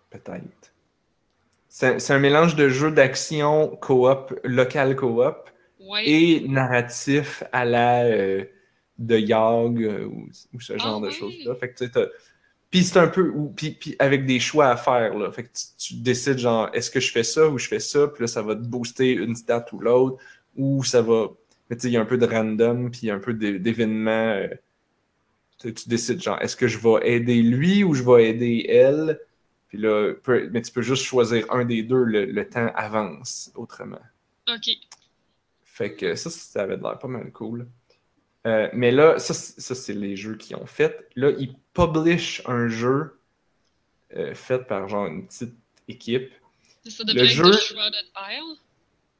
Peut-être. 0.10 0.74
C'est 1.68 2.12
un 2.12 2.20
mélange 2.20 2.56
de 2.56 2.68
jeu 2.68 2.92
d'action 2.92 3.70
coop, 3.78 4.38
local 4.44 4.96
coop, 4.96 5.50
Ouais. 5.80 6.08
et 6.10 6.48
narratif 6.48 7.44
à 7.54 7.64
la 7.64 8.04
euh, 8.04 8.44
de 9.00 9.18
Yogg 9.18 9.84
euh, 9.84 10.06
ou, 10.06 10.30
ou 10.54 10.60
ce 10.60 10.74
Ah 10.74 10.78
genre 10.78 11.02
de 11.02 11.10
choses-là. 11.10 11.56
Fait 11.56 11.72
que 11.74 11.86
tu 11.86 11.92
Puis 12.70 12.84
c'est 12.84 13.00
un 13.00 13.08
peu. 13.08 13.34
Puis, 13.56 13.72
puis 13.72 13.96
avec 14.00 14.26
des 14.26 14.40
choix 14.40 14.68
à 14.68 14.78
faire, 14.78 15.16
là. 15.18 15.32
Fait 15.32 15.44
que 15.44 15.50
tu, 15.50 15.88
tu 15.88 15.94
décides, 15.96 16.38
genre, 16.38 16.70
est-ce 16.74 16.92
que 16.92 17.00
je 17.00 17.12
fais 17.12 17.24
ça 17.24 17.48
ou 17.50 17.58
je 17.58 17.68
fais 17.68 17.80
ça? 17.80 18.08
Puis 18.08 18.22
là, 18.22 18.28
ça 18.28 18.42
va 18.42 18.56
te 18.56 18.62
booster 18.62 19.14
une 19.14 19.36
stat 19.36 19.66
ou 19.74 19.80
l'autre. 19.80 20.22
Ou 20.56 20.84
ça 20.84 21.02
va. 21.02 21.30
Mais 21.70 21.76
tu 21.78 21.84
sais, 21.84 21.88
il 21.90 21.94
y 21.94 21.98
a 21.98 22.02
un 22.02 22.06
peu 22.06 22.18
de 22.18 22.26
random, 22.26 22.92
puis 22.92 23.02
il 23.04 23.06
y 23.08 23.12
a 23.12 23.16
un 23.16 23.20
peu 23.20 23.34
d'é- 23.34 23.60
d'événements. 23.60 24.12
euh, 24.12 24.48
tu 25.60 25.74
tu 25.74 25.90
décides, 25.90 26.22
genre, 26.22 26.42
est-ce 26.42 26.56
que 26.56 26.68
je 26.68 26.78
vais 26.78 27.00
aider 27.16 27.42
lui 27.42 27.84
ou 27.84 27.94
je 27.94 28.04
vais 28.04 28.30
aider 28.30 28.66
elle? 28.70 29.20
Puis 29.68 29.78
là, 29.78 30.14
peu- 30.24 30.50
mais 30.52 30.62
tu 30.62 30.72
peux 30.72 30.82
juste 30.82 31.04
choisir 31.04 31.46
un 31.52 31.66
des 31.66 31.84
deux, 31.84 32.04
le, 32.04 32.26
le 32.26 32.50
temps 32.50 32.72
avance 32.76 33.52
autrement. 33.56 34.00
Ok. 34.48 34.70
Fait 35.64 35.96
que 35.96 36.16
ça, 36.16 36.30
ça 36.30 36.64
avait 36.64 36.78
l'air 36.78 36.98
pas 36.98 37.08
mal 37.08 37.32
cool. 37.32 37.68
Euh, 38.48 38.70
mais 38.74 38.92
là, 38.92 39.20
ça, 39.20 39.34
c'est- 39.34 39.60
ça, 39.60 39.76
c'est 39.76 39.94
les 39.94 40.16
jeux 40.16 40.36
qu'ils 40.38 40.56
ont 40.56 40.66
fait. 40.66 41.08
Là, 41.16 41.32
ils 41.38 41.56
publishent 41.74 42.42
un 42.46 42.68
jeu 42.68 43.20
euh, 44.16 44.34
fait 44.34 44.60
par 44.60 44.88
genre 44.88 45.06
une 45.08 45.28
petite 45.28 45.54
équipe. 45.88 46.32
Ça 46.88 47.04
devrait 47.04 47.26
être 47.26 47.32
jeu- 47.32 47.52
Isle. 47.52 48.58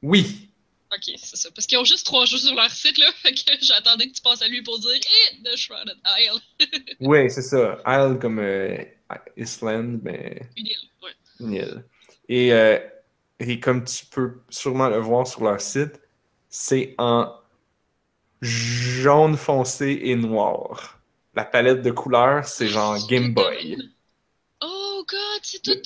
Oui, 0.02 0.46
Ok, 0.92 1.12
c'est 1.18 1.36
ça. 1.36 1.50
Parce 1.54 1.68
qu'ils 1.68 1.78
ont 1.78 1.84
juste 1.84 2.04
trois 2.04 2.24
jeux 2.24 2.38
sur 2.38 2.52
leur 2.52 2.68
site, 2.68 2.98
là. 2.98 3.06
Fait 3.22 3.32
que 3.32 3.38
j'attendais 3.60 4.08
que 4.08 4.12
tu 4.14 4.22
passes 4.22 4.42
à 4.42 4.48
lui 4.48 4.60
pour 4.62 4.76
dire 4.80 4.90
Eh, 4.94 5.42
The 5.44 5.54
Shrouded 5.56 5.96
Isle. 6.04 6.40
oui, 7.00 7.30
c'est 7.30 7.42
ça. 7.42 7.78
Isle 7.86 8.18
comme 8.18 8.40
euh, 8.40 8.76
Island, 9.36 10.00
mais 10.02 10.40
Une 10.56 10.66
île, 10.66 10.90
ouais. 11.04 11.10
une 11.38 11.52
île. 11.52 11.84
Et, 12.28 12.48
et 13.38 13.60
comme 13.60 13.84
tu 13.84 14.04
peux 14.06 14.40
sûrement 14.50 14.88
le 14.88 14.98
voir 14.98 15.28
sur 15.28 15.44
leur 15.44 15.60
site, 15.60 16.00
c'est 16.48 16.96
en 16.98 17.32
jaune 18.40 19.36
foncé 19.36 20.00
et 20.04 20.16
noir. 20.16 20.98
La 21.34 21.44
palette 21.44 21.82
de 21.82 21.90
couleurs, 21.90 22.44
c'est 22.46 22.68
genre 22.68 22.96
Game 23.06 23.32
Boy. 23.34 23.76
Oh 24.62 25.04
god, 25.08 25.40
c'est 25.42 25.62
tout 25.62 25.74
de 25.74 25.78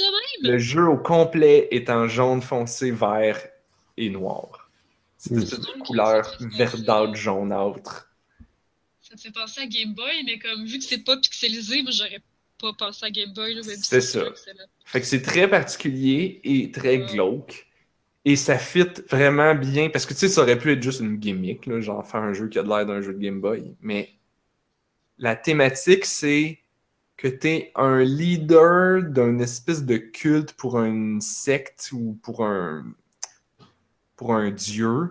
même! 0.42 0.52
Le 0.52 0.58
jeu 0.58 0.88
au 0.88 0.96
complet 0.96 1.68
est 1.70 1.90
en 1.90 2.08
jaune 2.08 2.42
foncé, 2.42 2.90
vert 2.90 3.40
et 3.96 4.10
noir. 4.10 4.70
C'est 5.18 5.30
une 5.30 5.36
Mm. 5.36 5.42
espèce 5.42 5.60
de 5.60 5.80
couleur 5.84 6.36
verdâtre, 6.56 7.14
jaunâtre. 7.14 8.10
Ça 9.00 9.14
me 9.14 9.18
fait 9.18 9.30
penser 9.30 9.60
à 9.60 9.66
Game 9.66 9.94
Boy, 9.94 10.22
mais 10.24 10.38
comme 10.38 10.64
vu 10.66 10.78
que 10.78 10.84
c'est 10.84 11.04
pas 11.04 11.16
pixelisé, 11.18 11.82
moi 11.82 11.92
j'aurais 11.92 12.20
pas 12.60 12.72
pensé 12.72 13.04
à 13.06 13.10
Game 13.10 13.32
Boy. 13.32 13.60
C'est 13.62 14.00
ça. 14.00 14.24
Fait 14.86 15.00
que 15.00 15.06
c'est 15.06 15.22
très 15.22 15.48
particulier 15.48 16.40
et 16.44 16.70
très 16.70 16.98
Ouais. 16.98 17.06
glauque. 17.06 17.66
Et 18.24 18.36
ça 18.36 18.58
fit 18.58 18.86
vraiment 19.10 19.54
bien. 19.54 19.90
Parce 19.90 20.06
que 20.06 20.14
tu 20.14 20.20
sais, 20.20 20.28
ça 20.28 20.42
aurait 20.42 20.58
pu 20.58 20.72
être 20.72 20.82
juste 20.82 21.00
une 21.00 21.16
gimmick, 21.16 21.70
genre 21.80 22.06
faire 22.06 22.22
un 22.22 22.32
jeu 22.32 22.48
qui 22.48 22.58
a 22.58 22.62
de 22.62 22.68
l'air 22.68 22.86
d'un 22.86 23.00
jeu 23.00 23.12
de 23.12 23.18
Game 23.18 23.40
Boy. 23.40 23.74
Mais 23.80 24.10
la 25.18 25.36
thématique, 25.36 26.04
c'est 26.04 26.58
que 27.16 27.28
tu 27.28 27.48
es 27.48 27.72
un 27.74 28.02
leader 28.02 29.02
d'une 29.02 29.40
espèce 29.40 29.84
de 29.84 29.96
culte 29.96 30.54
pour 30.54 30.80
une 30.80 31.20
secte 31.20 31.90
ou 31.92 32.18
pour 32.22 32.44
un, 32.44 32.84
pour 34.16 34.34
un 34.34 34.50
dieu. 34.50 35.10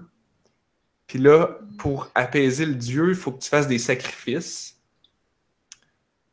Puis 1.07 1.20
là, 1.20 1.59
pour 1.78 2.09
apaiser 2.16 2.66
le 2.66 2.76
dieu, 2.76 3.09
il 3.09 3.16
faut 3.16 3.32
que 3.32 3.43
tu 3.43 3.49
fasses 3.49 3.68
des 3.68 3.80
sacrifices. 3.80 4.80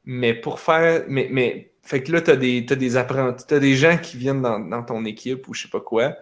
Mais 0.05 0.35
pour 0.35 0.61
faire. 0.61 1.05
Mais, 1.09 1.29
mais 1.31 1.73
fait 1.83 2.03
que 2.03 2.13
là, 2.13 2.21
tu 2.23 2.31
as 2.31 2.37
des 2.37 2.97
apprentis, 2.97 3.47
tu 3.47 3.61
des 3.61 3.77
gens 3.77 3.99
qui 3.99 4.17
viennent 4.17 4.43
dans, 4.43 4.59
dans 4.59 4.83
ton 4.83 5.05
équipe 5.05 5.47
ou 5.49 5.55
je 5.55 5.63
sais 5.63 5.69
pas 5.69 5.81
quoi. 5.81 6.17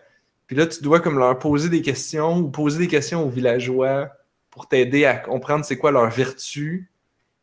Puis 0.48 0.56
là, 0.56 0.66
tu 0.66 0.82
dois 0.82 1.00
comme 1.00 1.18
leur 1.18 1.38
poser 1.38 1.68
des 1.68 1.82
questions 1.82 2.38
ou 2.38 2.48
poser 2.48 2.78
des 2.78 2.88
questions 2.88 3.24
aux 3.24 3.28
villageois 3.28 4.10
pour 4.50 4.66
t'aider 4.66 5.04
à 5.04 5.14
comprendre 5.14 5.64
c'est 5.64 5.76
quoi 5.76 5.92
leurs 5.92 6.10
vertus 6.10 6.88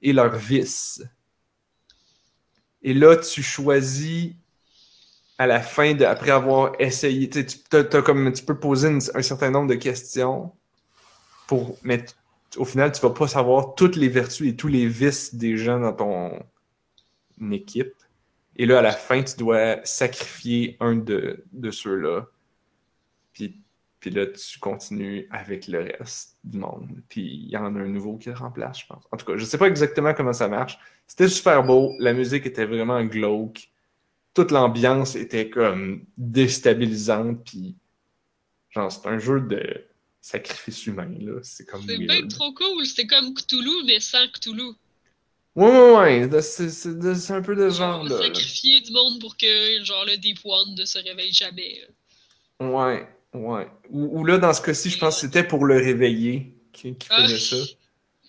et 0.02 0.12
leurs 0.12 0.36
vices. 0.36 1.04
Et 2.82 2.96
là, 2.96 3.16
tu 3.16 3.44
choisis 3.44 4.34
à 5.38 5.46
la 5.46 5.62
fin, 5.62 5.94
de, 5.94 6.04
après 6.04 6.32
avoir 6.32 6.74
essayé, 6.80 7.30
tu, 7.30 7.46
t'as 7.46 8.02
comme, 8.02 8.34
tu 8.34 8.44
peux 8.44 8.58
poser 8.58 8.98
un 9.14 9.22
certain 9.22 9.52
nombre 9.52 9.70
de 9.70 9.76
questions, 9.76 10.52
pour, 11.46 11.78
mais 11.84 12.04
au 12.58 12.66
final, 12.66 12.92
tu 12.92 13.02
vas 13.02 13.12
pas 13.12 13.28
savoir 13.28 13.76
toutes 13.76 13.98
les 13.98 14.10
vertus 14.10 14.48
et 14.48 14.56
tous 14.56 14.68
les 14.68 14.88
vices 14.88 15.36
des 15.36 15.58
gens 15.58 15.80
dans 15.80 15.94
ton 15.94 16.44
équipe. 17.52 17.94
Et 18.56 18.66
là, 18.66 18.80
à 18.80 18.82
la 18.82 18.94
fin, 18.94 19.22
tu 19.22 19.36
dois 19.38 19.78
sacrifier 19.84 20.78
un 20.80 20.96
de 20.96 21.72
ceux-là. 21.72 22.28
Puis, 24.06 24.14
là, 24.14 24.28
tu 24.28 24.60
continues 24.60 25.28
avec 25.32 25.68
le 25.68 25.80
reste 25.80 26.38
du 26.44 26.60
monde. 26.60 26.88
Puis 27.10 27.24
il 27.24 27.50
y 27.50 27.58
en 27.58 27.76
a 27.76 27.80
un 27.80 27.88
nouveau 27.88 28.18
qui 28.18 28.30
le 28.30 28.36
remplace, 28.36 28.82
je 28.82 28.86
pense. 28.86 29.04
En 29.12 29.18
tout 29.18 29.26
cas, 29.26 29.36
je 29.36 29.44
sais 29.46 29.58
pas 29.58 29.66
exactement 29.66 30.14
comment 30.14 30.32
ça 30.32 30.48
marche. 30.48 30.78
C'était 31.08 31.28
super 31.28 31.64
beau. 31.64 31.92
La 31.98 32.14
musique 32.14 32.46
était 32.46 32.66
vraiment 32.68 33.04
glauque. 33.04 33.68
Toute 34.36 34.52
l'ambiance 34.52 35.16
était 35.16 35.50
comme 35.50 36.06
déstabilisante. 36.20 37.44
Puis, 37.46 37.74
genre, 38.70 38.92
c'est 38.92 39.08
un 39.08 39.18
jeu 39.18 39.42
de 39.42 39.88
sacrifice 40.22 40.86
humain, 40.86 41.10
là. 41.20 41.40
C'est 41.42 41.66
comme 41.66 41.82
C'est 41.88 41.98
bien 41.98 42.28
trop 42.28 42.54
cool. 42.54 42.86
C'est 42.86 43.08
comme 43.08 43.34
Cthulhu, 43.34 43.86
mais 43.88 44.00
sans 44.00 44.28
Cthulhu. 44.28 44.74
Ouais, 45.56 45.66
ouais, 45.72 46.28
ouais. 46.30 46.42
C'est 46.44 47.32
un 47.34 47.42
peu 47.42 47.56
de 47.56 47.72
ce 47.72 47.78
Genre, 47.80 48.08
genre, 48.08 48.20
là. 48.20 48.22
sacrifier 48.22 48.82
du 48.82 48.92
monde 48.92 49.20
pour 49.20 49.36
que, 49.36 49.84
genre, 49.84 50.06
le 50.06 50.16
Deep 50.18 50.42
One 50.44 50.76
ne 50.76 50.86
se 50.86 51.00
réveille 51.00 51.34
jamais. 51.34 51.82
là. 52.60 52.68
Ouais, 52.70 53.08
ouais. 53.36 53.68
Ou, 53.90 54.20
ou 54.20 54.26
là, 54.26 54.38
dans 54.38 54.54
ce 54.54 54.62
cas-ci, 54.62 54.90
je 54.90 54.98
pense 55.00 55.16
que 55.16 55.22
c'était 55.22 55.44
pour 55.44 55.66
le 55.66 55.76
réveiller 55.78 56.56
qui, 56.72 56.96
qui 56.96 57.08
Ah. 57.12 57.24
faisait 57.24 57.40
ça. 57.40 57.72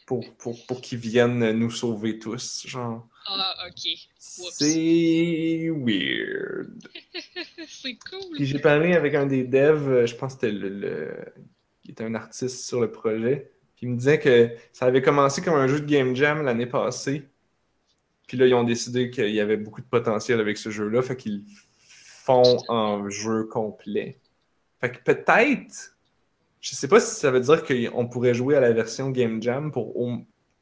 Pour, 0.07 0.25
pour, 0.37 0.65
pour 0.67 0.81
qu'il 0.81 0.99
vienne 0.99 1.51
nous 1.53 1.71
sauver 1.71 2.19
tous. 2.19 2.65
Genre, 2.67 3.09
Ah, 3.27 3.55
ok. 3.67 3.91
C'est 4.19 5.69
weird. 5.71 6.89
c'est 7.69 7.97
cool. 8.09 8.37
Puis 8.37 8.47
j'ai 8.47 8.61
parlé 8.61 8.95
avec 8.95 9.15
un 9.17 9.27
des 9.27 9.43
devs, 9.43 9.89
euh, 9.89 10.07
je 10.07 10.15
pense 10.15 10.35
que 10.37 10.41
c'était 10.43 10.53
le, 10.53 10.69
le- 10.69 11.25
qui 11.83 11.91
était 11.91 12.05
un 12.05 12.15
artiste 12.15 12.65
sur 12.67 12.81
le 12.81 12.91
projet. 12.93 13.51
Puis 13.77 13.87
il 13.87 13.91
me 13.91 13.97
disait 13.97 14.21
que 14.21 14.51
ça 14.73 14.87
avait 14.87 15.03
commencé 15.03 15.43
comme 15.43 15.55
un 15.55 15.67
jeu 15.67 15.81
de 15.81 15.87
Game 15.87 16.15
Jam 16.15 16.43
l'année 16.45 16.67
passée. 16.67 17.25
Puis 18.29 18.37
là, 18.37 18.47
ils 18.47 18.55
ont 18.55 18.65
décidé 18.65 19.11
qu'il 19.11 19.31
y 19.35 19.41
avait 19.41 19.57
beaucoup 19.57 19.81
de 19.81 19.87
potentiel 19.87 20.39
avec 20.41 20.57
ce 20.57 20.71
jeu-là. 20.71 21.03
Fait 21.03 21.17
qu'ils 21.17 21.45
font 21.79 22.59
en 22.69 23.09
jeu 23.11 23.45
complet. 23.45 24.19
Fait 24.81 24.93
que 24.93 24.99
peut-être, 25.03 25.97
je 26.61 26.75
sais 26.75 26.89
pas 26.89 27.01
si 27.01 27.15
ça 27.19 27.31
veut 27.31 27.41
dire 27.41 27.65
qu'on 27.65 28.07
pourrait 28.07 28.35
jouer 28.35 28.57
à 28.57 28.61
la 28.61 28.73
version 28.73 29.11
Game 29.11 29.43
Jam 29.43 29.73
pour, 29.73 29.95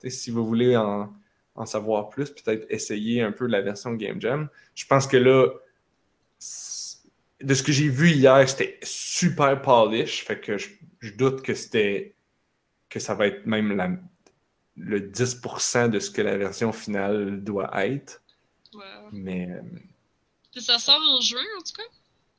si 0.07 0.31
vous 0.31 0.47
voulez 0.47 0.77
en, 0.77 1.13
en 1.55 1.67
savoir 1.67 2.09
plus, 2.11 2.31
peut-être 2.31 2.67
essayer 2.71 3.23
un 3.23 3.33
peu 3.33 3.47
la 3.47 3.61
version 3.61 3.95
Game 3.95 4.21
Jam. 4.21 4.49
Je 4.75 4.87
pense 4.87 5.07
que 5.07 5.17
là, 5.17 5.49
de 7.41 7.55
ce 7.55 7.63
que 7.63 7.73
j'ai 7.73 7.89
vu 7.89 8.11
hier, 8.11 8.49
c'était 8.49 8.79
super 8.83 9.61
polish. 9.63 10.25
Fait 10.25 10.41
que 10.41 10.59
je, 10.59 10.69
je 11.01 11.13
doute 11.13 11.43
que 11.43 11.55
c'était 11.55 12.15
que 12.89 13.01
ça 13.01 13.15
va 13.15 13.27
être 13.27 13.47
même 13.47 13.77
la- 13.77 13.91
le 14.77 15.01
10% 15.01 15.89
de 15.89 15.99
ce 16.01 16.11
que 16.11 16.23
la 16.23 16.37
version 16.37 16.73
finale 16.73 17.43
doit 17.43 17.71
être. 17.87 18.23
Wow. 18.73 18.83
Mais 19.13 19.49
euh, 19.51 20.61
ça 20.61 20.79
sort 20.79 21.01
en 21.01 21.21
juin, 21.21 21.43
en 21.59 21.63
tout 21.63 21.75
cas? 21.77 21.83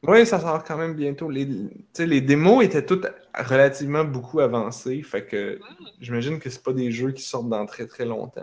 Oui, 0.03 0.25
ça 0.25 0.39
sort 0.39 0.63
quand 0.63 0.77
même 0.77 0.93
bientôt. 0.93 1.29
Les, 1.29 1.47
tu 1.47 1.69
sais, 1.93 2.05
les 2.05 2.21
démos 2.21 2.63
étaient 2.63 2.85
toutes 2.85 3.07
relativement 3.33 4.03
beaucoup 4.03 4.39
avancées. 4.39 5.01
Fait 5.01 5.25
que 5.25 5.59
j'imagine 5.99 6.39
que 6.39 6.49
c'est 6.49 6.61
pas 6.63 6.73
des 6.73 6.91
jeux 6.91 7.11
qui 7.11 7.23
sortent 7.23 7.49
dans 7.49 7.65
très 7.65 7.87
très 7.87 8.05
longtemps. 8.05 8.41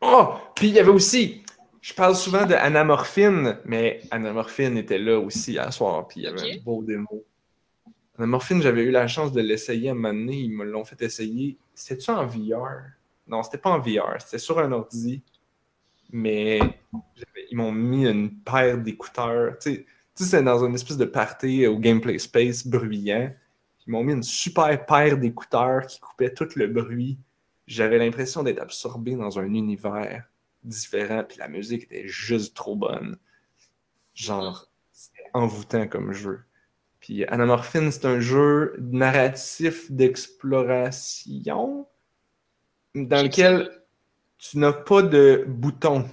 Oh! 0.00 0.34
Puis 0.54 0.68
il 0.68 0.74
y 0.74 0.78
avait 0.78 0.90
aussi. 0.90 1.42
Je 1.80 1.94
parle 1.94 2.16
souvent 2.16 2.46
de 2.46 2.54
Anamorphine, 2.54 3.58
mais 3.64 4.00
Anamorphine 4.10 4.76
était 4.76 4.98
là 4.98 5.18
aussi 5.20 5.56
à 5.58 5.70
soir, 5.70 6.08
puis 6.08 6.20
il 6.20 6.22
y 6.24 6.26
avait 6.26 6.42
Ok. 6.42 6.58
un 6.60 6.62
beau 6.64 6.82
démo. 6.82 7.24
Anamorphine, 8.18 8.60
j'avais 8.60 8.82
eu 8.82 8.90
la 8.90 9.06
chance 9.06 9.30
de 9.32 9.40
l'essayer 9.40 9.90
à 9.90 9.92
un 9.92 9.94
moment 9.94 10.12
donné, 10.12 10.36
ils 10.36 10.50
me 10.52 10.64
l'ont 10.64 10.84
fait 10.84 11.00
essayer. 11.02 11.56
C'était-tu 11.74 12.10
en 12.10 12.26
VR? 12.26 12.90
Non, 13.28 13.42
c'était 13.42 13.58
pas 13.58 13.70
en 13.70 13.78
VR, 13.78 14.20
c'était 14.20 14.38
sur 14.38 14.58
un 14.58 14.72
ordi. 14.72 15.22
Mais 16.10 16.60
ils 17.50 17.56
m'ont 17.56 17.72
mis 17.72 18.06
une 18.06 18.30
paire 18.40 18.78
d'écouteurs. 18.78 19.58
Tu 19.58 19.70
sais, 19.70 19.86
tu 20.14 20.24
sais, 20.24 20.30
c'est 20.30 20.42
dans 20.42 20.64
une 20.64 20.74
espèce 20.74 20.96
de 20.96 21.04
party 21.04 21.66
au 21.66 21.78
Gameplay 21.78 22.18
Space 22.18 22.66
bruyant. 22.66 23.34
Ils 23.86 23.90
m'ont 23.90 24.02
mis 24.02 24.12
une 24.12 24.22
super 24.22 24.86
paire 24.86 25.18
d'écouteurs 25.18 25.86
qui 25.86 26.00
coupait 26.00 26.32
tout 26.32 26.48
le 26.56 26.66
bruit. 26.66 27.18
J'avais 27.66 27.98
l'impression 27.98 28.42
d'être 28.42 28.60
absorbé 28.60 29.14
dans 29.14 29.38
un 29.38 29.52
univers 29.52 30.24
différent, 30.64 31.22
puis 31.22 31.38
la 31.38 31.48
musique 31.48 31.84
était 31.84 32.06
juste 32.06 32.56
trop 32.56 32.76
bonne. 32.76 33.18
Genre, 34.14 34.68
c'était 34.92 35.28
envoûtant 35.34 35.86
comme 35.86 36.12
jeu. 36.12 36.40
Puis 37.00 37.24
Anamorphine, 37.26 37.92
c'est 37.92 38.06
un 38.06 38.20
jeu 38.20 38.74
narratif 38.80 39.92
d'exploration 39.92 41.86
dans 42.94 43.22
lequel 43.22 43.70
tu 44.38 44.58
n'as 44.58 44.72
pas 44.72 45.02
de 45.02 45.44
bouton. 45.46 46.08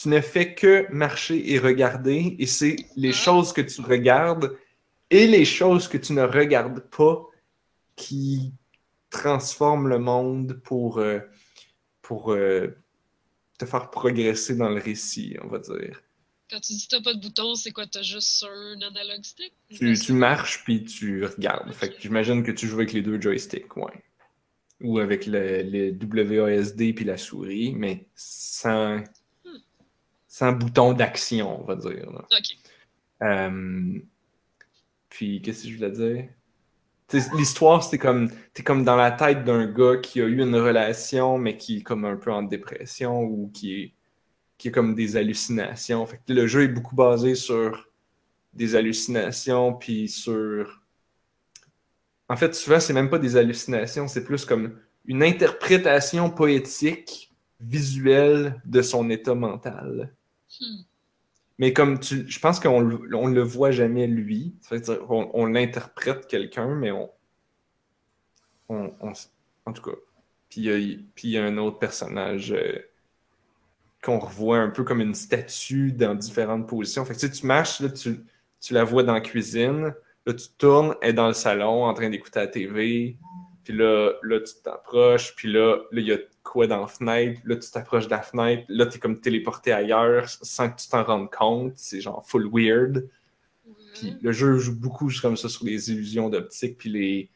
Tu 0.00 0.08
ne 0.08 0.20
fais 0.20 0.54
que 0.54 0.86
marcher 0.92 1.52
et 1.52 1.58
regarder, 1.58 2.36
et 2.38 2.46
c'est 2.46 2.76
les 2.96 3.10
Ah. 3.10 3.12
choses 3.12 3.52
que 3.52 3.60
tu 3.60 3.80
regardes 3.80 4.56
et 5.10 5.26
les 5.26 5.44
choses 5.44 5.88
que 5.88 5.98
tu 5.98 6.12
ne 6.12 6.22
regardes 6.22 6.80
pas 6.90 7.26
qui 7.96 8.52
transforme 9.10 9.88
le 9.88 9.98
monde 9.98 10.60
pour, 10.62 10.98
euh, 10.98 11.18
pour 12.02 12.32
euh, 12.32 12.68
te 13.58 13.64
faire 13.66 13.90
progresser 13.90 14.54
dans 14.54 14.68
le 14.68 14.80
récit, 14.80 15.36
on 15.42 15.48
va 15.48 15.58
dire. 15.58 16.00
Quand 16.50 16.60
tu 16.60 16.72
dis 16.74 16.86
t'as 16.88 17.02
pas 17.02 17.12
de 17.14 17.20
bouton, 17.20 17.54
c'est 17.56 17.72
quoi? 17.72 17.86
T'as 17.86 18.02
juste 18.02 18.44
un 18.44 18.80
analog 18.80 19.22
stick? 19.24 19.52
Tu, 19.74 19.98
tu 19.98 20.12
marches 20.12 20.62
puis 20.64 20.84
tu 20.84 21.24
regardes. 21.24 21.72
Fait 21.72 21.88
que 21.90 22.00
j'imagine 22.00 22.42
que 22.42 22.52
tu 22.52 22.66
joues 22.66 22.76
avec 22.76 22.92
les 22.92 23.02
deux 23.02 23.20
joysticks, 23.20 23.76
ouais. 23.76 24.02
Ou 24.80 24.98
avec 25.00 25.26
le, 25.26 25.62
le 25.62 25.90
WASD 26.40 26.94
puis 26.94 27.04
la 27.04 27.16
souris, 27.16 27.74
mais 27.74 28.06
sans, 28.14 29.02
sans 30.28 30.52
bouton 30.52 30.92
d'action, 30.92 31.62
on 31.62 31.64
va 31.64 31.74
dire. 31.74 32.10
là. 32.12 32.24
Ok. 32.30 32.56
Euh, 33.22 33.98
puis, 35.08 35.42
qu'est-ce 35.42 35.64
que 35.64 35.70
je 35.70 35.76
voulais 35.76 35.90
dire? 35.90 36.28
L'histoire, 37.34 37.82
c'était 37.82 37.98
comme, 37.98 38.30
t'es 38.52 38.62
comme 38.62 38.84
dans 38.84 38.96
la 38.96 39.10
tête 39.10 39.42
d'un 39.42 39.66
gars 39.66 39.96
qui 39.96 40.20
a 40.20 40.26
eu 40.26 40.42
une 40.42 40.54
relation, 40.54 41.38
mais 41.38 41.56
qui 41.56 41.78
est 41.78 41.82
comme 41.82 42.04
un 42.04 42.16
peu 42.16 42.30
en 42.30 42.42
dépression 42.42 43.22
ou 43.22 43.50
qui 43.52 43.80
est, 43.80 43.94
qui 44.58 44.70
comme 44.70 44.94
des 44.94 45.16
hallucinations. 45.16 46.04
Fait 46.04 46.18
que 46.18 46.32
le 46.34 46.46
jeu 46.46 46.64
est 46.64 46.68
beaucoup 46.68 46.94
basé 46.94 47.34
sur 47.34 47.88
des 48.52 48.76
hallucinations, 48.76 49.72
puis 49.72 50.08
sur... 50.08 50.82
En 52.28 52.36
fait, 52.36 52.54
souvent, 52.54 52.78
c'est 52.78 52.92
même 52.92 53.08
pas 53.08 53.18
des 53.18 53.38
hallucinations, 53.38 54.06
c'est 54.06 54.24
plus 54.24 54.44
comme 54.44 54.78
une 55.06 55.22
interprétation 55.22 56.28
poétique, 56.28 57.28
visuelle 57.60 58.60
de 58.64 58.82
son 58.82 59.08
état 59.10 59.34
mental. 59.34 60.14
Mais 61.58 61.72
comme 61.72 61.98
tu, 61.98 62.28
je 62.28 62.38
pense 62.38 62.60
qu'on 62.60 63.00
on 63.12 63.26
le 63.26 63.42
voit 63.42 63.72
jamais 63.72 64.06
lui. 64.06 64.54
On, 65.08 65.30
on 65.34 65.46
l'interprète 65.46 66.28
quelqu'un, 66.28 66.74
mais 66.74 66.92
on, 66.92 67.10
on, 68.68 68.92
en 69.66 69.72
tout 69.72 69.82
cas. 69.82 69.96
Puis 70.48 70.60
il 70.60 70.64
y 70.64 70.70
a, 70.70 70.96
puis 71.14 71.28
il 71.28 71.30
y 71.32 71.38
a 71.38 71.44
un 71.44 71.58
autre 71.58 71.78
personnage 71.78 72.52
euh, 72.52 72.78
qu'on 74.02 74.18
revoit 74.18 74.58
un 74.58 74.70
peu 74.70 74.84
comme 74.84 75.00
une 75.00 75.14
statue 75.14 75.92
dans 75.92 76.14
différentes 76.14 76.68
positions. 76.68 77.04
Fait 77.04 77.14
que 77.14 77.20
tu 77.20 77.26
sais, 77.26 77.32
tu 77.32 77.46
marches, 77.46 77.80
là, 77.80 77.90
tu, 77.90 78.20
tu 78.60 78.74
la 78.74 78.84
vois 78.84 79.02
dans 79.02 79.14
la 79.14 79.20
cuisine, 79.20 79.94
là, 80.26 80.34
tu 80.34 80.48
tournes, 80.56 80.94
elle 81.02 81.10
est 81.10 81.12
dans 81.14 81.28
le 81.28 81.34
salon 81.34 81.84
en 81.84 81.94
train 81.94 82.08
d'écouter 82.08 82.40
la 82.40 82.46
TV. 82.46 83.18
Puis 83.64 83.76
là, 83.76 84.12
là, 84.22 84.40
tu 84.40 84.54
t'approches, 84.62 85.34
puis 85.34 85.52
là, 85.52 85.76
là, 85.90 86.00
il 86.00 86.06
y 86.06 86.12
a 86.12 86.18
quoi 86.48 86.66
dans 86.66 86.80
la 86.80 86.86
fenêtre, 86.86 87.40
là, 87.44 87.56
tu 87.56 87.70
t'approches 87.70 88.06
de 88.06 88.10
la 88.10 88.22
fenêtre, 88.22 88.64
là, 88.68 88.86
t'es 88.86 88.98
comme 88.98 89.20
téléporté 89.20 89.72
ailleurs 89.72 90.28
sans 90.28 90.70
que 90.70 90.80
tu 90.80 90.88
t'en 90.88 91.04
rendes 91.04 91.30
compte. 91.30 91.74
C'est 91.76 92.00
genre 92.00 92.26
full 92.26 92.48
weird. 92.52 93.08
Puis 93.94 94.16
le 94.20 94.32
jeu 94.32 94.58
joue 94.58 94.78
beaucoup 94.78 95.08
juste 95.08 95.22
comme 95.22 95.36
ça 95.36 95.48
sur 95.48 95.64
les 95.64 95.90
illusions 95.90 96.28
d'optique, 96.30 96.78
puis 96.78 96.90
les 96.90 97.30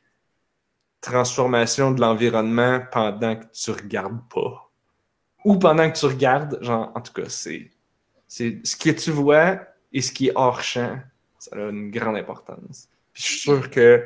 transformations 1.01 1.91
de 1.91 2.01
l'environnement 2.01 2.81
pendant 2.91 3.37
que 3.37 3.45
tu 3.53 3.71
regardes 3.71 4.21
pas. 4.29 4.71
Ou 5.45 5.59
pendant 5.59 5.91
que 5.91 5.99
tu 5.99 6.07
regardes, 6.07 6.59
genre, 6.63 6.93
en 6.95 7.01
tout 7.01 7.13
cas, 7.13 7.29
c'est, 7.29 7.71
c'est 8.29 8.65
ce 8.65 8.77
que 8.77 8.91
tu 8.91 9.11
vois 9.11 9.61
et 9.93 10.01
ce 10.01 10.13
qui 10.13 10.29
est 10.29 10.33
hors 10.35 10.63
champ, 10.63 10.99
ça 11.39 11.57
a 11.57 11.69
une 11.69 11.91
grande 11.91 12.17
importance. 12.17 12.89
Puis 13.13 13.25
je 13.25 13.29
suis 13.29 13.41
sûr 13.41 13.71
que 13.71 14.05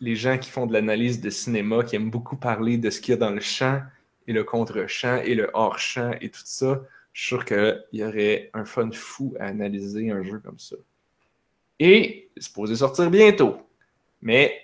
les 0.00 0.16
gens 0.16 0.38
qui 0.38 0.50
font 0.50 0.66
de 0.66 0.72
l'analyse 0.72 1.20
de 1.20 1.30
cinéma, 1.30 1.82
qui 1.84 1.96
aiment 1.96 2.10
beaucoup 2.10 2.36
parler 2.36 2.78
de 2.78 2.88
ce 2.90 3.00
qu'il 3.00 3.12
y 3.12 3.14
a 3.14 3.18
dans 3.18 3.30
le 3.30 3.40
champ 3.40 3.82
et 4.26 4.32
le 4.32 4.44
contre-champ 4.44 5.16
et 5.24 5.34
le 5.34 5.50
hors-champ 5.52 6.12
et 6.20 6.30
tout 6.30 6.42
ça, 6.44 6.82
je 7.12 7.20
suis 7.20 7.28
sûr 7.28 7.44
qu'il 7.44 7.84
y 7.92 8.04
aurait 8.04 8.50
un 8.54 8.64
fun 8.64 8.90
fou 8.92 9.34
à 9.38 9.46
analyser 9.46 10.10
un 10.10 10.22
jeu 10.22 10.38
comme 10.38 10.58
ça. 10.58 10.76
Et 11.78 12.30
c'est 12.36 12.44
supposé 12.44 12.76
sortir 12.76 13.10
bientôt. 13.10 13.56
Mais 14.20 14.62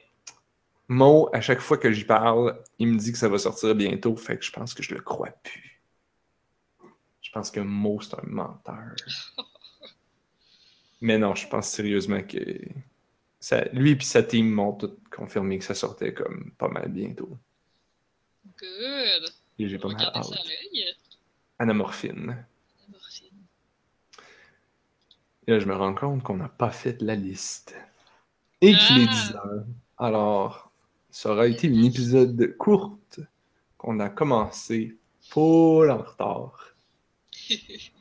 Mo, 0.89 1.29
à 1.33 1.41
chaque 1.41 1.61
fois 1.61 1.77
que 1.77 1.93
j'y 1.93 2.05
parle, 2.05 2.63
il 2.79 2.89
me 2.89 2.99
dit 2.99 3.13
que 3.13 3.19
ça 3.19 3.29
va 3.29 3.39
sortir 3.39 3.75
bientôt, 3.75 4.17
fait 4.17 4.39
que 4.39 4.45
je 4.45 4.53
pense 4.53 4.73
que 4.73 4.83
je 4.83 4.95
le 4.95 5.01
crois 5.01 5.31
plus. 5.43 5.83
Je 7.21 7.31
pense 7.31 7.51
que 7.51 7.61
Mo, 7.61 8.01
c'est 8.01 8.15
un 8.15 8.23
menteur. 8.25 8.95
Mais 11.01 11.19
non, 11.19 11.35
je 11.35 11.47
pense 11.47 11.69
sérieusement 11.69 12.23
que 12.23 12.39
ça, 13.39 13.65
lui 13.73 13.93
et 13.93 14.01
sa 14.01 14.23
team 14.23 14.51
m'ont 14.51 14.73
tout 14.73 14.97
confirmé 15.11 15.59
que 15.59 15.65
ça 15.65 15.75
sortait 15.75 16.15
comme 16.15 16.53
pas 16.59 16.69
mal 16.69 16.89
bientôt. 16.89 17.37
Good. 18.59 19.33
Et 19.59 19.69
j'ai 19.69 19.79
pas 19.79 19.89
mal 19.89 20.01
hâte. 20.15 20.31
Anamorphine. 21.59 22.27
La 22.27 22.89
morphine. 22.93 23.29
Et 25.47 25.51
là, 25.53 25.59
je 25.59 25.67
me 25.67 25.75
rends 25.75 25.95
compte 25.95 26.23
qu'on 26.23 26.37
n'a 26.37 26.49
pas 26.49 26.71
fait 26.71 27.01
la 27.03 27.17
liste. 27.17 27.75
Et 28.61 28.75
qu'il 28.75 28.99
est 29.03 29.07
Ah. 29.09 29.13
10 29.13 29.35
heures. 29.35 29.65
Alors, 29.99 30.71
ça 31.11 31.31
aura 31.33 31.47
été 31.49 31.67
une 31.69 31.85
épisode 31.85 32.57
courte 32.57 33.21
qu'on 33.77 33.99
a 34.01 34.09
commencé 34.11 34.97
full 35.21 35.91
en 35.91 35.99
retard. 36.03 36.75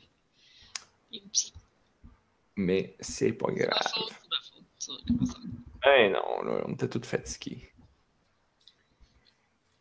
Mais 2.56 2.96
c'est 3.00 3.32
pas 3.32 3.50
grave. 3.52 3.92
Eh 5.86 6.08
non, 6.10 6.42
là, 6.42 6.62
on 6.66 6.72
était 6.74 6.88
tous 6.88 7.06
fatigués. 7.06 7.72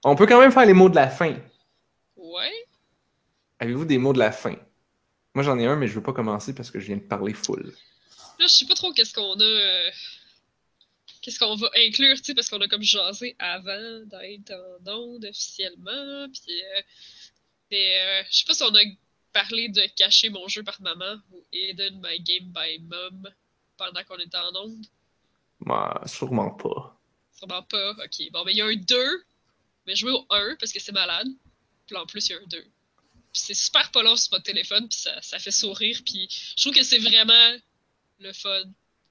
On 0.03 0.15
peut 0.15 0.28
quand 0.28 0.39
même 0.39 0.51
faire 0.51 0.65
les 0.65 0.73
mots 0.73 0.89
de 0.89 0.95
la 0.95 1.09
fin. 1.09 1.36
Ouais. 2.36 2.53
Avez-vous 3.59 3.86
des 3.86 3.97
mots 3.97 4.13
de 4.13 4.19
la 4.19 4.32
fin? 4.32 4.55
Moi, 5.34 5.43
j'en 5.43 5.57
ai 5.59 5.65
un, 5.65 5.75
mais 5.75 5.88
je 5.88 5.93
veux 5.93 6.03
pas 6.03 6.13
commencer 6.13 6.53
parce 6.53 6.71
que 6.71 6.80
je 6.80 6.88
viens 6.88 6.97
de 6.97 7.01
parler 7.01 7.34
full. 7.34 7.63
Là, 8.39 8.45
je 8.47 8.47
sais 8.47 8.65
pas 8.65 8.75
trop 8.75 8.91
qu'est-ce 8.93 9.13
qu'on 9.13 9.39
a. 9.39 9.43
euh, 9.43 9.89
Qu'est-ce 11.21 11.39
qu'on 11.39 11.55
va 11.55 11.69
inclure, 11.75 12.15
tu 12.17 12.23
sais, 12.23 12.36
parce 12.36 12.49
qu'on 12.49 12.61
a 12.61 12.67
comme 12.67 12.84
jasé 12.84 13.36
avant 13.39 14.01
d'être 14.05 14.53
en 14.53 14.91
onde 14.91 15.25
officiellement. 15.25 16.28
Puis. 16.32 16.61
euh, 16.63 16.82
Mais 17.71 17.99
euh, 17.99 18.23
je 18.32 18.38
sais 18.38 18.45
pas 18.45 18.53
si 18.53 18.63
on 18.63 18.73
a 18.75 18.80
parlé 19.34 19.69
de 19.69 19.82
cacher 19.95 20.30
mon 20.30 20.47
jeu 20.47 20.63
par 20.63 20.80
maman 20.82 21.17
ou 21.32 21.43
Hidden 21.51 21.99
My 22.01 22.19
Game 22.21 22.51
by 22.53 22.80
Mom 22.84 23.30
pendant 23.78 24.03
qu'on 24.05 24.17
était 24.17 24.38
en 24.38 24.55
onde. 24.55 24.86
Moi, 25.59 26.01
sûrement 26.05 26.51
pas. 26.51 26.97
Sûrement 27.34 27.63
pas. 27.63 27.91
Ok. 27.91 28.32
Bon, 28.32 28.43
mais 28.45 28.53
il 28.53 28.57
y 28.57 28.61
a 28.61 28.65
un 28.65 28.75
2. 28.75 29.23
Mais 29.86 29.95
jouer 29.95 30.11
au 30.11 30.25
1 30.30 30.55
parce 30.59 30.71
que 30.71 30.80
c'est 30.80 30.91
malade. 30.91 31.28
Puis 31.88 31.95
là, 31.95 32.03
en 32.03 32.05
plus, 32.05 32.27
il 32.29 32.33
y 32.33 32.35
a 32.35 32.38
un 32.39 32.45
2. 32.47 32.61
Puis 32.61 33.41
c'est 33.45 33.53
super 33.53 33.89
pas 33.91 34.03
long 34.03 34.15
sur 34.15 34.31
votre 34.31 34.43
téléphone. 34.43 34.88
Puis 34.88 34.99
ça, 34.99 35.21
ça 35.21 35.39
fait 35.39 35.51
sourire. 35.51 35.99
Puis 36.05 36.27
je 36.55 36.61
trouve 36.61 36.73
que 36.73 36.83
c'est 36.83 36.99
vraiment 36.99 37.53
le 38.19 38.31
fun. 38.33 38.61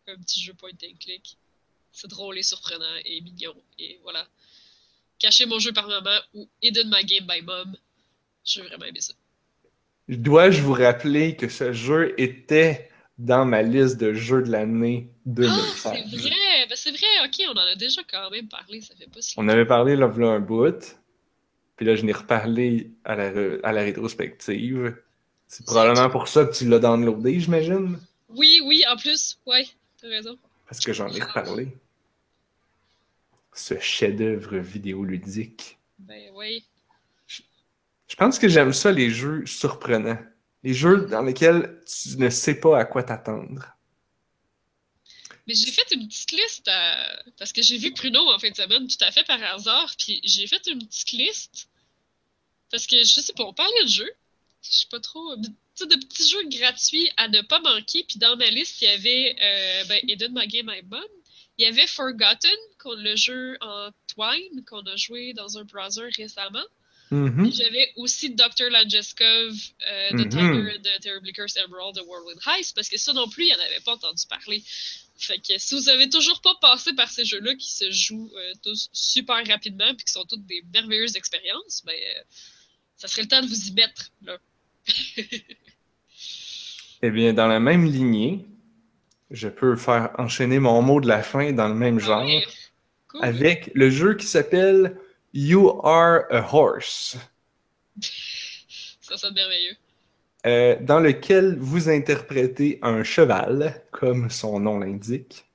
Un 0.08 0.16
petit 0.18 0.40
jeu 0.40 0.54
point 0.54 0.70
and 0.70 0.94
click. 1.00 1.36
C'est 1.90 2.08
drôle 2.08 2.38
et 2.38 2.42
surprenant 2.42 2.84
et 3.04 3.20
mignon. 3.22 3.54
Et 3.78 3.98
voilà. 4.02 4.26
Cacher 5.18 5.46
mon 5.46 5.58
jeu 5.58 5.72
par 5.72 5.88
maman 5.88 6.18
ou 6.34 6.48
Hidden 6.62 6.88
My 6.94 7.04
Game 7.04 7.26
by 7.26 7.42
Mom. 7.42 7.74
J'ai 8.44 8.62
vraiment 8.62 8.84
aimé 8.84 9.00
ça. 9.00 9.14
Dois-je 10.08 10.60
vous 10.62 10.74
rappeler 10.74 11.34
que 11.36 11.48
ce 11.48 11.72
jeu 11.72 12.14
était 12.20 12.90
dans 13.18 13.44
ma 13.44 13.62
liste 13.62 13.96
de 13.96 14.12
jeux 14.14 14.42
de 14.42 14.50
l'année 14.52 15.08
Ah, 15.10 15.18
c'est 15.24 16.02
2016? 16.04 16.20
vrai! 16.22 16.66
Ben, 16.68 16.76
c'est 16.76 16.90
vrai, 16.90 17.06
ok, 17.24 17.42
on 17.48 17.52
en 17.58 17.66
a 17.66 17.74
déjà 17.74 18.02
quand 18.04 18.30
même 18.30 18.48
parlé. 18.48 18.80
Ça 18.82 18.94
fait 18.94 19.08
pas 19.10 19.20
si 19.20 19.34
On 19.36 19.48
avait 19.48 19.64
parlé 19.66 19.96
là, 19.96 20.06
v'là 20.06 20.28
un 20.28 20.40
bout, 20.40 20.96
puis 21.76 21.84
là, 21.86 21.94
je 21.96 22.02
n'ai 22.04 22.12
reparlé 22.12 22.90
à 23.04 23.14
la, 23.16 23.32
à 23.62 23.72
la 23.72 23.82
rétrospective. 23.82 24.96
C'est 25.48 25.64
probablement 25.66 26.10
pour 26.10 26.26
ça 26.28 26.44
que 26.44 26.52
tu 26.54 26.66
l'as 26.68 26.78
downloadé, 26.78 27.38
j'imagine, 27.38 27.98
Oui, 28.30 28.60
oui, 28.64 28.82
en 28.90 28.96
plus, 28.96 29.38
ouais, 29.46 29.66
t'as 30.00 30.08
raison. 30.08 30.36
parce 30.68 30.80
que 30.84 30.92
j'en 30.92 31.08
ai 31.08 31.22
reparlé. 31.22 31.68
Ce 33.52 33.78
chef-d'œuvre 33.78 34.56
vidéoludique. 34.58 35.78
Ben, 35.98 36.30
ouais. 36.34 36.62
Je 37.28 38.14
pense 38.16 38.38
que 38.38 38.48
j'aime 38.48 38.72
ça, 38.72 38.92
les 38.92 39.10
jeux 39.10 39.44
surprenants. 39.46 40.18
Les 40.62 40.74
jeux 40.74 41.06
dans 41.06 41.22
lesquels 41.22 41.80
tu 41.86 42.18
ne 42.18 42.28
sais 42.28 42.54
pas 42.54 42.78
à 42.78 42.84
quoi 42.84 43.02
t'attendre. 43.02 43.75
Mais 45.46 45.54
j'ai 45.54 45.70
fait 45.70 45.86
une 45.92 46.08
petite 46.08 46.32
liste 46.32 46.66
à- 46.68 47.22
parce 47.38 47.52
que 47.52 47.62
j'ai 47.62 47.78
vu 47.78 47.92
Pruno 47.92 48.20
en 48.32 48.38
fin 48.38 48.50
de 48.50 48.56
semaine 48.56 48.86
tout 48.88 48.96
à 49.00 49.12
fait 49.12 49.24
par 49.24 49.42
hasard, 49.42 49.94
puis 49.98 50.20
j'ai 50.24 50.46
fait 50.46 50.66
une 50.66 50.84
petite 50.86 51.12
liste 51.12 51.68
parce 52.70 52.86
que 52.86 52.98
je 52.98 53.20
sais 53.20 53.32
pas, 53.32 53.44
on 53.44 53.52
parlait 53.54 53.84
de 53.84 53.88
jeux. 53.88 54.10
Je 54.62 54.70
sais 54.78 54.86
pas 54.90 54.98
trop, 54.98 55.36
de, 55.36 55.48
petits 55.78 56.28
jeux 56.28 56.48
gratuits 56.48 57.08
à 57.16 57.28
ne 57.28 57.40
pas 57.42 57.60
manquer. 57.60 58.02
Puis 58.08 58.18
dans 58.18 58.36
ma 58.36 58.50
liste, 58.50 58.80
il 58.82 58.86
y 58.86 58.88
avait 58.88 59.36
euh, 59.40 59.84
ben, 59.84 60.00
Eden 60.08 60.32
My 60.34 60.48
Game 60.48 60.66
My 60.66 60.82
Mom. 60.82 61.00
Il 61.58 61.62
y 61.62 61.66
avait 61.66 61.86
Forgotten, 61.86 62.50
le 62.84 63.16
jeu 63.16 63.56
en 63.60 63.90
Twine 64.08 64.64
qu'on 64.68 64.84
a 64.86 64.96
joué 64.96 65.32
dans 65.32 65.56
un 65.58 65.64
browser 65.64 66.08
récemment. 66.16 66.64
Mhm. 67.12 67.52
J'avais 67.52 67.92
aussi 67.96 68.30
Dr. 68.30 68.68
Langeskov, 68.68 69.54
euh, 69.88 70.10
The 70.10 70.14
Mhm. 70.14 70.28
Tiger 70.28 70.76
and 70.76 70.82
the 70.82 71.00
Terribly 71.00 71.32
Cursed 71.32 71.56
Emerald 71.56 71.94
de 71.94 72.00
Whirlwind 72.02 72.40
Heist, 72.46 72.74
parce 72.74 72.88
que 72.88 72.98
ça 72.98 73.12
non 73.12 73.28
plus, 73.28 73.44
il 73.44 73.46
n'y 73.46 73.54
en 73.54 73.60
avait 73.64 73.80
pas 73.80 73.92
entendu 73.94 74.24
parler. 74.28 74.62
Fait 75.18 75.38
que 75.38 75.56
si 75.58 75.74
vous 75.74 75.88
avez 75.88 76.08
toujours 76.08 76.40
pas 76.42 76.54
passé 76.60 76.92
par 76.94 77.08
ces 77.10 77.24
jeux-là 77.24 77.54
qui 77.54 77.72
se 77.72 77.90
jouent 77.90 78.30
euh, 78.36 78.52
tous 78.62 78.88
super 78.92 79.46
rapidement 79.46 79.94
puis 79.94 80.04
qui 80.04 80.12
sont 80.12 80.24
toutes 80.24 80.44
des 80.46 80.62
merveilleuses 80.74 81.16
expériences, 81.16 81.82
ben, 81.86 81.94
euh, 81.94 82.22
ça 82.96 83.08
serait 83.08 83.22
le 83.22 83.28
temps 83.28 83.40
de 83.40 83.46
vous 83.46 83.68
y 83.68 83.72
mettre, 83.72 84.10
là. 84.22 84.38
Eh 87.02 87.10
bien, 87.10 87.32
dans 87.34 87.46
la 87.46 87.60
même 87.60 87.84
lignée, 87.84 88.44
je 89.30 89.48
peux 89.48 89.76
faire 89.76 90.10
enchaîner 90.18 90.58
mon 90.58 90.80
mot 90.80 91.00
de 91.00 91.06
la 91.08 91.22
fin 91.22 91.52
dans 91.52 91.68
le 91.68 91.74
même 91.74 92.00
genre, 92.00 92.22
Ah 92.22 92.26
ouais, 92.26 92.46
cool. 93.08 93.24
avec 93.24 93.70
le 93.74 93.90
jeu 93.90 94.14
qui 94.16 94.26
s'appelle 94.26 94.98
You 95.34 95.78
Are 95.84 96.22
a 96.30 96.54
Horse, 96.54 97.16
Ça 99.00 99.16
sonne 99.18 99.34
merveilleux. 99.34 99.76
Euh, 100.46 100.76
dans 100.80 101.00
lequel 101.00 101.58
vous 101.58 101.88
interprétez 101.90 102.78
un 102.82 103.02
cheval, 103.04 103.82
comme 103.90 104.30
son 104.30 104.60
nom 104.60 104.78
l'indique, 104.78 105.46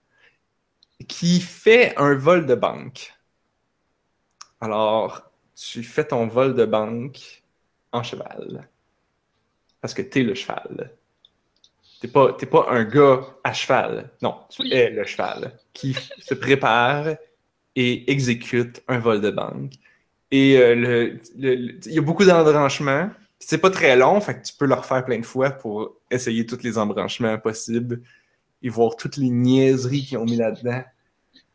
qui 1.08 1.42
fait 1.42 1.94
un 1.98 2.16
vol 2.16 2.48
de 2.48 2.56
banque. 2.56 3.14
Alors, 4.62 5.30
tu 5.56 5.84
fais 5.84 6.08
ton 6.08 6.26
vol 6.26 6.56
de 6.56 6.64
banque 6.66 7.44
en 7.92 8.02
cheval. 8.02 8.70
Parce 9.80 9.94
que 9.94 10.02
t'es 10.02 10.24
le 10.24 10.34
cheval. 10.34 10.98
T'es 12.00 12.08
pas, 12.08 12.34
t'es 12.34 12.48
pas 12.48 12.68
un 12.70 12.84
gars 12.84 13.22
à 13.44 13.54
cheval. 13.54 14.10
Non, 14.22 14.36
tu 14.50 14.64
Oui. 14.64 14.72
es 14.72 14.90
le 14.90 15.06
cheval 15.06 15.60
qui 15.74 15.94
se 16.20 16.34
prépare 16.34 17.16
et 17.76 18.12
exécute 18.12 18.84
un 18.88 19.00
vol 19.00 19.22
de 19.22 19.32
banque. 19.32 19.74
Et 20.32 20.58
euh, 20.58 20.76
le, 20.76 21.20
le- 21.38 21.56
le- 21.56 21.80
il 21.88 21.94
y 21.94 22.00
a 22.00 22.02
beaucoup 22.02 22.26
d'embranchements. 22.26 23.12
C'est 23.44 23.58
pas 23.58 23.72
très 23.72 23.96
long, 23.96 24.22
fait 24.22 24.36
que 24.40 24.46
tu 24.46 24.54
peux 24.54 24.68
le 24.68 24.76
refaire 24.76 25.04
plein 25.04 25.20
de 25.20 25.26
fois 25.26 25.50
pour 25.50 25.98
essayer 26.12 26.46
tous 26.46 26.62
les 26.62 26.78
embranchements 26.78 27.38
possibles 27.40 28.02
et 28.62 28.70
voir 28.70 28.96
toutes 28.96 29.18
les 29.18 29.30
niaiseries 29.30 30.06
qu'ils 30.06 30.20
ont 30.20 30.26
mis 30.26 30.36
là-dedans. 30.36 30.84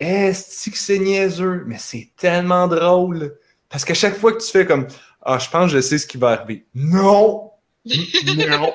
Est-ce 0.01 0.69
que 0.69 0.77
c'est 0.77 0.99
niaiseux? 0.99 1.65
Mais 1.67 1.79
c'est 1.79 2.11
tellement 2.17 2.67
drôle! 2.67 3.39
Parce 3.69 3.85
qu'à 3.85 3.95
chaque 3.95 4.17
fois 4.17 4.33
que 4.33 4.43
tu 4.43 4.51
fais 4.51 4.67
comme 4.67 4.89
Ah, 5.23 5.39
je 5.39 5.49
pense 5.49 5.71
que 5.71 5.77
je 5.77 5.81
sais 5.81 5.99
ce 5.99 6.07
qui 6.07 6.19
va 6.19 6.31
arriver. 6.31 6.67
Non! 6.75 7.53
non! 7.85 8.75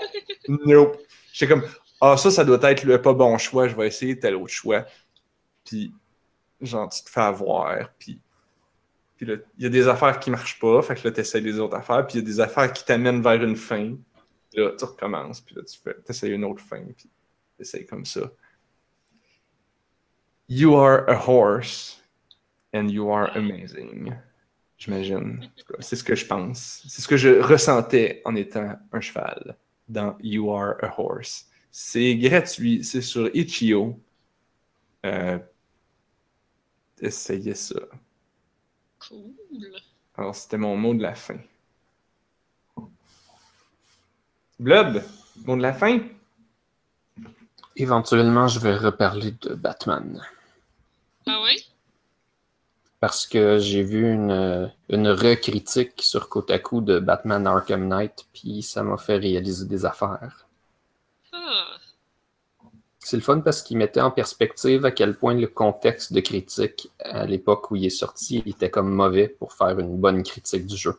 Nope! 0.65 0.97
J'étais 1.33 1.51
comme 1.51 1.63
Ah, 1.99 2.15
ça, 2.17 2.31
ça 2.31 2.45
doit 2.45 2.59
être 2.71 2.83
le 2.85 3.01
pas 3.01 3.13
bon 3.13 3.37
choix, 3.37 3.67
je 3.67 3.75
vais 3.75 3.87
essayer 3.87 4.17
tel 4.17 4.35
autre 4.35 4.53
choix. 4.53 4.85
Puis, 5.65 5.93
genre, 6.61 6.89
tu 6.89 7.03
te 7.03 7.09
fais 7.09 7.21
avoir, 7.21 7.89
puis. 7.99 8.21
Puis 9.21 9.29
il 9.59 9.63
y 9.63 9.67
a 9.67 9.69
des 9.69 9.87
affaires 9.87 10.19
qui 10.19 10.31
marchent 10.31 10.57
pas, 10.57 10.81
fait 10.81 10.95
que 10.95 11.07
là, 11.07 11.13
tu 11.13 11.21
essaies 11.21 11.41
les 11.41 11.59
autres 11.59 11.77
affaires, 11.77 12.07
puis 12.07 12.17
il 12.17 12.21
y 12.21 12.23
a 12.23 12.25
des 12.25 12.39
affaires 12.39 12.73
qui 12.73 12.83
t'amènent 12.83 13.21
vers 13.21 13.43
une 13.43 13.55
fin. 13.55 13.95
Là, 14.55 14.71
tu 14.75 14.83
recommences, 14.83 15.41
puis 15.41 15.53
là, 15.53 15.61
tu 15.61 15.77
fais, 15.77 15.95
essaies 16.09 16.29
une 16.29 16.43
autre 16.43 16.63
fin, 16.63 16.83
puis 16.97 17.07
tu 17.55 17.61
essaies 17.61 17.85
comme 17.85 18.03
ça. 18.03 18.21
You 20.49 20.75
are 20.75 21.07
a 21.07 21.13
horse 21.13 22.01
and 22.73 22.87
you 22.87 23.11
are 23.11 23.29
amazing. 23.37 24.11
J'imagine. 24.79 25.47
C'est 25.77 25.97
ce 25.97 26.03
que 26.03 26.15
je 26.15 26.25
pense. 26.25 26.83
C'est 26.89 27.03
ce 27.03 27.07
que 27.07 27.15
je 27.15 27.39
ressentais 27.39 28.23
en 28.25 28.35
étant 28.35 28.73
un 28.91 29.01
cheval 29.01 29.55
dans 29.87 30.17
You 30.19 30.51
Are 30.51 30.77
a 30.81 30.99
Horse. 30.99 31.47
C'est 31.69 32.15
gratuit. 32.15 32.83
C'est 32.83 33.01
sur 33.01 33.29
Itch.io. 33.35 33.99
Euh, 35.05 35.37
essayez 36.99 37.53
ça. 37.53 37.75
Cool. 39.11 39.33
Alors, 40.15 40.35
c'était 40.35 40.57
mon 40.57 40.77
mot 40.77 40.93
de 40.93 41.01
la 41.01 41.15
fin. 41.15 41.37
Blob, 44.57 45.03
mot 45.45 45.57
de 45.57 45.61
la 45.61 45.73
fin? 45.73 45.99
Éventuellement, 47.75 48.47
je 48.47 48.59
vais 48.59 48.75
reparler 48.75 49.31
de 49.41 49.53
Batman. 49.53 50.25
Ah 51.25 51.41
ouais? 51.41 51.57
Parce 53.01 53.25
que 53.25 53.57
j'ai 53.57 53.83
vu 53.83 54.13
une, 54.13 54.71
une 54.89 55.07
recritique 55.09 56.01
sur 56.01 56.29
Kotaku 56.29 56.81
de 56.81 56.99
Batman 56.99 57.47
Arkham 57.47 57.87
Knight, 57.87 58.27
puis 58.31 58.61
ça 58.61 58.83
m'a 58.83 58.97
fait 58.97 59.17
réaliser 59.17 59.65
des 59.65 59.85
affaires. 59.85 60.47
C'est 63.03 63.17
le 63.17 63.21
fun 63.21 63.41
parce 63.41 63.61
qu'il 63.61 63.77
mettait 63.77 64.01
en 64.01 64.11
perspective 64.11 64.85
à 64.85 64.91
quel 64.91 65.15
point 65.17 65.33
le 65.35 65.47
contexte 65.47 66.13
de 66.13 66.19
critique 66.21 66.89
à 66.99 67.25
l'époque 67.27 67.69
où 67.69 67.75
il 67.75 67.85
est 67.85 67.89
sorti 67.89 68.41
était 68.45 68.71
comme 68.71 68.89
mauvais 68.91 69.27
pour 69.27 69.53
faire 69.53 69.77
une 69.77 69.97
bonne 69.97 70.23
critique 70.23 70.65
du 70.65 70.77
jeu. 70.77 70.97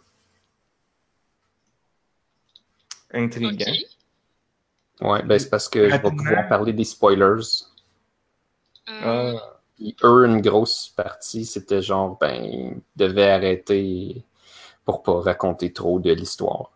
Intriguant. 3.15 3.79
Ok. 5.01 5.03
Ouais, 5.03 5.23
ben 5.23 5.39
c'est 5.39 5.51
parce 5.51 5.69
que 5.69 5.91
je 5.91 6.01
vais 6.01 6.11
pouvoir 6.13 6.49
parler 6.49 6.73
des 6.73 6.85
spoilers. 6.85 7.43
Euh, 9.03 9.35
Ah, 9.37 9.61
Puis 9.77 9.97
eux, 10.03 10.25
une 10.27 10.41
grosse 10.41 10.89
partie, 10.97 11.45
c'était 11.45 11.83
genre, 11.83 12.17
ben, 12.19 12.43
ils 12.43 12.81
devaient 12.97 13.31
arrêter 13.31 14.25
pour 14.85 15.03
pas 15.03 15.21
raconter 15.21 15.73
trop 15.73 16.01
de 16.01 16.13
l'histoire. 16.13 16.73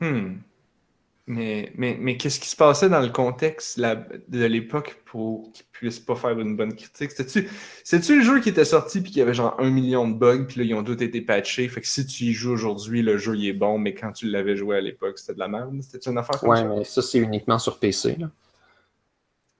hmm. 0.00 0.42
Mais, 1.32 1.70
mais, 1.76 1.96
mais 2.00 2.16
qu'est-ce 2.16 2.40
qui 2.40 2.48
se 2.48 2.56
passait 2.56 2.88
dans 2.88 2.98
le 3.00 3.10
contexte 3.10 3.76
la- 3.76 3.94
de 3.94 4.44
l'époque 4.46 5.00
pour 5.04 5.52
qu'ils 5.52 5.64
puissent 5.70 6.00
pas 6.00 6.16
faire 6.16 6.36
une 6.40 6.56
bonne 6.56 6.74
critique? 6.74 7.12
C'est-tu 7.84 8.16
le 8.18 8.24
jeu 8.24 8.40
qui 8.40 8.48
était 8.48 8.64
sorti 8.64 9.00
puis 9.00 9.12
qu'il 9.12 9.20
y 9.20 9.22
avait 9.22 9.32
genre 9.34 9.54
un 9.60 9.70
million 9.70 10.08
de 10.08 10.14
bugs 10.14 10.46
puis 10.48 10.58
là 10.58 10.64
ils 10.66 10.74
ont 10.74 10.82
tous 10.82 11.00
été 11.00 11.20
patchés? 11.20 11.68
Fait 11.68 11.82
que 11.82 11.86
si 11.86 12.04
tu 12.04 12.24
y 12.24 12.32
joues 12.32 12.50
aujourd'hui, 12.50 13.02
le 13.02 13.16
jeu 13.16 13.36
il 13.36 13.46
est 13.46 13.52
bon, 13.52 13.78
mais 13.78 13.94
quand 13.94 14.10
tu 14.10 14.26
l'avais 14.28 14.56
joué 14.56 14.78
à 14.78 14.80
l'époque, 14.80 15.18
c'était 15.20 15.34
de 15.34 15.38
la 15.38 15.46
merde? 15.46 15.80
C'était 15.82 16.10
une 16.10 16.18
affaire 16.18 16.40
comme 16.40 16.48
Ouais, 16.48 16.56
ça? 16.56 16.64
mais 16.64 16.82
ça, 16.82 17.00
c'est 17.00 17.18
uniquement 17.18 17.60
sur 17.60 17.78
PC. 17.78 18.16
Là. 18.18 18.28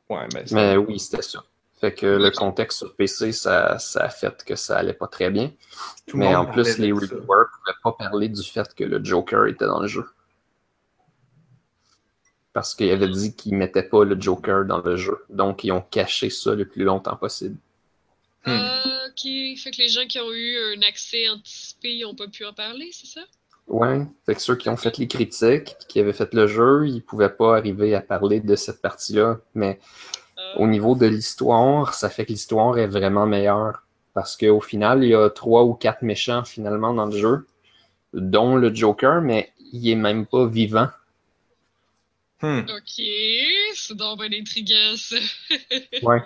Ouais, 0.09 0.27
mais, 0.35 0.45
Mais 0.51 0.77
oui, 0.77 0.99
c'était 0.99 1.23
ça. 1.23 1.45
Fait 1.81 1.95
que 1.95 2.07
le 2.07 2.33
contexte 2.33 2.79
sur 2.79 2.97
PC, 2.97 3.31
ça, 3.31 3.79
ça 3.79 4.01
a 4.05 4.09
fait 4.09 4.43
que 4.45 4.57
ça 4.57 4.77
allait 4.77 4.93
pas 4.93 5.07
très 5.07 5.31
bien. 5.31 5.53
tout 6.07 6.17
Mais 6.17 6.35
en 6.35 6.47
plus, 6.47 6.79
les 6.79 6.91
reviewers 6.91 7.21
pouvaient 7.27 7.79
pas 7.85 7.93
parler 7.93 8.29
du 8.29 8.43
fait 8.43 8.75
que 8.75 8.83
le 8.83 9.03
Joker 9.05 9.47
était 9.47 9.67
dans 9.67 9.81
le 9.81 9.87
jeu. 9.87 10.05
Parce 12.53 12.75
qu'il 12.75 12.91
avait 12.91 13.09
dit 13.09 13.35
qu'il 13.37 13.55
mettait 13.55 13.83
pas 13.85 14.05
le 14.05 14.21
Joker 14.21 14.65
dans 14.65 14.81
le 14.81 14.97
jeu. 14.97 15.25
Donc, 15.29 15.63
ils 15.65 15.73
ont 15.73 15.83
caché 15.83 16.31
ça 16.31 16.55
le 16.55 16.67
plus 16.67 16.85
longtemps 16.85 17.17
possible. 17.17 17.57
Hmm. 18.47 18.51
ah, 18.53 18.83
ok. 19.09 19.23
Fait 19.59 19.71
que 19.71 19.79
les 19.79 19.89
gens 19.89 20.07
qui 20.09 20.19
ont 20.19 20.33
eu 20.33 20.57
un 20.77 20.83
accès 20.83 21.29
anticipé, 21.29 21.95
ils 21.95 22.05
ont 22.07 22.15
pas 22.15 22.27
pu 22.27 22.45
en 22.45 22.53
parler, 22.53 22.91
c'est 22.93 23.07
ça? 23.07 23.21
Ouais, 23.69 24.05
fait 24.27 24.35
que 24.35 24.41
ceux 24.43 24.57
qui 24.57 24.69
ont 24.69 24.77
fait 24.77 24.99
les 24.99 25.07
critiques, 25.07 25.77
qui 25.89 26.01
avaient 26.01 26.13
fait 26.13 26.35
le 26.35 26.49
jeu, 26.49 26.89
ils 26.89 27.03
pouvaient 27.03 27.29
pas 27.31 27.57
arriver 27.57 27.95
à 27.95 28.01
parler 28.01 28.41
de 28.41 28.57
cette 28.57 28.83
partie-là. 28.83 29.39
Mais 29.55 29.79
Ah. 30.37 30.55
au 30.59 30.67
niveau 30.67 30.95
de 30.97 31.07
l'histoire, 31.07 31.95
ça 31.95 32.11
fait 32.11 32.25
que 32.27 32.33
l'histoire 32.33 32.79
est 32.79 32.89
vraiment 32.89 33.27
meilleure. 33.27 33.83
Parce 34.15 34.37
qu'au 34.37 34.61
final, 34.61 35.05
il 35.05 35.11
y 35.11 35.15
a 35.15 35.31
trois 35.31 35.63
ou 35.65 35.75
quatre 35.75 36.03
méchants 36.03 36.45
finalement 36.45 36.93
dans 36.95 37.07
le 37.07 37.17
jeu, 37.17 37.47
dont 38.13 38.57
le 38.57 38.75
Joker, 38.75 39.21
mais 39.23 39.53
il 39.73 39.89
est 39.89 39.95
même 39.95 40.27
pas 40.27 40.47
vivant. 40.47 40.89
Hmm. 42.43 42.61
Ok, 42.61 43.03
c'est 43.75 43.97
donc 43.97 44.21
bien 44.21 44.41
intriguant, 44.41 44.97
ça. 44.97 45.17
Ouais. 46.03 46.23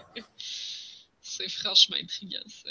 C'est 1.21 1.51
franchement 1.51 1.97
intriguant, 2.01 2.39
ça. 2.47 2.71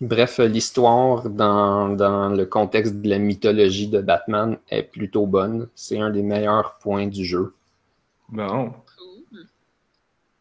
Bref, 0.00 0.38
l'histoire 0.38 1.30
dans, 1.30 1.90
dans 1.90 2.30
le 2.30 2.44
contexte 2.44 2.94
de 2.96 3.08
la 3.08 3.18
mythologie 3.18 3.86
de 3.86 4.00
Batman 4.00 4.58
est 4.68 4.82
plutôt 4.82 5.26
bonne. 5.26 5.68
C'est 5.76 6.00
un 6.00 6.10
des 6.10 6.22
meilleurs 6.22 6.78
points 6.78 7.06
du 7.06 7.24
jeu. 7.24 7.54
Bon. 8.28 8.70
Cool. 8.70 9.46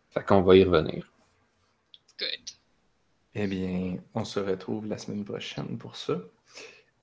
Fait 0.09 0.25
qu'on 0.25 0.41
va 0.41 0.55
y 0.55 0.63
revenir. 0.63 1.11
Good. 2.17 2.27
Eh 3.35 3.45
bien, 3.45 3.97
on 4.15 4.25
se 4.25 4.39
retrouve 4.39 4.87
la 4.87 4.97
semaine 4.97 5.23
prochaine 5.23 5.77
pour 5.77 5.95
ça. 5.95 6.15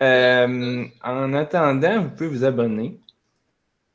Euh, 0.02 0.84
en 1.04 1.32
attendant, 1.34 2.02
vous 2.02 2.10
pouvez 2.10 2.28
vous 2.28 2.44
abonner 2.44 2.98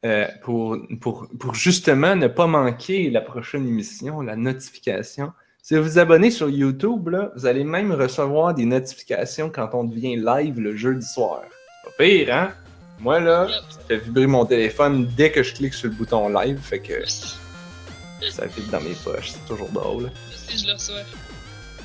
euh, 0.05 0.27
pour, 0.41 0.77
pour, 0.99 1.27
pour 1.39 1.55
justement 1.55 2.15
ne 2.15 2.27
pas 2.27 2.47
manquer 2.47 3.09
la 3.09 3.21
prochaine 3.21 3.67
émission, 3.67 4.21
la 4.21 4.35
notification. 4.35 5.31
Si 5.61 5.75
vous 5.75 5.83
vous 5.83 5.97
abonnez 5.97 6.29
sur 6.29 6.49
YouTube, 6.49 7.07
là, 7.07 7.31
vous 7.35 7.45
allez 7.45 7.63
même 7.63 7.93
recevoir 7.93 8.53
des 8.53 8.65
notifications 8.65 9.49
quand 9.49 9.69
on 9.73 9.85
devient 9.85 10.17
live 10.17 10.59
le 10.59 10.75
jeudi 10.75 11.05
soir. 11.05 11.43
Pas 11.85 11.91
pire, 11.97 12.35
hein? 12.35 12.51
Moi, 12.99 13.21
là, 13.21 13.47
ça 13.69 13.79
fait 13.87 13.97
vibrer 13.97 14.27
mon 14.27 14.45
téléphone 14.45 15.09
dès 15.15 15.31
que 15.31 15.41
je 15.41 15.53
clique 15.53 15.73
sur 15.73 15.89
le 15.89 15.95
bouton 15.95 16.27
live, 16.29 16.59
fait 16.59 16.79
que 16.79 17.05
ça 17.07 18.47
fait 18.49 18.69
dans 18.71 18.81
mes 18.81 18.95
poches. 19.05 19.31
C'est 19.31 19.45
toujours 19.47 19.69
drôle. 19.69 20.11
Si 20.31 20.57
je 20.57 20.67
le 20.67 20.73
reçois. 20.73 20.99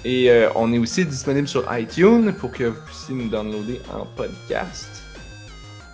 Et 0.05 0.31
euh, 0.31 0.49
on 0.55 0.73
est 0.73 0.79
aussi 0.79 1.05
disponible 1.05 1.49
sur 1.49 1.65
iTunes 1.77 2.33
pour 2.33 2.51
que 2.51 2.65
vous 2.65 2.81
puissiez 2.87 3.15
nous 3.15 3.29
downloader 3.29 3.81
en 3.93 4.07
podcast. 4.07 5.05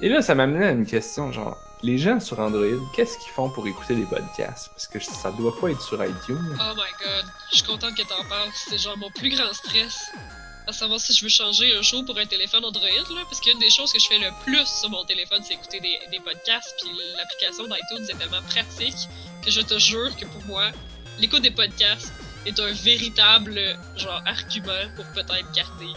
Et 0.01 0.09
là, 0.09 0.23
ça 0.23 0.35
m'amenait 0.35 0.67
à 0.67 0.71
une 0.71 0.87
question, 0.87 1.33
genre, 1.33 1.59
les 1.85 1.99
gens 1.99 2.19
sur 2.19 2.41
Android, 2.41 2.81
qu'est-ce 2.95 3.19
qu'ils 3.19 3.31
font 3.31 3.51
pour 3.51 3.67
écouter 3.67 3.95
des 3.95 4.07
podcasts? 4.07 4.71
Parce 4.71 4.87
que 4.87 4.99
ça 5.01 5.31
doit 5.33 5.55
pas 5.61 5.71
être 5.71 5.83
sur 5.83 6.03
iTunes. 6.03 6.57
Oh 6.59 6.75
my 6.75 6.91
god, 6.99 7.27
je 7.53 7.59
suis 7.59 7.67
contente 7.67 7.95
que 7.95 8.03
t'en 8.03 8.25
parles. 8.27 8.49
C'est 8.55 8.79
genre 8.79 8.97
mon 8.97 9.11
plus 9.11 9.29
grand 9.29 9.53
stress. 9.53 9.95
À 10.67 10.73
savoir 10.73 10.99
si 10.99 11.13
je 11.13 11.23
veux 11.23 11.29
changer 11.29 11.77
un 11.77 11.83
show 11.83 12.03
pour 12.03 12.19
un 12.19 12.25
téléphone 12.25 12.65
Android, 12.65 12.89
là. 12.89 13.23
Parce 13.29 13.39
qu'une 13.41 13.59
des 13.59 13.69
choses 13.69 13.93
que 13.93 13.99
je 13.99 14.07
fais 14.07 14.19
le 14.19 14.31
plus 14.45 14.67
sur 14.67 14.89
mon 14.89 15.05
téléphone, 15.05 15.43
c'est 15.45 15.55
écouter 15.55 15.79
des, 15.81 15.99
des 16.11 16.21
podcasts. 16.21 16.75
Puis 16.81 16.91
l'application 17.19 17.65
d'iTunes 17.65 18.07
est 18.09 18.19
tellement 18.19 18.43
pratique 18.49 18.97
que 19.45 19.51
je 19.51 19.61
te 19.61 19.79
jure 19.79 20.17
que 20.17 20.25
pour 20.25 20.43
moi, 20.47 20.71
l'écoute 21.19 21.43
des 21.43 21.51
podcasts 21.51 22.15
est 22.47 22.59
un 22.59 22.73
véritable, 22.73 23.61
genre, 23.97 24.23
argument 24.25 24.89
pour 24.97 25.05
peut-être 25.13 25.53
garder 25.53 25.93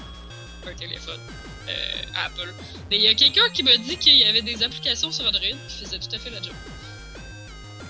un 0.68 0.74
téléphone 0.74 1.22
euh, 1.70 2.26
Apple. 2.26 2.54
Mais 2.90 2.98
il 2.98 3.04
y 3.04 3.08
a 3.08 3.14
quelqu'un 3.16 3.50
qui 3.54 3.64
m'a 3.64 3.78
dit 3.78 3.98
qu'il 3.98 4.16
y 4.16 4.24
avait 4.26 4.42
des 4.42 4.64
applications 4.64 5.12
sur 5.12 5.26
Android 5.26 5.42
qui 5.68 5.84
faisaient 5.86 6.00
tout 6.00 6.16
à 6.16 6.20
fait 6.20 6.30
la 6.30 6.42
job. 6.42 6.54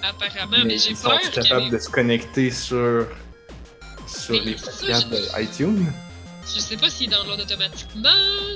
Apparemment, 0.03 0.57
mais, 0.65 0.78
j'ai 0.78 0.91
ils 0.91 0.95
peur 0.97 1.19
sont 1.23 1.32
capables 1.32 1.69
de 1.71 1.80
se 1.80 1.89
connecter 1.89 2.51
sur, 2.51 3.07
sur 4.07 4.34
Mais 4.36 4.39
les 4.51 4.57
ça, 4.57 4.71
podcasts 4.71 5.07
je- 5.09 5.15
de 5.38 5.41
iTunes. 5.43 5.93
Je 6.45 6.59
sais 6.59 6.78
pas 6.78 6.89
s'il 6.89 7.09
download 7.09 7.41
automatiquement. 7.41 8.09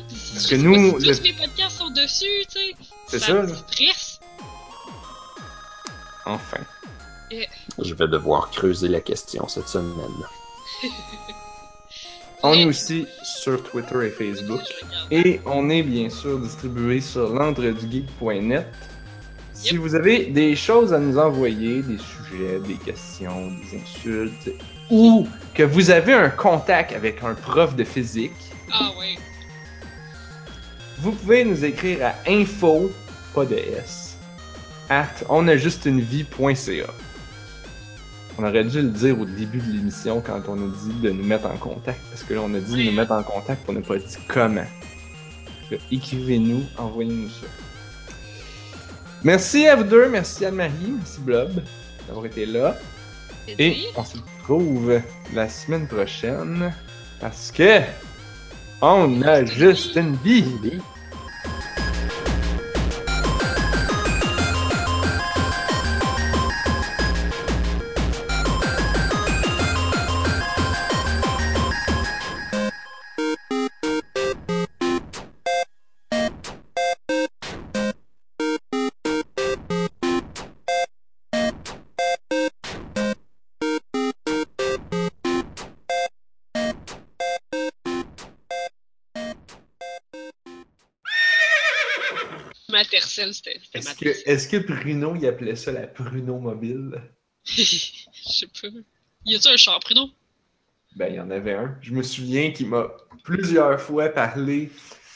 si- 0.07 0.33
Parce 0.33 0.45
je 0.45 0.49
que 0.49 0.55
nous, 0.55 0.93
pas 0.93 0.99
si 0.99 1.05
le- 1.07 1.17
tous 1.17 1.23
mes 1.23 1.33
podcasts 1.33 1.77
sont 1.79 1.89
dessus, 1.89 2.45
tu 2.49 2.59
sais. 2.59 2.75
C'est 3.07 3.19
ça, 3.19 3.33
me 3.33 3.47
là. 3.47 3.55
stresse. 3.69 4.19
Enfin. 6.25 6.59
Je 7.79 7.93
vais 7.93 8.07
devoir 8.07 8.49
creuser 8.51 8.87
la 8.89 8.99
question 9.01 9.47
cette 9.47 9.67
semaine. 9.69 9.95
On 12.43 12.53
est 12.53 12.65
aussi 12.65 13.07
sur 13.23 13.61
Twitter 13.63 14.07
et 14.07 14.09
Facebook. 14.09 14.61
Et 15.11 15.39
on 15.45 15.69
est 15.69 15.83
bien 15.83 16.09
sûr 16.09 16.39
distribué 16.39 16.99
sur 16.99 17.29
l'entredugeek.net. 17.33 18.65
Si 19.53 19.77
vous 19.77 19.93
avez 19.93 20.25
des 20.25 20.55
choses 20.55 20.91
à 20.91 20.97
nous 20.97 21.19
envoyer, 21.19 21.83
des 21.83 21.99
sujets, 21.99 22.59
des 22.65 22.73
questions, 22.75 23.51
des 23.51 23.79
insultes, 23.79 24.49
ou 24.89 25.27
que 25.53 25.61
vous 25.61 25.91
avez 25.91 26.13
un 26.13 26.29
contact 26.29 26.93
avec 26.93 27.23
un 27.23 27.35
prof 27.35 27.75
de 27.75 27.83
physique, 27.83 28.31
Ah 28.71 28.91
vous 30.97 31.11
pouvez 31.11 31.43
nous 31.43 31.63
écrire 31.63 32.07
à 32.07 32.13
info, 32.27 32.91
pas 33.35 33.45
de 33.45 33.55
S, 33.55 34.17
at 34.89 35.23
onajustunevie.ca. 35.29 36.87
On 38.37 38.43
aurait 38.43 38.63
dû 38.63 38.81
le 38.81 38.89
dire 38.89 39.19
au 39.19 39.25
début 39.25 39.59
de 39.59 39.71
l'émission 39.71 40.21
quand 40.21 40.41
on 40.47 40.55
a 40.55 40.71
dit 40.83 40.99
de 41.01 41.09
nous 41.11 41.23
mettre 41.23 41.47
en 41.47 41.57
contact, 41.57 41.99
parce 42.09 42.23
que 42.23 42.33
là 42.33 42.41
on 42.43 42.53
a 42.53 42.59
dit 42.59 42.85
de 42.85 42.89
nous 42.89 42.95
mettre 42.95 43.11
en 43.11 43.23
contact, 43.23 43.61
on 43.67 43.73
n'a 43.73 43.81
pas 43.81 43.97
dit 43.97 44.17
comment. 44.27 44.65
Écrivez-nous, 45.91 46.63
envoyez-nous 46.77 47.29
ça. 47.29 47.47
Merci 49.23 49.67
à 49.67 49.75
vous 49.75 49.83
deux, 49.83 50.09
merci 50.09 50.45
Anne-Marie, 50.45 50.93
merci 50.97 51.19
Blob 51.21 51.61
d'avoir 52.07 52.25
été 52.25 52.45
là. 52.45 52.75
Et 53.59 53.85
on 53.95 54.03
se 54.03 54.17
retrouve 54.17 55.01
la 55.33 55.49
semaine 55.49 55.87
prochaine 55.87 56.73
parce 57.19 57.51
que 57.51 57.81
on 58.81 59.21
a 59.21 59.45
juste 59.45 59.95
une 59.95 60.15
vie. 60.15 60.81
C'était 93.31 93.59
Est-ce 94.25 94.47
que, 94.47 94.57
Bruno, 94.57 95.15
il 95.15 95.25
appelait 95.27 95.55
ça 95.55 95.71
la 95.71 95.87
Pruno 95.87 96.39
mobile? 96.39 97.01
Je 97.43 97.63
sais 97.63 98.47
pas. 98.47 98.67
Y 99.25 99.35
a-tu 99.35 99.47
un 99.49 99.57
char 99.57 99.79
Pruno? 99.79 100.09
Ben, 100.95 101.07
il 101.07 101.15
y 101.15 101.19
en 101.19 101.31
avait 101.31 101.53
un. 101.53 101.77
Je 101.81 101.93
me 101.93 102.03
souviens 102.03 102.51
qu'il 102.51 102.67
m'a 102.67 102.91
plusieurs 103.23 103.79
fois 103.79 104.09
parlé 104.09 104.69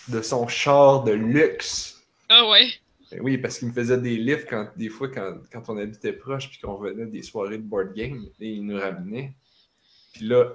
de 0.07 0.21
son 0.21 0.47
char 0.47 1.03
de 1.03 1.11
luxe. 1.11 2.01
Ah 2.29 2.47
ouais? 2.49 2.69
Ben 3.11 3.19
oui, 3.21 3.37
parce 3.37 3.59
qu'il 3.59 3.67
me 3.67 3.73
faisait 3.73 3.99
des 3.99 4.17
livres 4.17 4.45
quand, 4.49 4.69
des 4.75 4.89
fois 4.89 5.09
quand, 5.09 5.37
quand 5.51 5.69
on 5.69 5.77
habitait 5.77 6.13
proche 6.13 6.49
puis 6.49 6.59
qu'on 6.59 6.75
venait 6.75 7.05
des 7.05 7.21
soirées 7.21 7.57
de 7.57 7.63
board 7.63 7.93
game 7.93 8.27
et 8.39 8.53
il 8.53 8.65
nous 8.65 8.79
ramenait. 8.79 9.35
Puis 10.13 10.25
là, 10.25 10.45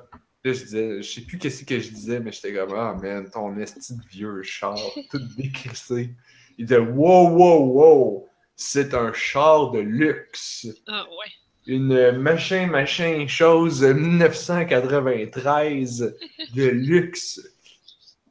là, 0.45 0.53
je 0.53 0.65
disais, 0.65 1.03
je 1.03 1.11
sais 1.11 1.21
plus 1.21 1.39
qu'est-ce 1.39 1.65
que 1.65 1.79
je 1.79 1.91
disais, 1.91 2.19
mais 2.21 2.33
j'étais 2.33 2.55
comme 2.55 2.75
Ah 2.75 2.97
man, 3.01 3.29
ton 3.31 3.57
esti 3.59 3.95
de 3.95 4.03
vieux 4.11 4.43
char, 4.43 4.79
tout 5.11 5.21
décrissé. 5.37 6.15
Il 6.61 6.67
disait 6.67 6.79
Wow, 6.79 7.31
wow, 7.31 7.65
wow, 7.65 8.29
c'est 8.55 8.93
un 8.93 9.15
char 9.15 9.71
de 9.71 9.79
luxe. 9.79 10.67
Ah 10.87 11.07
ouais. 11.09 11.33
Une 11.67 12.19
machin, 12.19 12.67
machin, 12.67 13.27
chose 13.27 13.83
1993 13.83 16.15
de 16.55 16.65
luxe. 16.65 17.41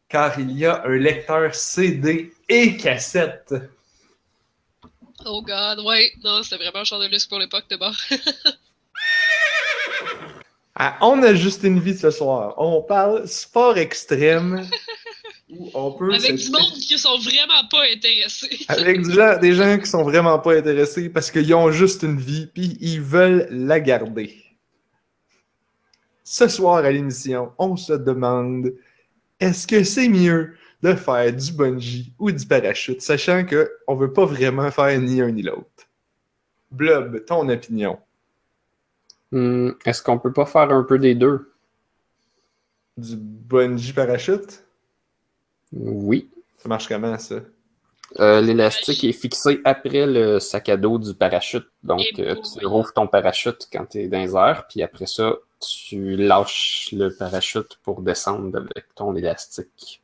Car 0.09 0.39
il 0.39 0.51
y 0.51 0.67
a 0.67 0.83
un 0.85 0.97
lecteur 0.97 1.55
CD 1.55 2.31
et 2.47 2.77
cassette. 2.77 3.55
Oh 5.25 5.41
god, 5.41 5.79
ouais. 5.79 6.11
Non, 6.23 6.43
c'était 6.43 6.57
vraiment 6.57 6.81
un 6.81 6.83
char 6.83 6.99
de 6.99 7.07
luxe 7.07 7.25
pour 7.25 7.39
l'époque 7.39 7.67
de 7.71 7.77
bord. 7.77 7.95
Ah, 10.81 10.97
on 11.01 11.21
a 11.23 11.33
juste 11.33 11.63
une 11.63 11.81
vie 11.81 11.97
ce 11.97 12.09
soir. 12.09 12.53
On 12.55 12.81
parle 12.81 13.27
sport 13.27 13.77
extrême. 13.77 14.65
où 15.49 15.69
on 15.73 15.91
peut 15.93 16.13
Avec 16.13 16.35
du 16.35 16.51
monde 16.51 16.73
qui 16.73 16.97
sont 16.97 17.17
vraiment 17.17 17.67
pas 17.69 17.83
intéressés. 17.93 18.65
Avec 18.67 19.01
du 19.01 19.15
des 19.41 19.53
gens 19.53 19.77
qui 19.79 19.87
sont 19.87 20.03
vraiment 20.03 20.39
pas 20.39 20.57
intéressés 20.57 21.09
parce 21.09 21.31
qu'ils 21.31 21.53
ont 21.53 21.71
juste 21.71 22.03
une 22.03 22.19
vie 22.19 22.47
puis 22.47 22.77
ils 22.79 23.01
veulent 23.01 23.47
la 23.49 23.79
garder. 23.79 24.43
Ce 26.23 26.47
soir 26.47 26.85
à 26.85 26.91
l'émission, 26.91 27.51
on 27.57 27.75
se 27.75 27.93
demande 27.93 28.73
est-ce 29.39 29.65
que 29.65 29.83
c'est 29.83 30.09
mieux 30.09 30.55
de 30.83 30.93
faire 30.93 31.33
du 31.33 31.51
bungee 31.53 32.13
ou 32.19 32.31
du 32.31 32.45
parachute, 32.45 33.01
sachant 33.01 33.45
que 33.45 33.71
on 33.87 33.95
veut 33.95 34.13
pas 34.13 34.25
vraiment 34.25 34.69
faire 34.69 34.99
ni 34.99 35.21
un 35.21 35.31
ni 35.31 35.41
l'autre? 35.41 35.87
Blob, 36.71 37.25
ton 37.25 37.49
opinion. 37.49 37.97
Hmm, 39.31 39.71
Est-ce 39.85 40.03
qu'on 40.03 40.19
peut 40.19 40.33
pas 40.33 40.45
faire 40.45 40.71
un 40.71 40.83
peu 40.83 40.99
des 40.99 41.15
deux? 41.15 41.51
Du 42.97 43.15
bungee 43.15 43.93
parachute? 43.93 44.63
Oui. 45.71 46.29
Ça 46.57 46.69
marche 46.69 46.87
comment 46.87 47.17
ça? 47.17 47.35
Euh, 48.19 48.41
L'élastique 48.41 49.03
est 49.03 49.13
fixé 49.13 49.61
après 49.65 50.07
le 50.07 50.39
sac 50.39 50.69
à 50.69 50.77
dos 50.77 50.97
du 50.97 51.13
parachute. 51.13 51.67
Donc, 51.83 52.01
euh, 52.17 52.35
tu 52.57 52.65
rouvres 52.65 52.91
ton 52.91 53.07
parachute 53.07 53.67
quand 53.71 53.85
tu 53.85 53.99
es 53.99 54.07
dans 54.07 54.19
les 54.19 54.35
airs, 54.35 54.65
puis 54.67 54.81
après 54.81 55.05
ça, 55.05 55.35
tu 55.59 56.15
lâches 56.15 56.89
le 56.91 57.15
parachute 57.15 57.77
pour 57.83 58.01
descendre 58.01 58.57
avec 58.57 58.95
ton 58.95 59.15
élastique. 59.15 60.01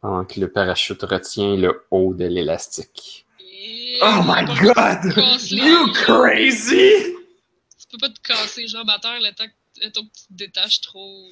Pendant 0.00 0.24
que 0.24 0.40
le 0.40 0.50
parachute 0.50 1.02
retient 1.02 1.56
le 1.56 1.84
haut 1.90 2.14
de 2.14 2.24
l'élastique. 2.24 3.26
Oh 4.02 4.22
my 4.24 4.44
god! 4.60 5.14
You 5.50 5.92
crazy! 5.92 7.14
Tu 7.78 7.86
peux 7.92 7.98
pas 7.98 8.08
te 8.08 8.20
casser 8.20 8.62
les 8.62 8.68
jambes 8.68 8.88
à 8.88 8.98
terre 8.98 9.20
le 9.20 9.34
temps 9.34 9.44
que 9.46 9.86
tu 9.86 9.92
te 9.92 10.00
détaches 10.30 10.80
trop. 10.80 11.28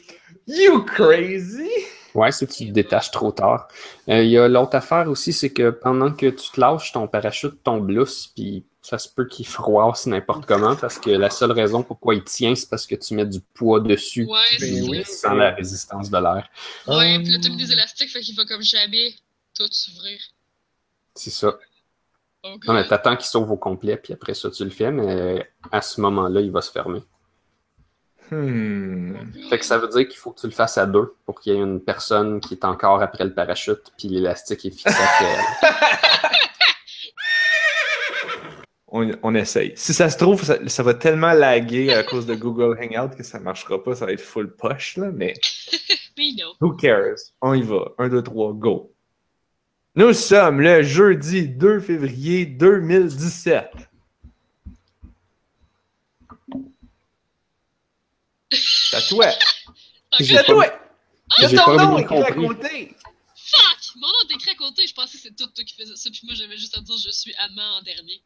You 0.46 0.82
crazy! 0.84 1.70
Ouais, 2.18 2.32
c'est 2.32 2.46
que 2.46 2.52
tu 2.52 2.66
te 2.68 2.72
détaches 2.72 3.10
trop 3.10 3.32
tard. 3.32 3.68
Euh, 4.08 4.22
Il 4.24 4.30
y 4.30 4.38
a 4.38 4.48
l'autre 4.48 4.74
affaire 4.76 5.08
aussi, 5.08 5.32
c'est 5.32 5.50
que 5.50 5.70
pendant 5.70 6.12
que 6.12 6.26
tu 6.26 6.50
te 6.50 6.60
lâches, 6.60 6.92
ton 6.92 7.06
parachute 7.08 7.62
tombe 7.62 7.88
lousse, 7.90 8.28
puis 8.34 8.64
ça 8.82 8.98
se 8.98 9.08
peut 9.08 9.26
qu'il 9.26 9.46
froisse 9.46 10.06
n'importe 10.06 10.46
comment, 10.46 10.74
parce 10.76 10.98
que 10.98 11.10
la 11.10 11.30
seule 11.30 11.52
raison 11.52 11.82
pourquoi 11.82 12.14
il 12.14 12.24
tient, 12.24 12.54
c'est 12.54 12.68
parce 12.70 12.86
que 12.86 12.94
tu 12.94 13.14
mets 13.14 13.26
du 13.26 13.40
poids 13.40 13.80
dessus, 13.80 14.24
Ouais, 14.26 14.82
oui. 14.88 15.04
sans 15.04 15.34
la 15.34 15.50
résistance 15.54 16.10
de 16.10 16.18
l'air. 16.18 16.48
Ouais, 16.86 17.16
Um, 17.16 17.22
pis 17.22 17.30
là, 17.30 17.38
mis 17.50 17.56
des 17.56 17.72
élastiques, 17.72 18.10
fait 18.10 18.20
qu'il 18.20 18.34
va 18.34 18.44
comme 18.46 18.62
jamais 18.62 19.14
tout 19.54 19.68
s'ouvrir. 19.70 20.18
C'est 21.14 21.30
ça. 21.30 21.58
Oh 22.44 22.56
Non, 22.66 22.74
mais 22.74 22.86
t'attends 22.86 23.16
qu'il 23.16 23.26
s'ouvre 23.26 23.50
au 23.52 23.56
complet, 23.56 23.96
puis 23.96 24.12
après 24.14 24.32
ça, 24.34 24.50
tu 24.50 24.64
le 24.64 24.70
fais, 24.70 24.90
mais 24.92 25.50
à 25.72 25.82
ce 25.82 26.00
moment-là, 26.00 26.40
il 26.40 26.50
va 26.50 26.62
se 26.62 26.70
fermer. 26.70 27.02
Hmm. 28.30 29.14
Fait 29.48 29.58
que 29.58 29.64
ça 29.64 29.78
veut 29.78 29.88
dire 29.88 30.06
qu'il 30.06 30.18
faut 30.18 30.30
que 30.32 30.40
tu 30.40 30.46
le 30.46 30.52
fasses 30.52 30.78
à 30.78 30.86
deux 30.86 31.14
pour 31.24 31.40
qu'il 31.40 31.54
y 31.54 31.56
ait 31.56 31.60
une 31.60 31.80
personne 31.80 32.40
qui 32.40 32.54
est 32.54 32.64
encore 32.64 33.02
après 33.02 33.24
le 33.24 33.32
parachute, 33.32 33.92
puis 33.96 34.08
l'élastique 34.08 34.64
est 34.64 34.70
fixé. 34.70 34.90
On, 38.90 39.10
on 39.22 39.34
essaye. 39.34 39.72
Si 39.76 39.92
ça 39.92 40.08
se 40.08 40.16
trouve, 40.16 40.42
ça, 40.42 40.56
ça 40.66 40.82
va 40.82 40.94
tellement 40.94 41.34
laguer 41.34 41.92
à 41.92 42.02
cause 42.02 42.24
de 42.24 42.34
Google 42.34 42.78
Hangout 42.80 43.14
que 43.14 43.22
ça 43.22 43.38
marchera 43.38 43.84
pas, 43.84 43.94
ça 43.94 44.06
va 44.06 44.12
être 44.12 44.22
full 44.22 44.56
poche, 44.56 44.96
là, 44.96 45.10
mais 45.12 45.34
Mais 46.16 46.32
non. 46.38 46.54
who 46.60 46.74
cares? 46.74 47.32
On 47.42 47.54
y 47.54 47.62
va. 47.62 47.92
1, 47.98 48.08
2, 48.08 48.22
3, 48.22 48.54
go! 48.54 48.92
Nous 49.94 50.12
sommes 50.12 50.60
le 50.60 50.82
jeudi 50.82 51.48
2 51.48 51.80
février 51.80 52.46
2017. 52.46 53.88
C'est 58.91 58.97
à 58.97 59.03
toi! 59.03 59.26
C'est 60.18 60.36
à 60.39 60.45
pas- 60.45 60.53
toi! 60.53 60.80
C'est 61.39 61.55
ton 61.57 61.76
nom 61.76 61.99
écrit 61.99 62.22
à 62.22 62.32
côté! 62.32 62.97
Fuck! 63.36 63.78
Mon 63.97 64.07
nom 64.09 64.14
est 64.28 64.34
écrit 64.34 64.51
à 64.51 64.55
côté, 64.55 64.86
je 64.86 64.95
pensais 64.95 65.16
que 65.18 65.22
c'était 65.22 65.34
tout 65.45 65.47
toi 65.51 65.64
qui 65.64 65.74
faisais 65.74 65.95
ça, 65.97 66.11
puis 66.11 66.20
moi 66.24 66.34
j'avais 66.34 66.57
juste 66.57 66.76
à 66.76 66.80
dire 66.80 66.97
je 66.97 67.11
suis 67.11 67.34
amant 67.36 67.78
en 67.78 67.82
dernier. 67.82 68.22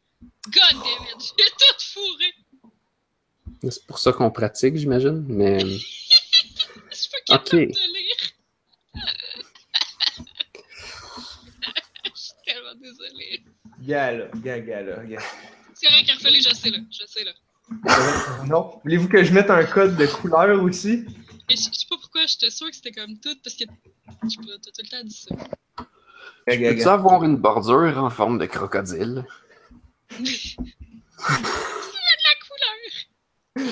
God 0.47 0.53
damn 0.71 1.07
it! 1.19 1.33
J'ai 1.37 1.45
tout 1.49 1.83
fourré! 1.93 2.33
C'est 3.69 3.85
pour 3.85 3.99
ça 3.99 4.11
qu'on 4.13 4.31
pratique, 4.31 4.75
j'imagine, 4.77 5.23
mais... 5.27 5.59
Je 5.65 6.97
suis 6.99 7.09
pas 7.09 7.17
capable 7.25 7.45
Ok. 7.47 7.51
de 7.53 7.93
lire. 7.93 9.03
Je 12.05 12.11
suis 12.21 12.33
tellement 12.45 12.75
désolée. 12.75 13.43
Gars 13.81 14.11
là, 14.11 14.27
gars. 15.05 15.19
C'est 15.73 15.87
correct, 15.87 16.09
Arfeli, 16.09 16.41
je 16.41 16.53
sais 16.53 16.69
là, 16.69 16.77
je 16.91 17.05
sais 17.07 17.23
là. 17.23 17.31
Non? 18.47 18.79
Voulez-vous 18.83 19.07
que 19.07 19.23
je 19.23 19.33
mette 19.33 19.49
un 19.49 19.63
code 19.63 19.95
de 19.95 20.05
couleur 20.05 20.61
aussi? 20.63 21.05
Et 21.49 21.55
je 21.55 21.63
je 21.63 21.79
sais 21.79 21.85
pas 21.89 21.97
pourquoi 21.99 22.25
j'étais 22.25 22.49
sûre 22.49 22.69
que 22.69 22.75
c'était 22.75 22.91
comme 22.91 23.17
tout, 23.19 23.35
parce 23.43 23.55
que, 23.55 23.65
pas, 23.65 23.73
t'as 24.05 24.27
tout 24.27 24.81
le 24.83 24.89
temps 24.89 25.03
dit 25.03 25.25
ça. 25.27 25.35
Gaga, 26.47 26.73
Peux-tu 26.73 26.87
avoir 26.87 27.23
une 27.23 27.37
bordure 27.37 27.97
en 27.97 28.09
forme 28.09 28.37
de 28.37 28.45
crocodile? 28.45 29.25
La 30.11 30.17
couleur! 33.55 33.69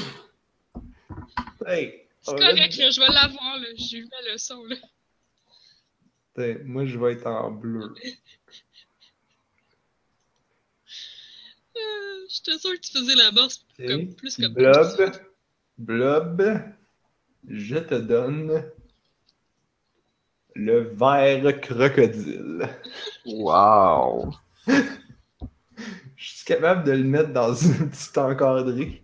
Hey, 1.67 2.07
C'est 2.21 2.31
correct, 2.37 2.77
là, 2.77 2.89
je 2.89 2.99
vais 2.99 3.07
l'avoir, 3.07 3.57
là. 3.59 3.67
J'ai 3.75 3.97
eu 3.99 4.07
ma 4.09 4.21
leçon, 4.31 4.63
là. 4.65 4.75
Moi, 6.65 6.85
je 6.85 6.97
vais 6.97 7.13
être 7.13 7.27
en 7.27 7.51
bleu. 7.51 7.93
Euh, 11.77 12.20
J'étais 12.31 12.57
sûre 12.57 12.71
que 12.71 12.79
tu 12.79 12.93
faisais 12.93 13.15
la 13.15 13.31
bosse 13.31 13.65
Ok. 13.77 13.87
comme, 13.87 14.13
plus 14.15 14.37
comme 14.37 14.53
Blob, 14.53 15.11
Blob, 15.77 16.61
je 17.47 17.77
te 17.77 17.95
donne 17.95 18.63
le 20.55 20.79
vert 20.79 21.59
crocodile. 21.59 22.69
Wow! 23.25 24.31
Je 26.15 26.29
suis 26.35 26.45
capable 26.45 26.85
de 26.85 26.91
le 26.93 27.03
mettre 27.03 27.33
dans 27.33 27.53
une 27.53 27.89
petite 27.89 28.17
encadrée. 28.17 29.03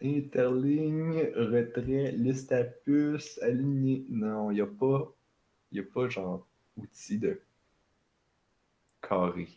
Interligne, 0.00 1.30
retrait, 1.34 2.12
liste 2.12 2.52
à 2.52 2.62
puce, 2.62 3.40
aligné. 3.42 4.04
Non, 4.08 4.50
il 4.50 4.56
n'y 4.56 4.60
a 4.60 4.66
pas. 4.66 5.12
Il 5.72 5.80
n'y 5.80 5.86
a 5.86 5.90
pas 5.92 6.08
genre 6.08 6.46
outil 6.76 7.18
de 7.18 7.40
carré. 9.02 9.48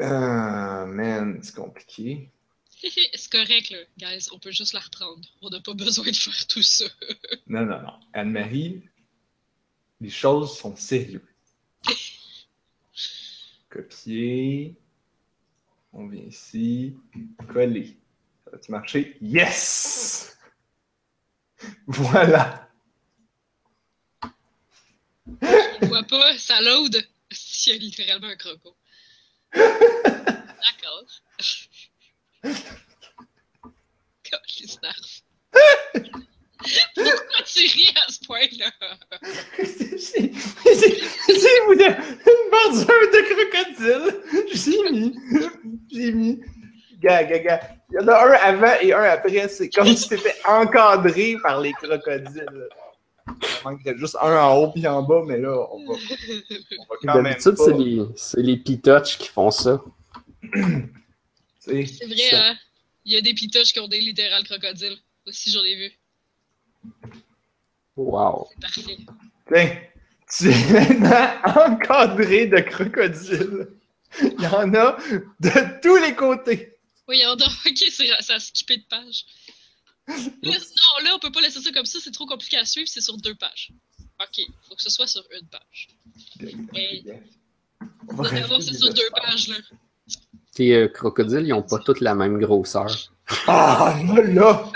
Ah, 0.00 0.84
man, 0.86 1.40
c'est 1.42 1.54
compliqué. 1.54 2.30
C'est 3.14 3.30
correct, 3.30 3.70
là, 3.70 3.78
guys. 3.96 4.28
On 4.32 4.38
peut 4.38 4.50
juste 4.50 4.72
la 4.72 4.80
reprendre. 4.80 5.28
On 5.40 5.50
n'a 5.50 5.60
pas 5.60 5.74
besoin 5.74 6.04
de 6.04 6.16
faire 6.16 6.46
tout 6.46 6.62
ça. 6.62 6.84
Non, 7.46 7.64
non, 7.64 7.80
non. 7.80 7.92
Anne-Marie, 8.12 8.82
les 10.00 10.10
choses 10.10 10.58
sont 10.58 10.74
sérieuses. 10.74 11.20
Copier. 13.70 14.74
On 15.92 16.08
vient 16.08 16.24
ici. 16.24 16.96
Coller. 17.52 17.96
Ça 18.44 18.50
va-tu 18.52 18.70
marcher? 18.72 19.16
Yes! 19.20 20.36
Voilà! 21.86 22.68
On 25.42 25.86
voit 25.86 26.02
pas, 26.04 26.36
ça 26.38 26.60
load. 26.60 27.06
S'il 27.62 27.74
y 27.74 27.76
a 27.76 27.78
littéralement 27.78 28.26
un 28.26 28.34
croco. 28.34 28.76
D'accord. 29.54 31.06
les 34.58 34.66
nerfs. 34.82 35.22
Pourquoi 36.96 37.42
tu 37.46 37.60
ris 37.60 37.94
à 38.04 38.10
ce 38.10 38.18
point-là? 38.26 38.72
Voulu 41.66 41.84
une 41.84 42.50
bordure 42.50 43.06
de 43.12 43.20
crocodile. 43.30 44.06
J'ai 44.52 44.82
mis. 44.90 45.14
J'ai 45.92 46.10
mis. 46.10 46.40
Gars. 46.98 47.22
Il 47.22 47.94
y 47.94 47.98
en 48.00 48.08
a 48.08 48.26
un 48.26 48.32
avant 48.32 48.74
et 48.80 48.92
un 48.92 49.02
après. 49.04 49.46
C'est 49.46 49.68
comme 49.68 49.94
si 49.94 50.08
t'étais 50.08 50.34
encadré 50.44 51.36
par 51.40 51.60
les 51.60 51.72
crocodiles. 51.74 52.68
Il 53.28 53.64
manquerait 53.64 53.96
juste 53.96 54.16
un 54.20 54.36
en 54.36 54.56
haut 54.56 54.70
puis 54.72 54.86
en 54.86 55.02
bas, 55.02 55.22
mais 55.26 55.38
là, 55.38 55.66
on 55.72 55.84
va, 55.86 55.92
on 55.94 55.96
va 55.96 56.96
quand 57.02 57.14
même 57.22 57.32
D'habitude, 57.32 57.54
c'est 57.56 57.78
les, 57.78 58.02
c'est 58.16 58.42
les 58.42 58.56
pitoches 58.56 59.18
qui 59.18 59.28
font 59.28 59.50
ça. 59.50 59.82
C'est 61.64 61.72
vrai, 62.06 62.16
ça. 62.30 62.50
hein? 62.50 62.56
Il 63.04 63.12
y 63.12 63.16
a 63.16 63.20
des 63.20 63.34
pitoches 63.34 63.72
qui 63.72 63.78
ont 63.78 63.86
des 63.86 64.00
littérales 64.00 64.42
crocodiles. 64.44 64.96
Aussi, 65.26 65.52
j'en 65.52 65.62
ai 65.62 65.76
vu. 65.76 65.92
Wow! 67.96 68.48
C'est 68.50 68.60
parfait. 68.60 68.96
Tiens, 69.48 69.76
tu 70.28 70.50
es 70.50 70.94
maintenant 70.94 71.72
encadré 71.74 72.46
de 72.46 72.58
crocodiles. 72.60 73.68
Il 74.20 74.42
y 74.42 74.46
en 74.46 74.74
a 74.74 74.96
de 75.40 75.80
tous 75.80 75.96
les 75.96 76.14
côtés. 76.16 76.76
Oui, 77.08 77.18
il 77.18 77.22
y 77.22 77.26
en 77.26 77.34
a. 77.36 77.44
Ok, 77.46 77.76
c'est- 77.90 78.22
ça 78.22 78.34
a 78.34 78.40
skippé 78.40 78.78
de 78.78 78.84
page. 78.88 79.24
Non, 80.42 81.04
là, 81.04 81.10
on 81.14 81.18
peut 81.18 81.32
pas 81.32 81.40
laisser 81.40 81.60
ça 81.60 81.70
comme 81.72 81.86
ça. 81.86 81.98
C'est 82.02 82.10
trop 82.10 82.26
compliqué 82.26 82.56
à 82.56 82.64
suivre. 82.64 82.88
C'est 82.88 83.00
sur 83.00 83.16
deux 83.16 83.34
pages. 83.34 83.72
Ok, 84.20 84.40
faut 84.68 84.74
que 84.74 84.82
ce 84.82 84.90
soit 84.90 85.06
sur 85.06 85.22
une 85.40 85.48
page. 85.48 85.88
On 88.08 88.14
va 88.16 88.60
c'est 88.60 88.74
sur 88.74 88.92
deux 88.92 89.10
pages, 89.14 89.48
là. 89.48 89.56
Les 90.58 90.72
euh, 90.72 90.88
crocodiles, 90.88 91.46
ils 91.46 91.52
ont 91.52 91.62
pas 91.62 91.78
toutes 91.78 92.00
la 92.00 92.14
même 92.14 92.38
grosseur. 92.38 92.86
Ah, 93.46 93.98
là, 94.04 94.22
là! 94.22 94.72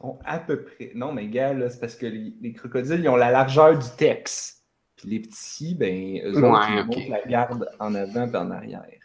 Bon, 0.00 0.18
à 0.24 0.38
peu 0.38 0.62
près. 0.64 0.92
Non, 0.94 1.12
mais 1.12 1.26
gars, 1.28 1.54
là, 1.54 1.70
c'est 1.70 1.80
parce 1.80 1.96
que 1.96 2.06
les, 2.06 2.34
les 2.40 2.52
crocodiles, 2.52 3.00
ils 3.00 3.08
ont 3.08 3.16
la 3.16 3.30
largeur 3.30 3.78
du 3.78 3.88
texte. 3.96 4.62
Puis 4.96 5.08
les 5.08 5.20
petits, 5.20 5.74
ben, 5.74 6.20
eux 6.24 6.36
Ouais, 6.38 6.48
autres, 6.48 6.66
ils 6.70 6.78
ok. 6.80 6.86
montent 6.86 7.08
la 7.08 7.22
garde 7.26 7.68
en 7.80 7.94
avant 7.94 8.30
et 8.30 8.36
en 8.36 8.50
arrière. 8.50 9.00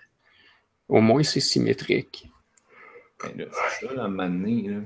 Au 0.89 1.01
moins, 1.01 1.21
c'est 1.21 1.39
symétrique. 1.39 2.27
Ben 3.23 3.37
là, 3.37 3.45
c'est 3.51 3.85
ça, 3.85 3.93
là, 3.93 4.01
à 4.01 4.05
un 4.05 4.07
moment 4.09 4.27
donné, 4.27 4.67
là. 4.67 4.79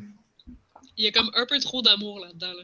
Il 0.98 1.06
y 1.06 1.08
a 1.08 1.12
comme 1.12 1.32
un 1.34 1.46
peu 1.46 1.60
trop 1.60 1.82
d'amour 1.82 2.20
là-dedans, 2.20 2.54
là. 2.54 2.64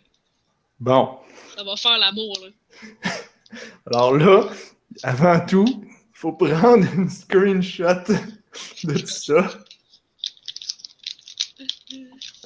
Bon. 0.79 1.19
Ça 1.55 1.63
va 1.63 1.75
faire 1.75 1.97
l'amour, 1.97 2.37
là. 2.41 3.11
Alors 3.87 4.15
là, 4.15 4.49
avant 5.03 5.45
tout, 5.45 5.65
il 5.83 5.89
faut 6.13 6.33
prendre 6.33 6.85
une 6.93 7.09
screenshot 7.09 8.03
de 8.83 8.97
tout 8.99 9.07
ça. 9.07 9.49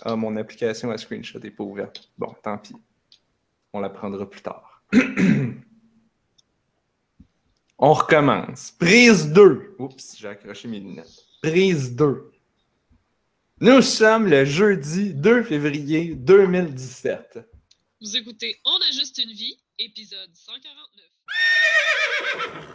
Ah, 0.03 0.15
mon 0.15 0.35
application 0.35 0.91
à 0.91 0.97
screenshot 0.97 1.39
n'est 1.39 1.51
pas 1.51 1.63
ouverte. 1.63 2.09
Bon, 2.17 2.33
tant 2.43 2.57
pis. 2.57 2.75
On 3.73 3.79
la 3.79 3.89
prendra 3.89 4.29
plus 4.29 4.41
tard. 4.41 4.83
On 7.85 7.91
recommence. 7.91 8.71
Prise 8.71 9.33
2. 9.33 9.75
Oups, 9.77 10.15
j'ai 10.17 10.29
accroché 10.29 10.69
mes 10.69 10.79
lunettes. 10.79 11.25
Prise 11.41 11.93
2. 11.93 12.31
Nous 13.59 13.81
sommes 13.81 14.27
le 14.27 14.45
jeudi 14.45 15.13
2 15.13 15.43
février 15.43 16.15
2017. 16.15 17.39
Vous 17.99 18.15
écoutez 18.15 18.57
On 18.63 18.77
a 18.77 18.91
juste 18.93 19.17
une 19.17 19.33
vie, 19.33 19.59
épisode 19.79 20.29
149. 20.33 22.69